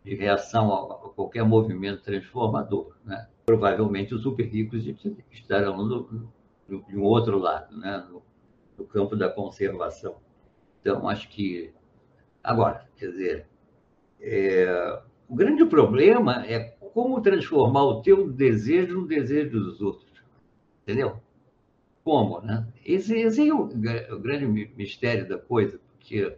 de 0.04 0.14
reação 0.14 0.72
a, 0.72 1.08
a, 1.08 1.10
qualquer 1.10 1.44
movimento 1.44 2.04
transformador. 2.04 2.96
Né? 3.04 3.28
Provavelmente 3.48 4.14
os 4.14 4.22
super 4.22 4.46
ricos 4.46 4.86
estarão 5.32 5.78
no, 5.78 6.12
no, 6.12 6.39
de 6.78 6.98
um 6.98 7.04
outro 7.04 7.38
lado, 7.38 7.76
né? 7.78 8.06
no, 8.10 8.22
no 8.78 8.86
campo 8.86 9.16
da 9.16 9.30
conservação. 9.30 10.18
Então, 10.82 11.08
acho 11.08 11.30
que. 11.30 11.74
Agora, 12.44 12.88
quer 12.96 13.08
dizer, 13.08 13.48
é, 14.22 15.02
o 15.28 15.36
grande 15.36 15.66
problema 15.66 16.46
é 16.46 16.60
como 16.94 17.22
transformar 17.22 17.84
o 17.84 18.02
teu 18.02 18.32
desejo 18.32 19.02
no 19.02 19.08
desejo 19.08 19.60
dos 19.60 19.82
outros. 19.82 20.10
Entendeu? 20.84 21.20
Como, 22.04 22.42
né? 22.42 22.66
Esse, 22.86 23.16
esse 23.20 23.48
é 23.48 23.54
o, 23.54 23.64
o 23.64 24.20
grande 24.20 24.46
mistério 24.76 25.28
da 25.28 25.38
coisa, 25.38 25.80
porque 25.92 26.38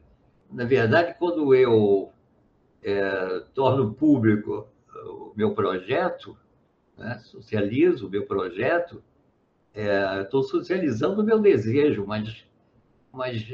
na 0.51 0.65
verdade, 0.65 1.15
quando 1.17 1.55
eu 1.55 2.11
é, 2.83 3.43
torno 3.53 3.93
público 3.93 4.67
o 5.05 5.31
meu 5.35 5.53
projeto, 5.53 6.37
né, 6.97 7.19
socializo 7.19 8.07
o 8.07 8.09
meu 8.09 8.25
projeto, 8.25 9.01
estou 9.73 10.41
é, 10.41 10.47
socializando 10.47 11.21
o 11.21 11.25
meu 11.25 11.39
desejo, 11.39 12.05
mas, 12.05 12.45
mas 13.11 13.45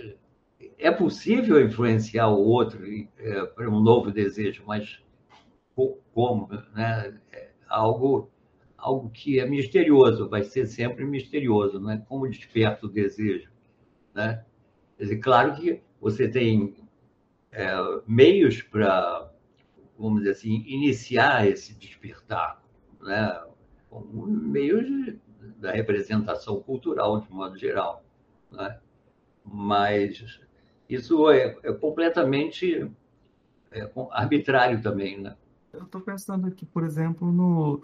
é 0.78 0.92
possível 0.92 1.64
influenciar 1.64 2.28
o 2.30 2.40
outro 2.40 2.80
é, 3.20 3.46
para 3.46 3.70
um 3.70 3.80
novo 3.80 4.12
desejo, 4.12 4.64
mas 4.66 5.00
como? 6.14 6.48
Né? 6.74 7.20
É 7.32 7.50
algo, 7.68 8.32
algo 8.76 9.10
que 9.10 9.40
é 9.40 9.46
misterioso, 9.46 10.28
vai 10.28 10.44
ser 10.44 10.66
sempre 10.66 11.06
misterioso, 11.06 11.80
não 11.80 11.92
é 11.92 11.98
como 11.98 12.28
desperta 12.28 12.88
o 12.88 12.90
desejo. 12.90 13.52
Né? 14.14 14.44
Claro 15.22 15.56
que 15.56 15.82
você 16.02 16.28
tem 16.28 16.76
é, 17.52 17.76
meios 18.08 18.64
para, 18.64 19.32
vamos 19.98 20.22
dizer 20.22 20.32
assim, 20.32 20.64
iniciar 20.66 21.48
esse 21.48 21.76
despertar, 21.76 22.64
né? 23.02 23.40
meios 24.28 25.16
da 25.58 25.72
representação 25.72 26.62
cultural, 26.62 27.22
de 27.22 27.32
modo 27.32 27.58
geral. 27.58 28.04
Né? 28.52 28.78
Mas 29.44 30.40
isso 30.90 31.30
é, 31.30 31.58
é 31.64 31.74
completamente 31.74 32.90
é, 33.72 33.90
arbitrário 34.12 34.82
também. 34.82 35.20
Né? 35.20 35.36
Eu 35.74 35.84
estou 35.84 36.02
pensando 36.02 36.48
aqui, 36.48 36.66
por 36.66 36.84
exemplo, 36.84 37.32
no, 37.32 37.82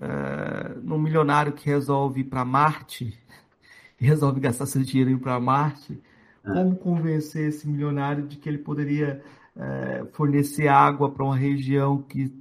é, 0.00 0.74
no 0.82 0.98
milionário 0.98 1.52
que 1.52 1.66
resolve 1.66 2.20
ir 2.20 2.24
para 2.24 2.44
Marte, 2.44 3.18
resolve 3.98 4.40
gastar 4.40 4.66
seu 4.66 4.82
dinheiro 4.82 5.18
para 5.18 5.38
Marte, 5.40 6.00
é. 6.46 6.52
Como 6.52 6.76
convencer 6.76 7.48
esse 7.48 7.68
milionário 7.68 8.26
de 8.26 8.36
que 8.36 8.48
ele 8.48 8.58
poderia 8.58 9.22
é, 9.56 10.04
fornecer 10.12 10.68
água 10.68 11.10
para 11.10 11.24
uma 11.24 11.36
região 11.36 12.00
que 12.02 12.32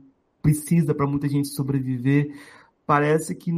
precisa 0.41 0.93
para 0.93 1.07
muita 1.07 1.27
gente 1.27 1.47
sobreviver? 1.49 2.31
Parece 2.85 3.33
que 3.35 3.51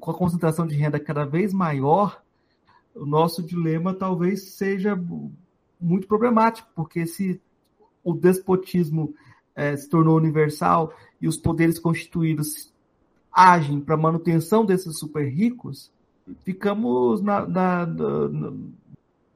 com 0.00 0.10
a 0.10 0.14
concentração 0.14 0.66
de 0.66 0.74
renda 0.74 0.98
cada 0.98 1.24
vez 1.24 1.52
maior, 1.52 2.22
o 2.94 3.06
nosso 3.06 3.42
dilema 3.42 3.94
talvez 3.94 4.54
seja 4.54 4.98
muito 5.80 6.06
problemático, 6.06 6.68
porque 6.74 7.06
se 7.06 7.40
o 8.02 8.14
despotismo 8.14 9.14
é, 9.54 9.76
se 9.76 9.88
tornou 9.88 10.16
universal 10.16 10.92
e 11.20 11.28
os 11.28 11.36
poderes 11.36 11.78
constituídos 11.78 12.72
agem 13.32 13.80
para 13.80 13.96
manutenção 13.96 14.64
desses 14.64 14.98
super 14.98 15.26
ricos, 15.28 15.90
ficamos 16.44 17.20
na, 17.20 17.46
na, 17.46 17.86
na, 17.86 18.52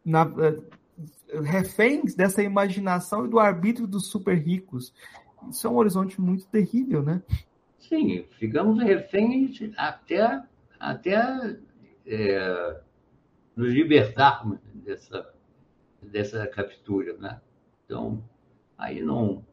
na 0.05 0.33
é, 0.45 1.41
reféns 1.41 2.15
dessa 2.15 2.43
imaginação 2.43 3.27
e 3.27 3.29
do 3.29 3.39
arbítrio 3.39 3.87
dos 3.87 4.07
super 4.07 4.37
ricos. 4.37 4.93
Isso 5.51 5.67
é 5.67 5.71
um 5.71 5.77
horizonte 5.77 6.21
muito 6.21 6.47
terrível, 6.47 7.03
né? 7.03 7.23
Sim, 7.79 8.25
ficamos 8.39 8.83
reféns 8.83 9.61
até, 9.77 10.43
até 10.79 11.59
é, 12.07 12.81
nos 13.57 13.73
libertarmos 13.73 14.59
dessa, 14.75 15.33
dessa 16.03 16.47
captura, 16.47 17.17
né? 17.17 17.41
Então, 17.85 18.23
aí 18.77 19.01
não, 19.01 19.45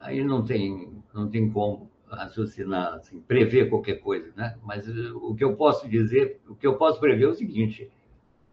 aí 0.00 0.24
não 0.24 0.44
tem, 0.44 1.02
não 1.12 1.28
tem 1.28 1.50
como 1.50 1.90
raciocinar, 2.08 2.94
assim, 2.94 3.20
prever 3.20 3.68
qualquer 3.68 3.96
coisa, 3.96 4.32
né? 4.36 4.56
Mas 4.62 4.88
o 4.88 5.34
que 5.34 5.44
eu 5.44 5.56
posso 5.56 5.88
dizer, 5.88 6.40
o 6.48 6.54
que 6.54 6.66
eu 6.66 6.76
posso 6.76 7.00
prever 7.00 7.24
é 7.24 7.28
o 7.28 7.34
seguinte: 7.34 7.90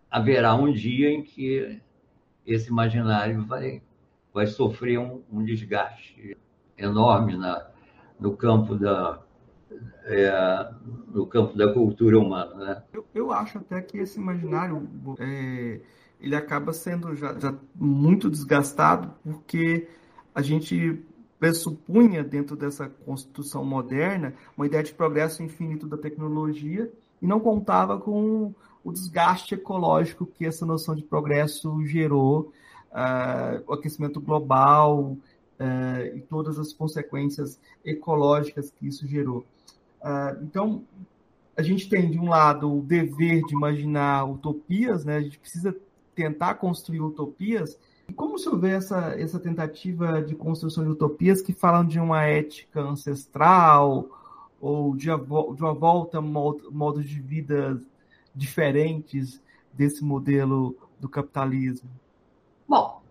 haverá 0.09 0.55
um 0.55 0.72
dia 0.72 1.09
em 1.09 1.24
que 1.24 1.80
esse 2.45 2.70
imaginário 2.70 3.45
vai, 3.45 3.82
vai 4.34 4.47
sofrer 4.47 4.99
um, 4.99 5.24
um 5.32 5.43
desgaste 5.43 6.36
enorme 6.78 7.38
na, 7.38 7.72
no 8.24 8.38
campo 8.38 8.74
da 8.76 9.19
é, 10.05 10.71
no 11.13 11.28
campo 11.28 11.57
da 11.57 11.74
cultura 11.74 12.17
humana, 12.17 12.55
né? 12.55 12.84
Eu, 12.93 13.05
eu 13.13 13.32
acho 13.34 13.57
até 13.57 13.82
que 13.82 13.97
esse 13.97 14.17
imaginário 14.17 14.88
é, 15.19 15.82
ele 16.21 16.36
acaba 16.36 16.71
sendo 16.71 17.15
já, 17.15 17.38
já 17.38 17.53
muito 17.76 18.30
desgastado 18.30 19.13
porque 19.24 19.89
a 20.34 20.41
gente 20.41 21.03
pressupunha 21.38 22.24
dentro 22.24 22.55
dessa 22.55 22.88
constituição 22.88 23.65
moderna 23.65 24.34
uma 24.55 24.65
ideia 24.65 24.84
de 24.84 24.93
progresso 24.93 25.43
infinito 25.43 25.86
da 25.86 25.97
tecnologia 25.97 26.89
e 27.21 27.28
não 27.28 27.41
contava 27.41 27.99
com 27.99 28.53
o 28.86 28.91
desgaste 28.93 29.55
ecológico 29.55 30.26
que 30.26 30.45
essa 30.45 30.65
noção 30.65 30.95
de 30.95 31.03
progresso 31.03 31.86
gerou, 31.86 32.53
uh, 32.91 33.63
o 33.67 33.74
aquecimento 33.74 34.21
global 34.21 35.17
uh, 35.64 36.18
e 36.18 36.22
todas 36.22 36.59
as 36.59 36.74
consequências 36.74 37.59
ecológicas 37.86 38.72
que 38.72 38.88
isso 38.88 39.07
gerou. 39.07 39.45
Uh, 40.01 40.43
então, 40.43 40.84
a 41.55 41.61
gente 41.61 41.88
tem, 41.88 42.11
de 42.11 42.20
um 42.20 42.28
lado, 42.28 42.72
o 42.72 42.82
dever 42.82 43.41
de 43.43 43.53
imaginar 43.53 44.26
utopias, 44.26 45.05
né? 45.05 45.18
a 45.18 45.22
gente 45.22 45.39
precisa 45.39 45.76
tentar 46.14 46.55
construir 46.55 47.01
utopias, 47.01 47.78
e 48.07 48.14
como 48.14 48.38
senhor 48.38 48.59
vê 48.59 48.72
essa, 48.72 49.16
essa 49.18 49.39
tentativa 49.39 50.22
de 50.22 50.36
construção 50.36 50.84
de 50.84 50.89
utopias 50.89 51.41
que 51.41 51.53
falam 51.53 51.86
de 51.86 51.99
uma 51.99 52.24
ética 52.24 52.82
ancestral 52.82 54.09
ou 54.59 54.95
de, 54.95 55.05
de 55.05 55.64
uma 55.64 55.74
volta 55.74 56.18
a 56.18 56.22
modos 56.22 57.05
de 57.05 57.22
vida 57.22 57.82
diferentes 58.36 59.41
desse 59.72 60.03
modelo 60.03 60.76
do 60.99 61.07
capitalismo? 61.07 61.89
Bom, 62.68 63.02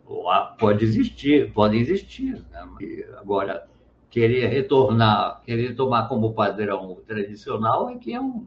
pode 0.59 0.85
existir, 0.85 1.53
podem 1.53 1.81
existir. 1.81 2.43
Né? 2.51 3.05
Agora, 3.19 3.67
querer 4.11 4.47
retornar, 4.47 5.43
querer 5.45 5.75
tomar 5.75 6.09
como 6.09 6.35
padrão 6.35 6.99
tradicional 7.07 7.89
é 7.91 7.97
que 7.97 8.13
é 8.13 8.21
um, 8.21 8.47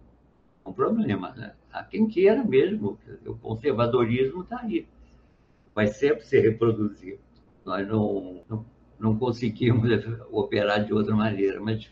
um 0.65 0.73
problema. 0.73 1.31
Né? 1.35 1.53
Há 1.71 1.83
quem 1.83 2.07
queira 2.07 2.43
mesmo, 2.43 2.97
o 3.25 3.35
conservadorismo 3.35 4.43
está 4.43 4.59
aí 4.61 4.87
vai 5.75 5.87
sempre 5.87 6.25
se 6.25 6.39
reproduzir. 6.39 7.19
Nós 7.65 7.85
não, 7.85 8.41
não, 8.49 8.65
não 8.97 9.19
conseguimos 9.19 9.89
operar 10.31 10.85
de 10.85 10.93
outra 10.93 11.13
maneira, 11.13 11.59
mas 11.59 11.91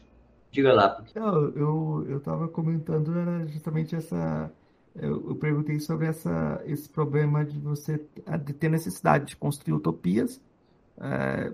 diga 0.50 0.74
lá. 0.74 0.90
Porque... 0.90 1.20
eu 1.20 2.18
estava 2.18 2.48
comentando 2.48 3.12
justamente 3.50 3.94
essa. 3.96 4.50
Eu, 4.96 5.30
eu, 5.30 5.36
perguntei 5.36 5.80
sobre 5.80 6.08
essa, 6.08 6.62
esse 6.66 6.88
problema 6.88 7.44
de 7.44 7.60
você 7.60 8.00
de 8.46 8.54
ter 8.54 8.70
necessidade 8.70 9.26
de 9.26 9.36
construir 9.36 9.74
utopias. 9.74 10.40
É, 11.00 11.52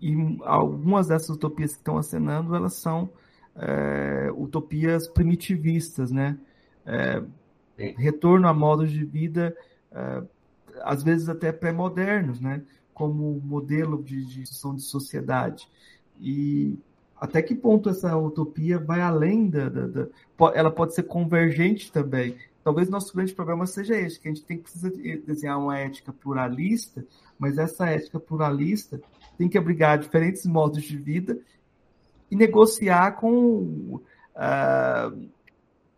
e 0.00 0.14
algumas 0.42 1.08
dessas 1.08 1.30
utopias 1.30 1.72
que 1.72 1.78
estão 1.78 1.96
acenando, 1.96 2.54
elas 2.54 2.74
são 2.74 3.08
é, 3.56 4.30
utopias 4.36 5.08
primitivistas, 5.08 6.10
né? 6.10 6.38
É, 6.84 7.22
retorno 7.96 8.46
a 8.46 8.54
modos 8.54 8.90
de 8.90 9.04
vida 9.04 9.56
às 10.82 11.02
vezes 11.02 11.28
até 11.28 11.52
pré-modernos, 11.52 12.40
né? 12.40 12.62
como 12.94 13.40
modelo 13.44 14.02
de 14.02 14.22
gestão 14.22 14.74
de 14.74 14.82
sociedade. 14.82 15.68
E 16.20 16.78
até 17.16 17.42
que 17.42 17.54
ponto 17.54 17.88
essa 17.88 18.16
utopia 18.16 18.78
vai 18.78 19.00
além 19.00 19.50
da, 19.50 19.68
da, 19.68 19.86
da, 19.86 20.08
Ela 20.54 20.70
pode 20.70 20.94
ser 20.94 21.02
convergente 21.02 21.90
também. 21.90 22.36
Talvez 22.64 22.88
nosso 22.88 23.14
grande 23.14 23.34
problema 23.34 23.66
seja 23.66 23.94
esse, 23.94 24.18
que 24.18 24.26
a 24.26 24.32
gente 24.32 24.44
tem 24.44 24.56
que 24.56 24.62
precisar 24.62 24.90
desenhar 25.26 25.58
uma 25.58 25.78
ética 25.78 26.14
pluralista, 26.14 27.06
mas 27.38 27.58
essa 27.58 27.86
ética 27.86 28.18
pluralista 28.18 29.02
tem 29.36 29.50
que 29.50 29.58
abrigar 29.58 29.98
diferentes 29.98 30.46
modos 30.46 30.82
de 30.82 30.96
vida 30.96 31.38
e 32.30 32.34
negociar 32.34 33.12
com 33.12 34.00
uh, 34.34 35.28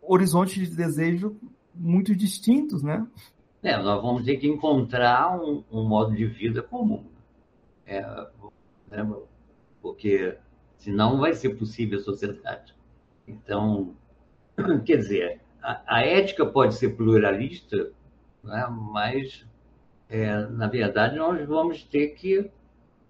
horizontes 0.01 0.69
de 0.69 0.75
desejo 0.75 1.37
muito 1.73 2.13
distintos, 2.13 2.83
né? 2.83 3.07
É, 3.63 3.81
nós 3.81 4.01
vamos 4.01 4.25
ter 4.25 4.35
que 4.35 4.47
encontrar 4.47 5.39
um, 5.41 5.63
um 5.71 5.87
modo 5.87 6.13
de 6.13 6.25
vida 6.25 6.61
comum. 6.61 7.05
É, 7.85 8.01
né, 8.91 9.09
porque 9.81 10.37
senão 10.77 11.17
vai 11.17 11.33
ser 11.33 11.55
possível 11.55 11.99
a 11.99 12.03
sociedade. 12.03 12.75
Então, 13.25 13.95
quer 14.85 14.97
dizer, 14.97 15.41
a, 15.61 15.81
a 15.97 16.01
ética 16.01 16.45
pode 16.45 16.75
ser 16.75 16.95
pluralista, 16.95 17.91
né, 18.43 18.67
mas, 18.69 19.45
é, 20.09 20.45
na 20.47 20.67
verdade, 20.67 21.17
nós 21.17 21.45
vamos 21.47 21.83
ter 21.83 22.09
que 22.09 22.49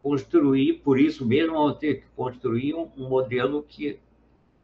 construir, 0.02 0.82
por 0.84 1.00
isso 1.00 1.26
mesmo, 1.26 1.54
vamos 1.54 1.78
ter 1.78 2.02
que 2.02 2.08
construir 2.16 2.74
um, 2.74 2.90
um 2.98 3.10
modelo 3.10 3.64
que, 3.64 4.00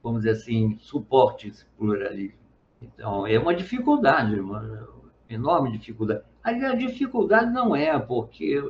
vamos 0.02 0.24
dizer 0.24 0.32
assim, 0.32 0.78
suporte 0.80 1.48
esse 1.48 1.66
pluralismo. 1.78 2.40
Então, 2.82 3.26
é 3.26 3.38
uma 3.40 3.56
dificuldade, 3.56 4.40
uma, 4.40 4.88
enorme 5.30 5.72
dificuldade. 5.72 6.24
A 6.44 6.52
dificuldade 6.76 7.52
não 7.52 7.76
é 7.76 7.98
porque 8.00 8.62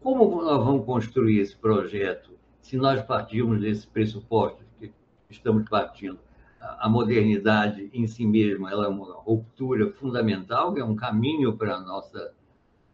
como 0.00 0.42
nós 0.42 0.64
vamos 0.64 0.84
construir 0.84 1.40
esse 1.40 1.56
projeto 1.56 2.30
se 2.60 2.76
nós 2.76 3.02
partirmos 3.02 3.60
desse 3.60 3.86
pressuposto 3.86 4.64
que 4.78 4.92
estamos 5.28 5.68
partindo? 5.68 6.18
A 6.60 6.88
modernidade 6.88 7.90
em 7.92 8.06
si 8.06 8.26
mesma 8.26 8.70
ela 8.70 8.84
é 8.84 8.88
uma 8.88 9.14
ruptura 9.14 9.90
fundamental, 9.92 10.76
é 10.76 10.84
um 10.84 10.94
caminho 10.94 11.56
para 11.56 11.76
a 11.76 11.80
nossa 11.80 12.32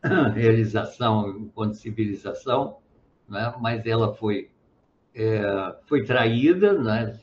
realização 0.34 1.30
enquanto 1.30 1.74
civilização, 1.74 2.78
né? 3.28 3.52
mas 3.60 3.84
ela 3.84 4.14
foi, 4.14 4.50
é, 5.14 5.76
foi 5.86 6.04
traída, 6.04 6.72
né? 6.74 7.18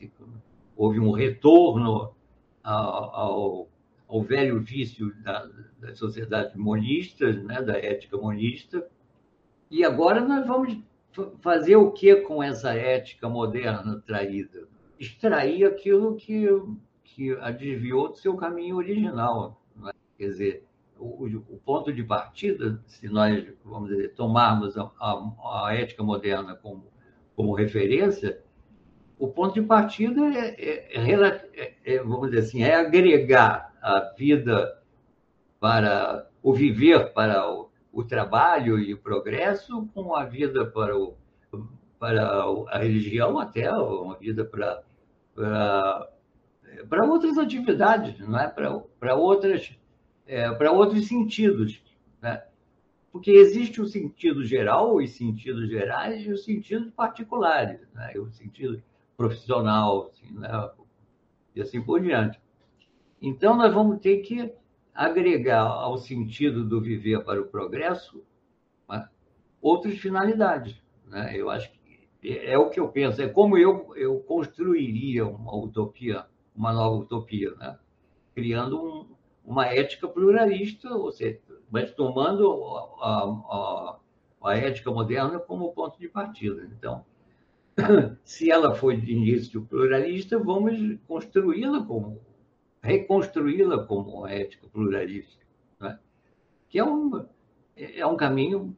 houve 0.76 1.00
um 1.00 1.12
retorno 1.12 2.14
ao, 2.62 3.14
ao 3.14 3.68
ao 4.14 4.22
velho 4.22 4.60
vício 4.60 5.12
da, 5.22 5.48
das 5.80 5.98
sociedades 5.98 6.54
monistas, 6.54 7.42
né, 7.42 7.60
da 7.62 7.76
ética 7.76 8.16
monista. 8.16 8.86
E 9.68 9.84
agora 9.84 10.20
nós 10.20 10.46
vamos 10.46 10.78
fazer 11.40 11.76
o 11.76 11.90
que 11.90 12.14
com 12.16 12.40
essa 12.40 12.72
ética 12.74 13.28
moderna 13.28 14.00
traída? 14.06 14.68
Extrair 14.98 15.64
aquilo 15.64 16.16
que, 16.16 16.46
que 17.02 17.32
a 17.32 17.50
do 17.50 18.16
seu 18.16 18.36
caminho 18.36 18.76
original. 18.76 19.60
Né? 19.76 19.92
Quer 20.16 20.26
dizer, 20.28 20.64
o, 20.98 21.26
o, 21.26 21.60
ponto 21.64 21.92
de 21.92 22.02
partida, 22.02 22.80
se 22.86 23.08
nós, 23.08 23.44
vamos 23.64 23.88
dizer, 23.90 24.14
tomarmos 24.14 24.76
a, 24.76 24.90
a, 25.00 25.66
a 25.66 25.74
ética 25.74 26.02
moderna 26.02 26.54
como, 26.54 26.86
como 27.34 27.54
referência, 27.54 28.42
o 29.18 29.28
ponto 29.28 29.54
de 29.54 29.62
partida 29.62 30.20
é, 30.34 31.00
é, 31.00 31.12
é, 31.54 31.74
é, 31.84 31.98
vamos 31.98 32.30
dizer 32.30 32.42
assim, 32.42 32.62
é 32.62 32.74
agregar 32.74 33.72
a 33.80 34.12
vida 34.16 34.80
para 35.60 36.28
o 36.42 36.52
viver 36.52 37.12
para 37.12 37.50
o, 37.50 37.70
o 37.92 38.04
trabalho 38.04 38.78
e 38.78 38.92
o 38.92 38.98
progresso 38.98 39.88
com 39.94 40.14
a 40.14 40.24
vida 40.24 40.66
para 40.66 40.96
o 40.96 41.16
para 42.04 42.44
a 42.68 42.78
religião 42.78 43.38
até 43.38 43.72
uma 43.72 44.16
vida 44.18 44.44
para 44.44 44.82
para, 45.34 46.08
para 46.88 47.04
outras 47.04 47.38
atividades 47.38 48.20
não 48.20 48.38
é 48.38 48.46
para, 48.46 48.78
para 49.00 49.14
outras 49.16 49.76
é, 50.26 50.50
para 50.52 50.70
outros 50.70 51.08
sentidos 51.08 51.82
né? 52.20 52.42
porque 53.10 53.30
existe 53.30 53.80
o 53.80 53.86
sentido 53.86 54.44
geral 54.44 54.96
os 54.96 55.10
sentidos 55.12 55.68
gerais 55.68 56.24
e 56.26 56.30
os 56.30 56.44
sentidos 56.44 56.90
particulares 56.90 57.80
né? 57.94 58.12
o 58.18 58.30
sentido 58.30 58.82
profissional 59.16 60.10
assim, 60.12 60.30
né? 60.32 60.70
e 61.54 61.62
assim 61.62 61.80
por 61.80 62.00
diante. 62.00 62.40
Então, 63.22 63.56
nós 63.56 63.72
vamos 63.72 64.00
ter 64.00 64.18
que 64.18 64.52
agregar 64.94 65.62
ao 65.62 65.96
sentido 65.96 66.64
do 66.64 66.80
viver 66.80 67.24
para 67.24 67.40
o 67.40 67.46
progresso 67.46 68.22
outras 69.60 69.96
finalidades. 69.98 70.78
Né? 71.06 71.34
Eu 71.34 71.48
acho 71.48 71.72
que 71.72 71.73
é 72.24 72.58
o 72.58 72.70
que 72.70 72.80
eu 72.80 72.88
penso, 72.88 73.20
é 73.20 73.28
como 73.28 73.58
eu, 73.58 73.94
eu 73.96 74.18
construiria 74.20 75.26
uma 75.26 75.54
utopia, 75.54 76.24
uma 76.56 76.72
nova 76.72 76.96
utopia, 76.96 77.54
né? 77.56 77.78
criando 78.34 78.82
um, 78.82 79.06
uma 79.44 79.66
ética 79.66 80.08
pluralista, 80.08 80.92
ou 80.94 81.12
seja, 81.12 81.38
mas 81.70 81.92
tomando 81.92 82.64
a, 83.00 83.20
a, 83.20 83.98
a 84.42 84.56
ética 84.56 84.90
moderna 84.90 85.38
como 85.38 85.72
ponto 85.72 85.98
de 85.98 86.08
partida. 86.08 86.66
Então, 86.76 87.04
se 88.24 88.50
ela 88.50 88.74
foi 88.74 88.96
de 88.96 89.12
início 89.12 89.62
pluralista, 89.62 90.38
vamos 90.38 90.98
construí-la 91.06 91.84
como, 91.84 92.20
reconstruí-la 92.82 93.84
como 93.86 94.20
uma 94.20 94.32
ética 94.32 94.66
pluralista, 94.68 95.44
né? 95.78 95.98
que 96.68 96.78
é 96.78 96.84
um, 96.84 97.26
é 97.76 98.06
um 98.06 98.16
caminho 98.16 98.74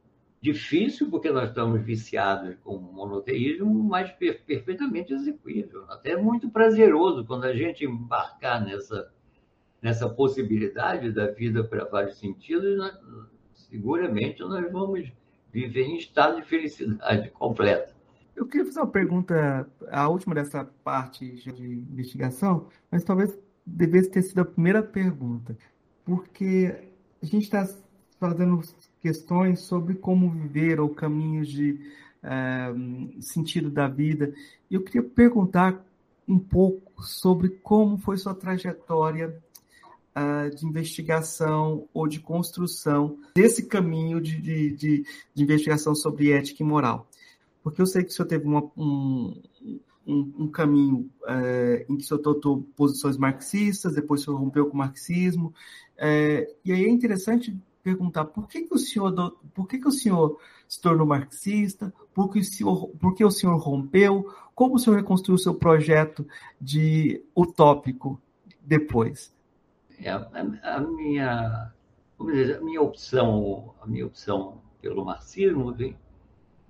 difícil, 0.52 1.10
porque 1.10 1.30
nós 1.30 1.48
estamos 1.48 1.82
viciados 1.82 2.54
com 2.62 2.78
monoteísmo, 2.78 3.82
mas 3.82 4.10
per 4.12 4.44
perfeitamente 4.44 5.12
execuível. 5.12 5.84
Até 5.88 6.16
muito 6.16 6.48
prazeroso 6.48 7.24
quando 7.24 7.44
a 7.44 7.54
gente 7.54 7.84
embarcar 7.84 8.64
nessa, 8.64 9.10
nessa 9.82 10.08
possibilidade 10.08 11.10
da 11.10 11.26
vida 11.26 11.64
para 11.64 11.84
vários 11.84 12.18
sentidos, 12.18 12.78
nós, 12.78 12.96
seguramente 13.54 14.40
nós 14.40 14.70
vamos 14.70 15.12
viver 15.52 15.82
em 15.82 15.96
estado 15.96 16.36
de 16.36 16.46
felicidade 16.46 17.30
completa. 17.34 17.94
Eu 18.36 18.46
queria 18.46 18.66
fazer 18.66 18.80
uma 18.80 18.86
pergunta, 18.86 19.68
a 19.90 20.08
última 20.08 20.34
dessa 20.34 20.64
parte 20.84 21.26
de 21.52 21.66
investigação, 21.90 22.68
mas 22.90 23.02
talvez 23.02 23.36
devesse 23.64 24.10
ter 24.10 24.22
sido 24.22 24.40
a 24.40 24.44
primeira 24.44 24.82
pergunta, 24.82 25.56
porque 26.04 26.72
a 27.20 27.26
gente 27.26 27.44
está 27.44 27.66
fazendo 28.18 28.62
questões 29.00 29.60
sobre 29.60 29.94
como 29.94 30.30
viver 30.30 30.80
ou 30.80 30.88
caminhos 30.88 31.48
de 31.48 31.78
uh, 32.22 33.22
sentido 33.22 33.70
da 33.70 33.88
vida. 33.88 34.34
Eu 34.70 34.82
queria 34.82 35.02
perguntar 35.02 35.84
um 36.26 36.38
pouco 36.38 37.02
sobre 37.04 37.50
como 37.62 37.98
foi 37.98 38.16
sua 38.16 38.34
trajetória 38.34 39.36
uh, 40.16 40.54
de 40.54 40.66
investigação 40.66 41.86
ou 41.94 42.08
de 42.08 42.18
construção 42.18 43.18
desse 43.34 43.64
caminho 43.64 44.20
de, 44.20 44.40
de, 44.40 44.70
de, 44.72 45.06
de, 45.34 45.42
investigação 45.42 45.94
sobre 45.94 46.32
ética 46.32 46.62
e 46.62 46.66
moral. 46.66 47.06
Porque 47.62 47.80
eu 47.80 47.86
sei 47.86 48.02
que 48.02 48.10
o 48.10 48.12
senhor 48.12 48.28
teve 48.28 48.46
uma, 48.46 48.62
um, 48.76 49.40
um, 50.06 50.34
um, 50.38 50.48
caminho 50.48 51.10
uh, 51.22 51.92
em 51.92 51.96
que 51.96 52.02
o 52.02 52.06
senhor 52.06 52.20
adotou 52.20 52.66
posições 52.76 53.16
marxistas, 53.16 53.94
depois 53.94 54.22
o 54.22 54.24
senhor 54.24 54.38
rompeu 54.38 54.66
com 54.66 54.74
o 54.74 54.78
marxismo, 54.78 55.54
e 55.98 56.72
aí 56.72 56.84
é 56.84 56.88
interessante 56.90 57.56
perguntar 57.86 58.24
por 58.24 58.48
que, 58.48 58.62
que 58.62 58.74
o 58.74 58.78
senhor 58.78 59.12
por 59.54 59.68
que, 59.68 59.78
que 59.78 59.86
o 59.86 59.92
senhor 59.92 60.40
se 60.66 60.80
tornou 60.80 61.06
marxista, 61.06 61.94
por 62.12 62.32
que, 62.32 62.40
o 62.40 62.44
senhor, 62.44 62.88
por 62.98 63.14
que 63.14 63.24
o 63.24 63.30
senhor 63.30 63.56
rompeu, 63.58 64.28
como 64.56 64.74
o 64.74 64.78
senhor 64.80 64.96
reconstruiu 64.96 65.36
o 65.36 65.38
seu 65.38 65.54
projeto 65.54 66.26
de 66.60 67.24
utópico 67.36 68.20
depois? 68.60 69.32
É, 70.00 70.10
a, 70.10 70.26
a, 70.64 70.80
minha 70.80 71.72
dizer, 72.20 72.56
a 72.56 72.60
minha 72.60 72.82
opção 72.82 73.72
a 73.80 73.86
minha 73.86 74.04
opção 74.04 74.60
pelo 74.82 75.04
marxismo 75.04 75.72
vem, 75.72 75.96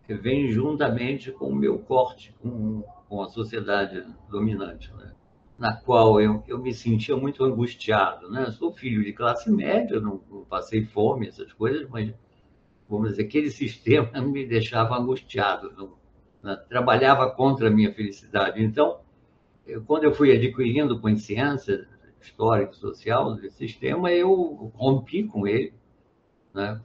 vem 0.07 0.51
juntamente 0.51 1.33
com 1.33 1.49
o 1.49 1.57
meu 1.57 1.79
corte 1.79 2.35
com, 2.43 2.85
com 3.09 3.23
a 3.23 3.29
sociedade 3.31 4.05
dominante. 4.29 4.93
Né? 4.93 5.15
Na 5.59 5.75
qual 5.75 6.21
eu, 6.21 6.43
eu 6.47 6.59
me 6.59 6.73
sentia 6.75 7.17
muito 7.17 7.45
angustiado. 7.45 8.31
Né? 8.31 8.45
Eu 8.47 8.53
sou 8.53 8.73
filho 8.73 9.03
de 9.03 9.13
classe 9.13 9.51
média, 9.51 10.01
não, 10.01 10.21
não, 10.31 10.45
passei 10.45 10.85
fome, 10.85 11.29
essas 11.29 11.53
coisas, 11.53 11.89
mas, 11.89 12.13
vamos 12.89 13.11
dizer, 13.11 13.23
aquele 13.23 13.51
sistema 13.51 14.11
me 14.21 14.45
deixava 14.47 14.97
angustiado, 14.97 15.73
não, 15.77 15.95
né? 16.43 16.57
trabalhava 16.69 17.31
contra 17.31 17.69
a 17.69 17.71
minha 17.71 17.93
felicidade. 17.93 18.63
Então, 18.63 19.01
eu, 19.67 19.83
quando 19.83 20.05
eu 20.05 20.13
fui 20.13 20.31
adquirindo 20.33 21.01
consciência 21.01 21.89
histórica 22.21 22.73
e 22.73 22.77
social 22.77 23.35
desse 23.35 23.57
sistema, 23.57 24.11
eu 24.11 24.71
rompi 24.75 25.25
com 25.25 25.47
ele, 25.47 25.73
né? 26.53 26.81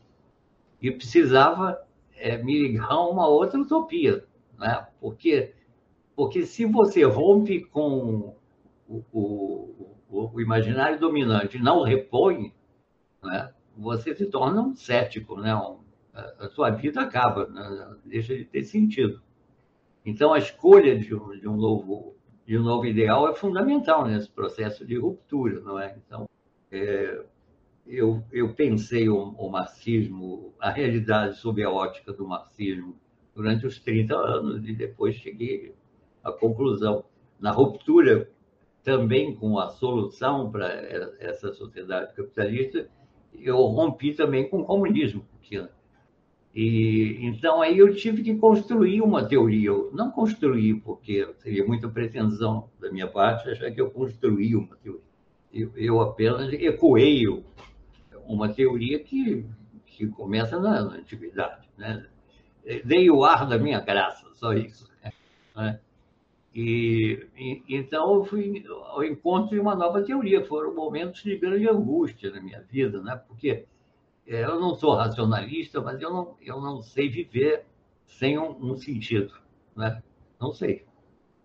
e 0.82 0.90
precisava 0.92 1.80
é, 2.16 2.38
me 2.38 2.58
ligar 2.58 2.92
a 2.92 3.08
uma 3.08 3.28
outra 3.28 3.60
utopia, 3.60 4.24
né? 4.58 4.88
porque, 5.00 5.54
porque 6.16 6.46
se 6.46 6.66
você 6.66 7.04
rompe 7.04 7.62
com 7.66 8.36
o, 8.92 9.96
o, 10.10 10.32
o 10.34 10.42
imaginário 10.42 11.00
dominante 11.00 11.58
não 11.58 11.84
repõe, 11.84 12.54
né, 13.24 13.54
você 13.78 14.14
se 14.14 14.26
torna 14.26 14.62
um 14.62 14.76
cético, 14.76 15.40
né? 15.40 15.56
Um, 15.56 15.80
a 16.14 16.50
sua 16.50 16.70
vida 16.72 17.02
acaba, 17.02 17.48
né? 17.48 17.96
deixa 18.04 18.36
de 18.36 18.44
ter 18.44 18.66
sentido. 18.66 19.22
Então, 20.06 20.34
a 20.34 20.40
escolha 20.40 20.98
de 21.00 21.16
um, 21.16 21.40
de 21.40 21.48
um, 21.48 21.56
novo, 21.56 22.16
de 22.46 22.58
um 22.58 22.64
novo 22.64 22.86
ideal 22.86 23.30
é 23.30 23.34
fundamental 23.34 24.06
nesse 24.06 24.30
processo 24.30 24.86
de 24.86 24.98
ruptura, 24.98 25.62
não 25.62 25.80
é? 25.80 25.96
Então, 26.06 26.28
é, 26.70 27.24
eu, 27.88 28.22
eu 28.30 28.54
pensei 28.54 29.08
o, 29.08 29.30
o, 29.38 29.50
marxismo, 29.50 30.54
a 30.60 30.70
realidade 30.70 31.38
sob 31.38 31.64
a 31.64 31.70
ótica 31.70 32.12
do 32.12 32.28
marxismo 32.28 32.96
durante 33.34 33.66
os 33.66 33.80
30 33.80 34.14
anos 34.14 34.68
e 34.68 34.74
depois 34.74 35.16
cheguei 35.16 35.74
à 36.22 36.32
conclusão. 36.32 37.06
Na 37.40 37.52
ruptura 37.52 38.30
também 38.84 39.36
com 39.36 39.60
a 39.60 39.70
solução 39.70 40.52
para 40.52 40.68
essa 41.20 41.54
sociedade 41.54 42.14
capitalista, 42.14 42.88
eu 43.34 43.58
rompi 43.58 44.14
também 44.14 44.50
com 44.50 44.62
o 44.62 44.66
comunismo. 44.66 45.26
E, 46.54 47.18
então, 47.22 47.62
aí 47.62 47.78
eu 47.78 47.96
tive 47.96 48.24
que 48.24 48.36
construir 48.36 49.02
uma 49.02 49.26
teoria. 49.26 49.70
Eu 49.70 49.90
não 49.94 50.12
construí, 50.12 50.74
porque 50.74 51.28
seria 51.38 51.66
muita 51.66 51.88
pretensão 51.88 52.70
da 52.80 52.92
minha 52.92 53.08
parte 53.08 53.50
achar 53.50 53.72
que 53.72 53.80
eu 53.80 53.90
construí 53.90 54.56
uma 54.56 54.76
teoria. 54.78 55.02
Eu, 55.54 55.72
eu 55.76 56.02
apenas 56.02 56.52
ecoei 56.54 57.26
uma 58.26 58.50
teoria 58.50 59.00
que, 59.00 59.46
que 59.86 60.08
começa 60.08 60.60
na, 60.60 60.84
na 60.84 60.96
antiguidade. 60.96 61.70
Né? 61.78 62.06
Dei 62.86 63.10
o 63.10 63.24
ar 63.24 63.48
da 63.48 63.58
minha 63.58 63.80
graça, 63.80 64.28
só 64.34 64.54
isso. 64.54 64.90
Né? 65.56 65.80
E, 66.54 67.28
então 67.70 68.16
eu 68.16 68.26
fui 68.26 68.66
ao 68.68 69.04
encontro 69.04 69.56
de 69.56 69.60
uma 69.60 69.76
nova 69.76 70.04
teoria. 70.04 70.46
Foram 70.46 70.76
momentos 70.76 71.24
de 71.24 71.38
grande 71.38 71.68
angústia 71.68 72.30
na 72.30 72.42
minha 72.42 72.62
vida, 72.62 73.02
né? 73.02 73.16
Porque 73.28 73.66
é, 74.28 74.44
eu 74.44 74.60
não 74.60 74.76
sou 74.76 74.94
racionalista, 74.96 75.82
mas 75.82 76.02
eu 76.02 76.10
não, 76.10 76.36
eu 76.42 76.60
não 76.60 76.82
sei 76.82 77.10
viver 77.10 77.66
sem 78.06 78.38
um, 78.38 78.72
um 78.72 78.76
sentido, 78.76 79.34
né? 79.76 80.04
Não 80.40 80.52
sei. 80.52 80.86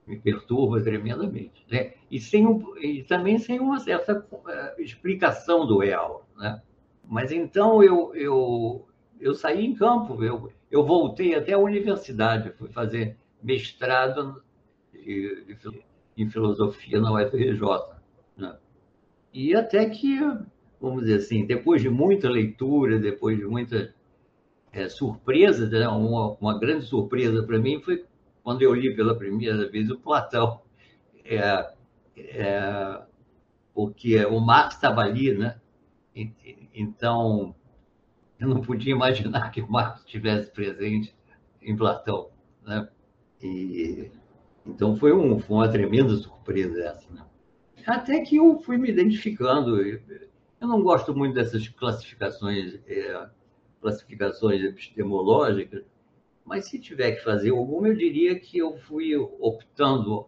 Me 0.06 0.18
perturba 0.18 0.80
tremendamente. 0.82 1.64
Né? 1.70 1.94
E, 2.10 2.20
sem 2.20 2.46
um, 2.46 2.76
e 2.78 3.02
também 3.04 3.38
sem 3.38 3.60
uma 3.60 3.78
certa 3.78 4.26
uh, 4.32 4.80
explicação 4.80 5.66
do 5.66 5.78
real, 5.78 6.26
né? 6.36 6.62
Mas 7.08 7.30
então 7.30 7.82
eu, 7.82 8.14
eu, 8.14 8.88
eu 9.20 9.34
saí 9.34 9.64
em 9.64 9.74
campo, 9.74 10.22
eu, 10.24 10.52
eu 10.70 10.84
voltei 10.84 11.34
até 11.34 11.52
a 11.52 11.58
universidade, 11.58 12.52
fui 12.52 12.68
fazer 12.68 13.16
mestrado 13.40 14.42
de, 15.06 15.56
em 16.16 16.28
filosofia 16.28 17.00
na 17.00 17.12
UFRJ. 17.12 17.60
Né? 18.36 18.56
E 19.32 19.54
até 19.54 19.88
que, 19.88 20.18
vamos 20.80 21.02
dizer 21.02 21.16
assim, 21.16 21.46
depois 21.46 21.80
de 21.80 21.88
muita 21.88 22.28
leitura, 22.28 22.98
depois 22.98 23.38
de 23.38 23.44
muita 23.44 23.94
é, 24.72 24.88
surpresa, 24.88 25.68
né? 25.68 25.88
uma, 25.88 26.36
uma 26.40 26.58
grande 26.58 26.84
surpresa 26.84 27.42
para 27.42 27.58
mim 27.58 27.80
foi 27.80 28.04
quando 28.42 28.62
eu 28.62 28.74
li 28.74 28.94
pela 28.94 29.16
primeira 29.16 29.68
vez 29.70 29.90
o 29.90 29.98
Platão. 29.98 30.60
É, 31.24 31.72
é, 32.16 33.02
porque 33.74 34.24
o 34.24 34.40
Marx 34.40 34.76
estava 34.76 35.02
ali, 35.02 35.36
né? 35.36 35.60
Então, 36.72 37.54
eu 38.38 38.48
não 38.48 38.62
podia 38.62 38.92
imaginar 38.92 39.50
que 39.50 39.60
o 39.60 39.70
Marx 39.70 40.00
estivesse 40.00 40.50
presente 40.50 41.14
em 41.60 41.76
Platão, 41.76 42.30
né? 42.64 42.88
E 43.42 44.10
então 44.66 44.96
foi, 44.96 45.12
um, 45.12 45.38
foi 45.38 45.56
uma 45.56 45.68
tremenda 45.68 46.14
surpresa 46.16 46.80
essa. 46.82 47.12
Né? 47.12 47.24
Até 47.86 48.20
que 48.20 48.36
eu 48.36 48.60
fui 48.60 48.76
me 48.76 48.90
identificando. 48.90 49.80
Eu 49.80 50.68
não 50.68 50.82
gosto 50.82 51.14
muito 51.14 51.34
dessas 51.34 51.68
classificações, 51.68 52.80
é, 52.86 53.28
classificações 53.80 54.62
epistemológicas, 54.62 55.84
mas 56.44 56.68
se 56.68 56.78
tiver 56.78 57.12
que 57.12 57.24
fazer 57.24 57.50
alguma, 57.50 57.88
eu 57.88 57.96
diria 57.96 58.38
que 58.38 58.58
eu 58.58 58.76
fui 58.76 59.14
optando 59.16 60.26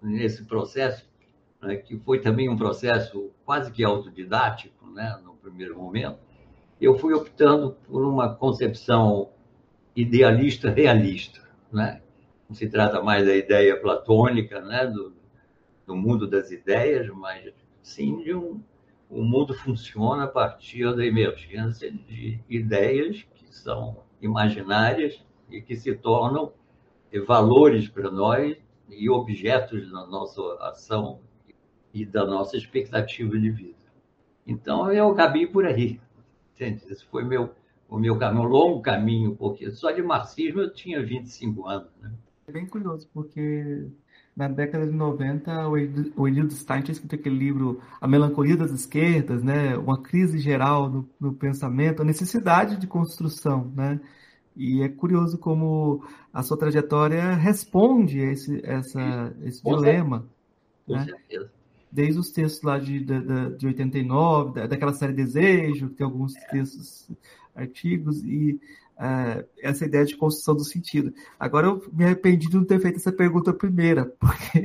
nesse 0.00 0.44
processo, 0.44 1.08
né, 1.60 1.76
que 1.76 1.96
foi 1.98 2.20
também 2.20 2.48
um 2.48 2.56
processo 2.56 3.30
quase 3.44 3.70
que 3.70 3.84
autodidático, 3.84 4.86
né, 4.90 5.18
no 5.24 5.34
primeiro 5.34 5.78
momento, 5.78 6.18
eu 6.80 6.98
fui 6.98 7.14
optando 7.14 7.76
por 7.86 8.04
uma 8.04 8.34
concepção 8.34 9.30
idealista 9.94 10.70
realista, 10.70 11.40
né? 11.72 12.02
Não 12.52 12.54
se 12.54 12.68
trata 12.68 13.00
mais 13.00 13.26
da 13.26 13.34
ideia 13.34 13.80
platônica, 13.80 14.60
né, 14.60 14.86
do, 14.86 15.14
do 15.86 15.96
mundo 15.96 16.28
das 16.28 16.50
ideias, 16.50 17.08
mas 17.08 17.50
sim 17.82 18.22
de 18.22 18.34
um. 18.34 18.62
O 19.08 19.22
mundo 19.22 19.54
funciona 19.54 20.24
a 20.24 20.28
partir 20.28 20.94
da 20.94 21.04
emergência 21.04 21.90
de 21.90 22.38
ideias 22.48 23.26
que 23.34 23.54
são 23.54 24.02
imaginárias 24.20 25.24
e 25.50 25.62
que 25.62 25.74
se 25.74 25.94
tornam 25.94 26.52
valores 27.26 27.88
para 27.88 28.10
nós 28.10 28.56
e 28.90 29.08
objetos 29.08 29.90
da 29.90 30.06
nossa 30.06 30.40
ação 30.60 31.20
e 31.92 32.04
da 32.04 32.26
nossa 32.26 32.56
expectativa 32.56 33.38
de 33.38 33.50
vida. 33.50 33.74
Então, 34.46 34.92
eu 34.92 35.10
acabei 35.10 35.46
por 35.46 35.64
aí. 35.64 35.98
Entende? 36.54 36.82
Esse 36.90 37.04
foi 37.06 37.24
meu, 37.24 37.54
o 37.88 37.98
meu 37.98 38.18
caminho, 38.18 38.44
um 38.44 38.48
longo 38.48 38.82
caminho, 38.82 39.36
porque 39.36 39.70
só 39.70 39.90
de 39.90 40.02
marxismo 40.02 40.60
eu 40.60 40.72
tinha 40.72 41.04
25 41.04 41.66
anos. 41.66 41.90
Né? 42.00 42.12
É 42.46 42.52
bem 42.52 42.66
curioso, 42.66 43.08
porque 43.14 43.86
na 44.36 44.48
década 44.48 44.86
de 44.86 44.92
90, 44.92 45.68
o 46.16 46.26
Edildo 46.28 46.54
Stein 46.54 46.82
tinha 46.82 46.92
escrito 46.92 47.14
aquele 47.14 47.36
livro 47.36 47.80
A 48.00 48.08
Melancolia 48.08 48.56
das 48.56 48.70
Esquerdas, 48.70 49.42
né? 49.42 49.76
uma 49.76 50.00
crise 50.02 50.38
geral 50.38 50.88
no, 50.88 51.08
no 51.20 51.32
pensamento, 51.34 52.02
a 52.02 52.04
necessidade 52.04 52.78
de 52.78 52.86
construção. 52.86 53.70
Né? 53.76 54.00
E 54.56 54.82
é 54.82 54.88
curioso 54.88 55.38
como 55.38 56.02
a 56.32 56.42
sua 56.42 56.56
trajetória 56.56 57.34
responde 57.34 58.20
a 58.20 58.32
esse, 58.32 58.60
essa, 58.64 59.36
esse 59.44 59.62
dilema. 59.62 60.26
Com 60.86 60.94
né? 60.94 61.04
certeza. 61.04 61.50
Desde 61.90 62.18
os 62.18 62.30
textos 62.30 62.62
lá 62.62 62.78
de, 62.78 63.00
de, 63.00 63.56
de 63.58 63.66
89, 63.66 64.54
da, 64.54 64.66
daquela 64.66 64.94
série 64.94 65.12
Desejo, 65.12 65.90
que 65.90 65.96
tem 65.96 66.06
alguns 66.06 66.34
é. 66.34 66.40
textos, 66.48 67.10
artigos, 67.54 68.24
e 68.24 68.58
uh, 69.02 69.44
essa 69.60 69.84
ideia 69.84 70.04
de 70.04 70.16
construção 70.16 70.54
do 70.54 70.64
sentido. 70.64 71.12
Agora 71.38 71.66
eu 71.66 71.84
me 71.92 72.04
arrependi 72.04 72.48
de 72.48 72.56
não 72.56 72.64
ter 72.64 72.78
feito 72.78 72.96
essa 72.96 73.12
pergunta 73.12 73.52
primeira, 73.52 74.06
porque. 74.20 74.62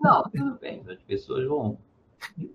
Não, 0.00 0.22
tudo 0.22 0.58
bem, 0.60 0.82
as 0.88 1.02
pessoas 1.02 1.46
vão. 1.46 1.78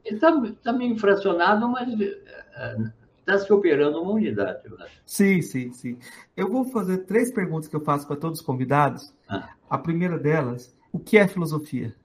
Está 0.05 0.31
tá 0.63 0.73
meio 0.73 0.93
infracionado, 0.93 1.67
mas 1.69 1.87
uh, 1.89 2.91
está 3.19 3.37
se 3.37 3.51
operando 3.51 4.01
uma 4.01 4.13
unidade, 4.13 4.61
eu 4.65 4.77
acho. 4.81 5.01
Sim, 5.05 5.41
sim, 5.41 5.71
sim. 5.73 5.97
Eu 6.35 6.49
vou 6.49 6.65
fazer 6.65 6.99
três 6.99 7.31
perguntas 7.31 7.67
que 7.67 7.75
eu 7.75 7.81
faço 7.81 8.07
para 8.07 8.15
todos 8.15 8.39
os 8.39 8.45
convidados. 8.45 9.13
Ah. 9.27 9.49
A 9.69 9.77
primeira 9.77 10.17
delas, 10.17 10.75
o 10.91 10.99
que 10.99 11.17
é 11.17 11.27
filosofia? 11.27 11.95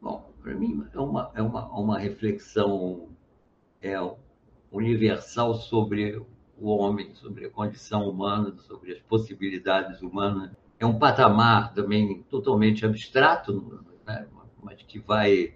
Bom, 0.00 0.32
para 0.42 0.54
mim 0.54 0.84
é 0.92 0.98
uma, 0.98 1.30
é 1.34 1.42
uma, 1.42 1.68
uma 1.68 1.98
reflexão 1.98 3.08
é, 3.82 3.94
universal 4.72 5.54
sobre 5.54 6.20
o 6.60 6.68
homem, 6.70 7.14
sobre 7.14 7.46
a 7.46 7.50
condição 7.50 8.08
humana, 8.08 8.54
sobre 8.66 8.92
as 8.92 8.98
possibilidades 9.00 10.00
humanas. 10.00 10.50
É 10.78 10.86
um 10.86 10.98
patamar 10.98 11.72
também 11.74 12.22
totalmente 12.24 12.84
abstrato, 12.84 13.84
né? 14.06 14.26
mas 14.62 14.82
que 14.82 14.98
vai, 14.98 15.54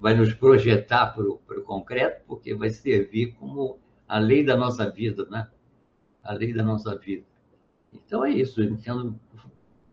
vai 0.00 0.14
nos 0.14 0.32
projetar 0.34 1.14
para 1.14 1.24
o 1.24 1.62
concreto, 1.64 2.22
porque 2.26 2.54
vai 2.54 2.70
servir 2.70 3.34
como 3.38 3.78
a 4.08 4.18
lei 4.18 4.44
da 4.44 4.56
nossa 4.56 4.90
vida, 4.90 5.26
né? 5.30 5.48
A 6.22 6.32
lei 6.32 6.52
da 6.52 6.62
nossa 6.62 6.96
vida. 6.96 7.24
Então 7.92 8.24
é 8.24 8.30
isso, 8.30 8.60
eu 8.60 8.70
entendo, 8.70 9.18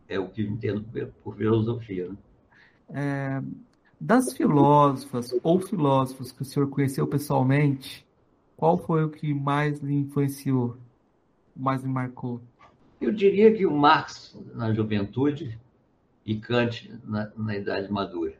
é 0.08 0.20
o 0.20 0.30
que 0.30 0.42
eu 0.42 0.48
entendo 0.48 0.86
por 1.24 1.36
filosofia. 1.36 2.10
Né? 2.10 2.18
É, 2.90 3.44
das 4.00 4.34
filósofas 4.34 5.34
ou 5.42 5.60
filósofos 5.60 6.32
que 6.32 6.42
o 6.42 6.46
senhor 6.46 6.70
conheceu 6.70 7.08
pessoalmente, 7.08 8.06
qual 8.58 8.78
foi 8.78 9.04
o 9.04 9.10
que 9.10 9.34
mais 9.34 9.80
lhe 9.80 9.94
influenciou, 9.94 10.78
mais 11.56 11.82
lhe 11.82 11.90
marcou? 11.90 12.42
Eu 13.00 13.12
diria 13.12 13.54
que 13.54 13.66
o 13.66 13.72
Marx 13.72 14.38
na 14.54 14.74
juventude 14.74 15.60
e 16.26 16.36
Kant 16.36 16.90
na, 17.04 17.30
na 17.36 17.56
idade 17.56 17.92
madura. 17.92 18.34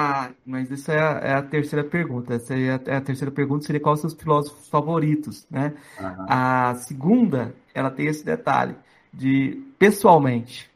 Ah, 0.00 0.30
mas 0.46 0.70
isso 0.70 0.92
é 0.92 1.00
a, 1.00 1.18
é 1.18 1.34
a, 1.34 1.42
terceira 1.42 1.84
pergunta. 1.84 2.34
Essa 2.34 2.54
é 2.54 2.70
a, 2.70 2.80
é 2.86 2.96
a, 2.96 3.00
terceira 3.00 3.32
pergunta 3.32 3.66
seria 3.66 3.80
quais 3.80 3.98
os 3.98 4.12
seus 4.12 4.22
filósofos 4.22 4.68
favoritos, 4.68 5.44
né? 5.50 5.74
Uhum. 6.00 6.26
A 6.28 6.74
segunda, 6.76 7.52
ela 7.74 7.90
tem 7.90 8.06
esse 8.06 8.24
detalhe 8.24 8.76
de 9.12 9.60
pessoalmente, 9.76 10.70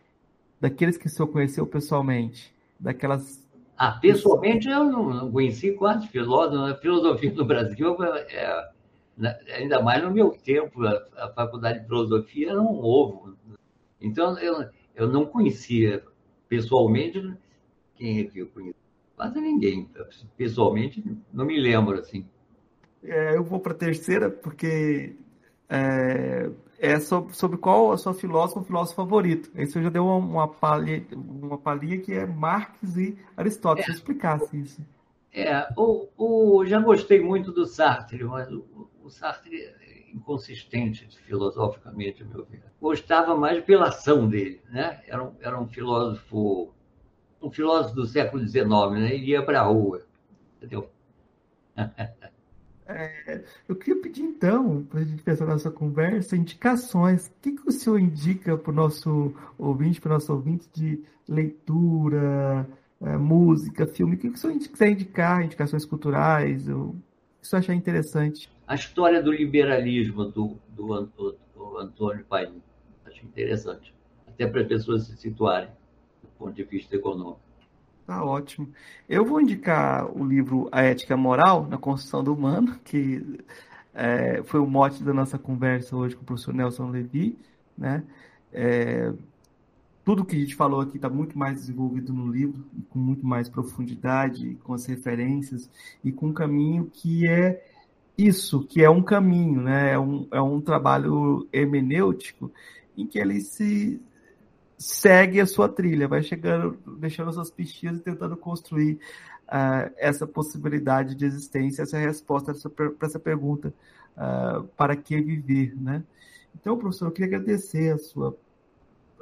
daqueles 0.60 0.96
que 0.96 1.06
o 1.06 1.08
senhor 1.08 1.28
conheceu 1.28 1.64
pessoalmente, 1.64 2.52
daquelas. 2.80 3.46
Ah, 3.78 3.92
pessoalmente 3.92 4.68
eu 4.68 4.84
não, 4.84 5.30
conheci 5.30 5.70
quase 5.72 6.08
filósofos. 6.08 6.72
A 6.72 6.76
filosofia 6.78 7.32
no 7.32 7.44
Brasil 7.44 7.96
é, 8.02 8.56
né, 8.56 8.68
ainda 9.54 9.82
mais 9.82 10.02
no 10.02 10.10
meu 10.10 10.30
tempo, 10.30 10.84
a, 10.84 11.06
a, 11.16 11.28
faculdade 11.30 11.80
de 11.80 11.86
filosofia 11.86 12.50
era 12.50 12.60
um 12.60 12.82
ovo. 12.82 13.36
Então 14.00 14.38
eu, 14.38 14.68
eu 14.94 15.08
não 15.08 15.26
conhecia 15.26 16.02
pessoalmente 16.48 17.34
quem 17.94 18.20
é 18.20 18.24
que 18.24 18.40
eu 18.40 18.46
conhecia 18.48 18.82
Quase 19.16 19.40
ninguém. 19.40 19.88
Pessoalmente, 20.36 21.04
não 21.32 21.44
me 21.44 21.60
lembro 21.60 21.98
assim. 21.98 22.26
É, 23.04 23.36
eu 23.36 23.44
vou 23.44 23.60
para 23.60 23.72
a 23.72 23.76
terceira, 23.76 24.30
porque 24.30 25.14
é, 25.68 26.50
é 26.78 26.98
sobre, 26.98 27.34
sobre, 27.34 27.56
qual 27.56 27.92
a 27.92 27.98
sua 27.98 28.14
filósofa 28.14 28.60
ou 28.60 28.64
filósofo 28.64 28.96
favorito. 28.96 29.50
Aí 29.54 29.66
você 29.66 29.82
já 29.82 29.90
deu 29.90 30.04
uma, 30.04 30.16
uma, 30.16 30.48
palha, 30.48 31.04
uma 31.12 31.58
palhinha 31.58 31.98
que 31.98 32.12
é 32.12 32.26
Marx 32.26 32.96
e 32.96 33.16
Aristóteles. 33.36 33.88
É. 33.88 33.92
Se 33.92 33.98
explicasse 33.98 34.56
isso. 34.56 34.82
É, 35.32 35.66
o, 35.76 36.08
o, 36.16 36.66
já 36.66 36.78
gostei 36.80 37.20
muito 37.20 37.52
do 37.52 37.64
Sartre, 37.64 38.22
mas 38.24 38.52
o, 38.52 38.88
o 39.04 39.10
Sartre 39.10 39.56
é 39.56 40.10
inconsistente 40.12 41.06
filosoficamente, 41.26 42.22
a 42.22 42.26
meu 42.26 42.44
ver. 42.44 42.62
Gostava 42.80 43.36
mais 43.36 43.62
pela 43.64 43.88
ação 43.88 44.28
dele, 44.28 44.60
né? 44.70 45.02
Era 45.06 45.24
um, 45.24 45.34
era 45.40 45.60
um 45.60 45.66
filósofo 45.66 46.72
um 47.42 47.50
filósofo 47.50 47.96
do 47.96 48.06
século 48.06 48.46
XIX, 48.46 48.64
né? 48.92 49.14
Ele 49.14 49.30
ia 49.30 49.44
para 49.44 49.60
a 49.60 49.64
rua, 49.64 50.02
entendeu? 50.56 50.88
É, 52.84 53.42
eu 53.68 53.76
queria 53.76 54.02
pedir, 54.02 54.22
então, 54.22 54.84
para 54.84 55.00
a 55.00 55.04
gente 55.04 55.22
pensar 55.22 55.46
nossa 55.46 55.70
conversa, 55.70 56.36
indicações. 56.36 57.28
O 57.28 57.32
que, 57.40 57.52
que 57.52 57.68
o 57.68 57.70
senhor 57.70 57.98
indica 57.98 58.58
para 58.58 58.70
o 58.70 58.74
nosso 58.74 59.32
ouvinte, 59.56 60.00
para 60.00 60.10
o 60.10 60.12
nosso 60.14 60.32
ouvinte 60.32 60.68
de 60.74 61.02
leitura, 61.26 62.68
é, 63.00 63.16
música, 63.16 63.86
filme? 63.86 64.16
O 64.16 64.18
que, 64.18 64.28
que 64.28 64.34
o 64.34 64.38
senhor 64.38 64.58
quiser 64.58 64.90
indicar, 64.90 65.42
indicações 65.42 65.86
culturais, 65.86 66.68
ou, 66.68 66.94
o 67.42 67.44
que 67.44 67.46
o 67.46 67.50
senhor 67.50 67.60
achar 67.60 67.74
interessante? 67.74 68.48
A 68.66 68.74
história 68.74 69.22
do 69.22 69.32
liberalismo 69.32 70.24
do, 70.24 70.56
do, 70.68 71.36
do 71.54 71.78
Antônio 71.78 72.24
Paim. 72.24 72.62
Acho 73.04 73.24
interessante. 73.24 73.92
Até 74.26 74.46
para 74.46 74.62
as 74.62 74.68
pessoas 74.68 75.06
se 75.06 75.16
situarem 75.16 75.68
ponto 76.42 76.54
de 76.54 76.64
vista 76.64 76.96
econômico. 76.96 77.40
Tá 78.04 78.24
ótimo. 78.24 78.68
Eu 79.08 79.24
vou 79.24 79.40
indicar 79.40 80.10
o 80.10 80.24
livro 80.24 80.68
A 80.72 80.82
Ética 80.82 81.16
Moral 81.16 81.68
na 81.68 81.78
Construção 81.78 82.24
do 82.24 82.34
Humano, 82.34 82.78
que 82.84 83.38
é, 83.94 84.42
foi 84.42 84.58
o 84.58 84.66
mote 84.66 85.04
da 85.04 85.14
nossa 85.14 85.38
conversa 85.38 85.96
hoje 85.96 86.16
com 86.16 86.22
o 86.22 86.26
professor 86.26 86.52
Nelson 86.52 86.90
Levi. 86.90 87.38
Né? 87.78 88.02
É, 88.52 89.12
tudo 90.04 90.24
que 90.24 90.36
a 90.36 90.38
gente 90.38 90.54
falou 90.54 90.80
aqui 90.80 90.96
está 90.96 91.08
muito 91.08 91.38
mais 91.38 91.60
desenvolvido 91.60 92.12
no 92.12 92.26
livro, 92.26 92.64
com 92.90 92.98
muito 92.98 93.24
mais 93.24 93.48
profundidade, 93.48 94.58
com 94.64 94.74
as 94.74 94.86
referências 94.86 95.70
e 96.02 96.10
com 96.10 96.28
um 96.28 96.32
caminho 96.32 96.90
que 96.92 97.26
é 97.26 97.64
isso, 98.16 98.64
que 98.64 98.82
é 98.82 98.90
um 98.90 99.02
caminho, 99.02 99.62
né? 99.62 99.92
é, 99.92 99.98
um, 99.98 100.26
é 100.30 100.40
um 100.40 100.60
trabalho 100.60 101.46
hermenêutico 101.52 102.52
em 102.96 103.06
que 103.06 103.18
ele 103.18 103.40
se 103.40 104.00
segue 104.76 105.40
a 105.40 105.46
sua 105.46 105.68
trilha, 105.68 106.08
vai 106.08 106.22
chegando, 106.22 106.76
deixando 106.98 107.32
suas 107.32 107.50
pistinhas 107.50 107.98
e 107.98 108.02
tentando 108.02 108.36
construir 108.36 108.94
uh, 109.48 109.92
essa 109.96 110.26
possibilidade 110.26 111.14
de 111.14 111.24
existência, 111.24 111.82
essa 111.82 111.98
resposta 111.98 112.52
para 112.68 112.92
essa 113.02 113.18
pergunta, 113.18 113.72
uh, 114.16 114.64
para 114.76 114.96
que 114.96 115.20
viver, 115.20 115.74
né? 115.80 116.02
Então, 116.54 116.76
professor, 116.76 117.06
eu 117.06 117.12
queria 117.12 117.38
agradecer 117.38 117.94
a 117.94 117.98
sua, 117.98 118.36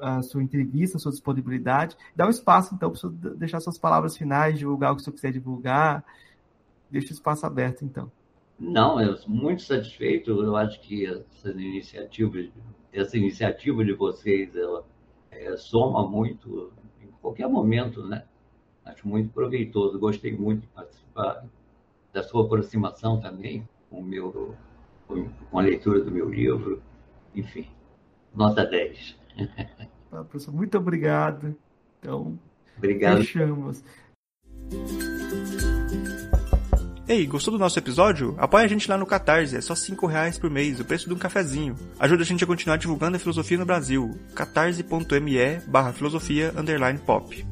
a 0.01 0.23
sua 0.23 0.43
entrevista, 0.43 0.97
a 0.97 1.01
sua 1.01 1.13
disponibilidade, 1.13 1.97
dar 2.15 2.27
um 2.27 2.31
espaço, 2.31 2.75
então, 2.75 2.91
para 2.91 3.31
deixar 3.35 3.61
suas 3.61 3.79
palavras 3.79 4.17
finais, 4.17 4.59
divulgar 4.59 4.93
o 4.93 4.97
que 4.97 5.03
senhor 5.03 5.15
quiser 5.15 5.33
divulgar, 5.33 6.05
deixa 6.91 7.11
o 7.11 7.13
espaço 7.13 7.47
aberto, 7.47 7.85
então. 7.85 8.11
Não, 8.59 9.01
eu 9.01 9.17
sou 9.17 9.31
muito 9.31 9.63
satisfeito, 9.63 10.31
eu 10.31 10.57
acho 10.57 10.81
que 10.83 11.07
essa 11.07 11.51
iniciativa, 11.51 12.39
essa 12.93 13.17
iniciativa 13.17 13.85
de 13.85 13.95
vocês, 13.95 14.55
ela 14.55 14.85
é, 15.31 15.57
soma 15.57 16.07
muito 16.07 16.73
em 17.01 17.09
qualquer 17.23 17.49
momento, 17.49 18.05
né? 18.07 18.25
Acho 18.85 19.07
muito 19.09 19.33
proveitoso. 19.33 19.99
Gostei 19.99 20.37
muito 20.37 20.63
de 20.63 20.67
participar 20.69 21.47
da 22.13 22.23
sua 22.23 22.45
aproximação 22.45 23.21
também 23.21 23.67
com, 23.89 24.03
meu, 24.03 24.55
com 25.07 25.59
a 25.59 25.63
leitura 25.63 26.01
do 26.01 26.11
meu 26.11 26.29
livro. 26.29 26.83
Enfim, 27.35 27.67
nota 28.35 28.65
10. 28.65 29.20
Tá, 30.11 30.25
professor, 30.25 30.53
muito 30.53 30.77
obrigado. 30.77 31.57
Então, 32.01 32.37
obrigado. 32.77 33.19
fechamos. 33.19 33.81
Ei, 37.07 37.27
gostou 37.27 37.53
do 37.53 37.59
nosso 37.59 37.79
episódio? 37.79 38.35
Apoia 38.39 38.65
a 38.65 38.69
gente 38.69 38.89
lá 38.89 38.97
no 38.97 39.07
Catarse, 39.07 39.57
é 39.57 39.61
só 39.61 39.75
5 39.75 40.07
reais 40.07 40.39
por 40.39 40.51
mês, 40.51 40.81
o 40.81 40.85
preço 40.85 41.09
de 41.09 41.15
um 41.15 41.19
cafezinho. 41.19 41.75
Ajuda 41.99 42.23
a 42.23 42.27
gente 42.27 42.45
a 42.45 42.47
continuar 42.47 42.77
divulgando 42.77 43.17
a 43.17 43.21
filosofia 43.21 43.59
no 43.59 43.67
Brasil. 43.67 44.17
catarse.me 44.35 45.61
barra 45.67 45.93
filosofia 45.93 46.53
underline 46.57 46.99
pop. 46.99 47.45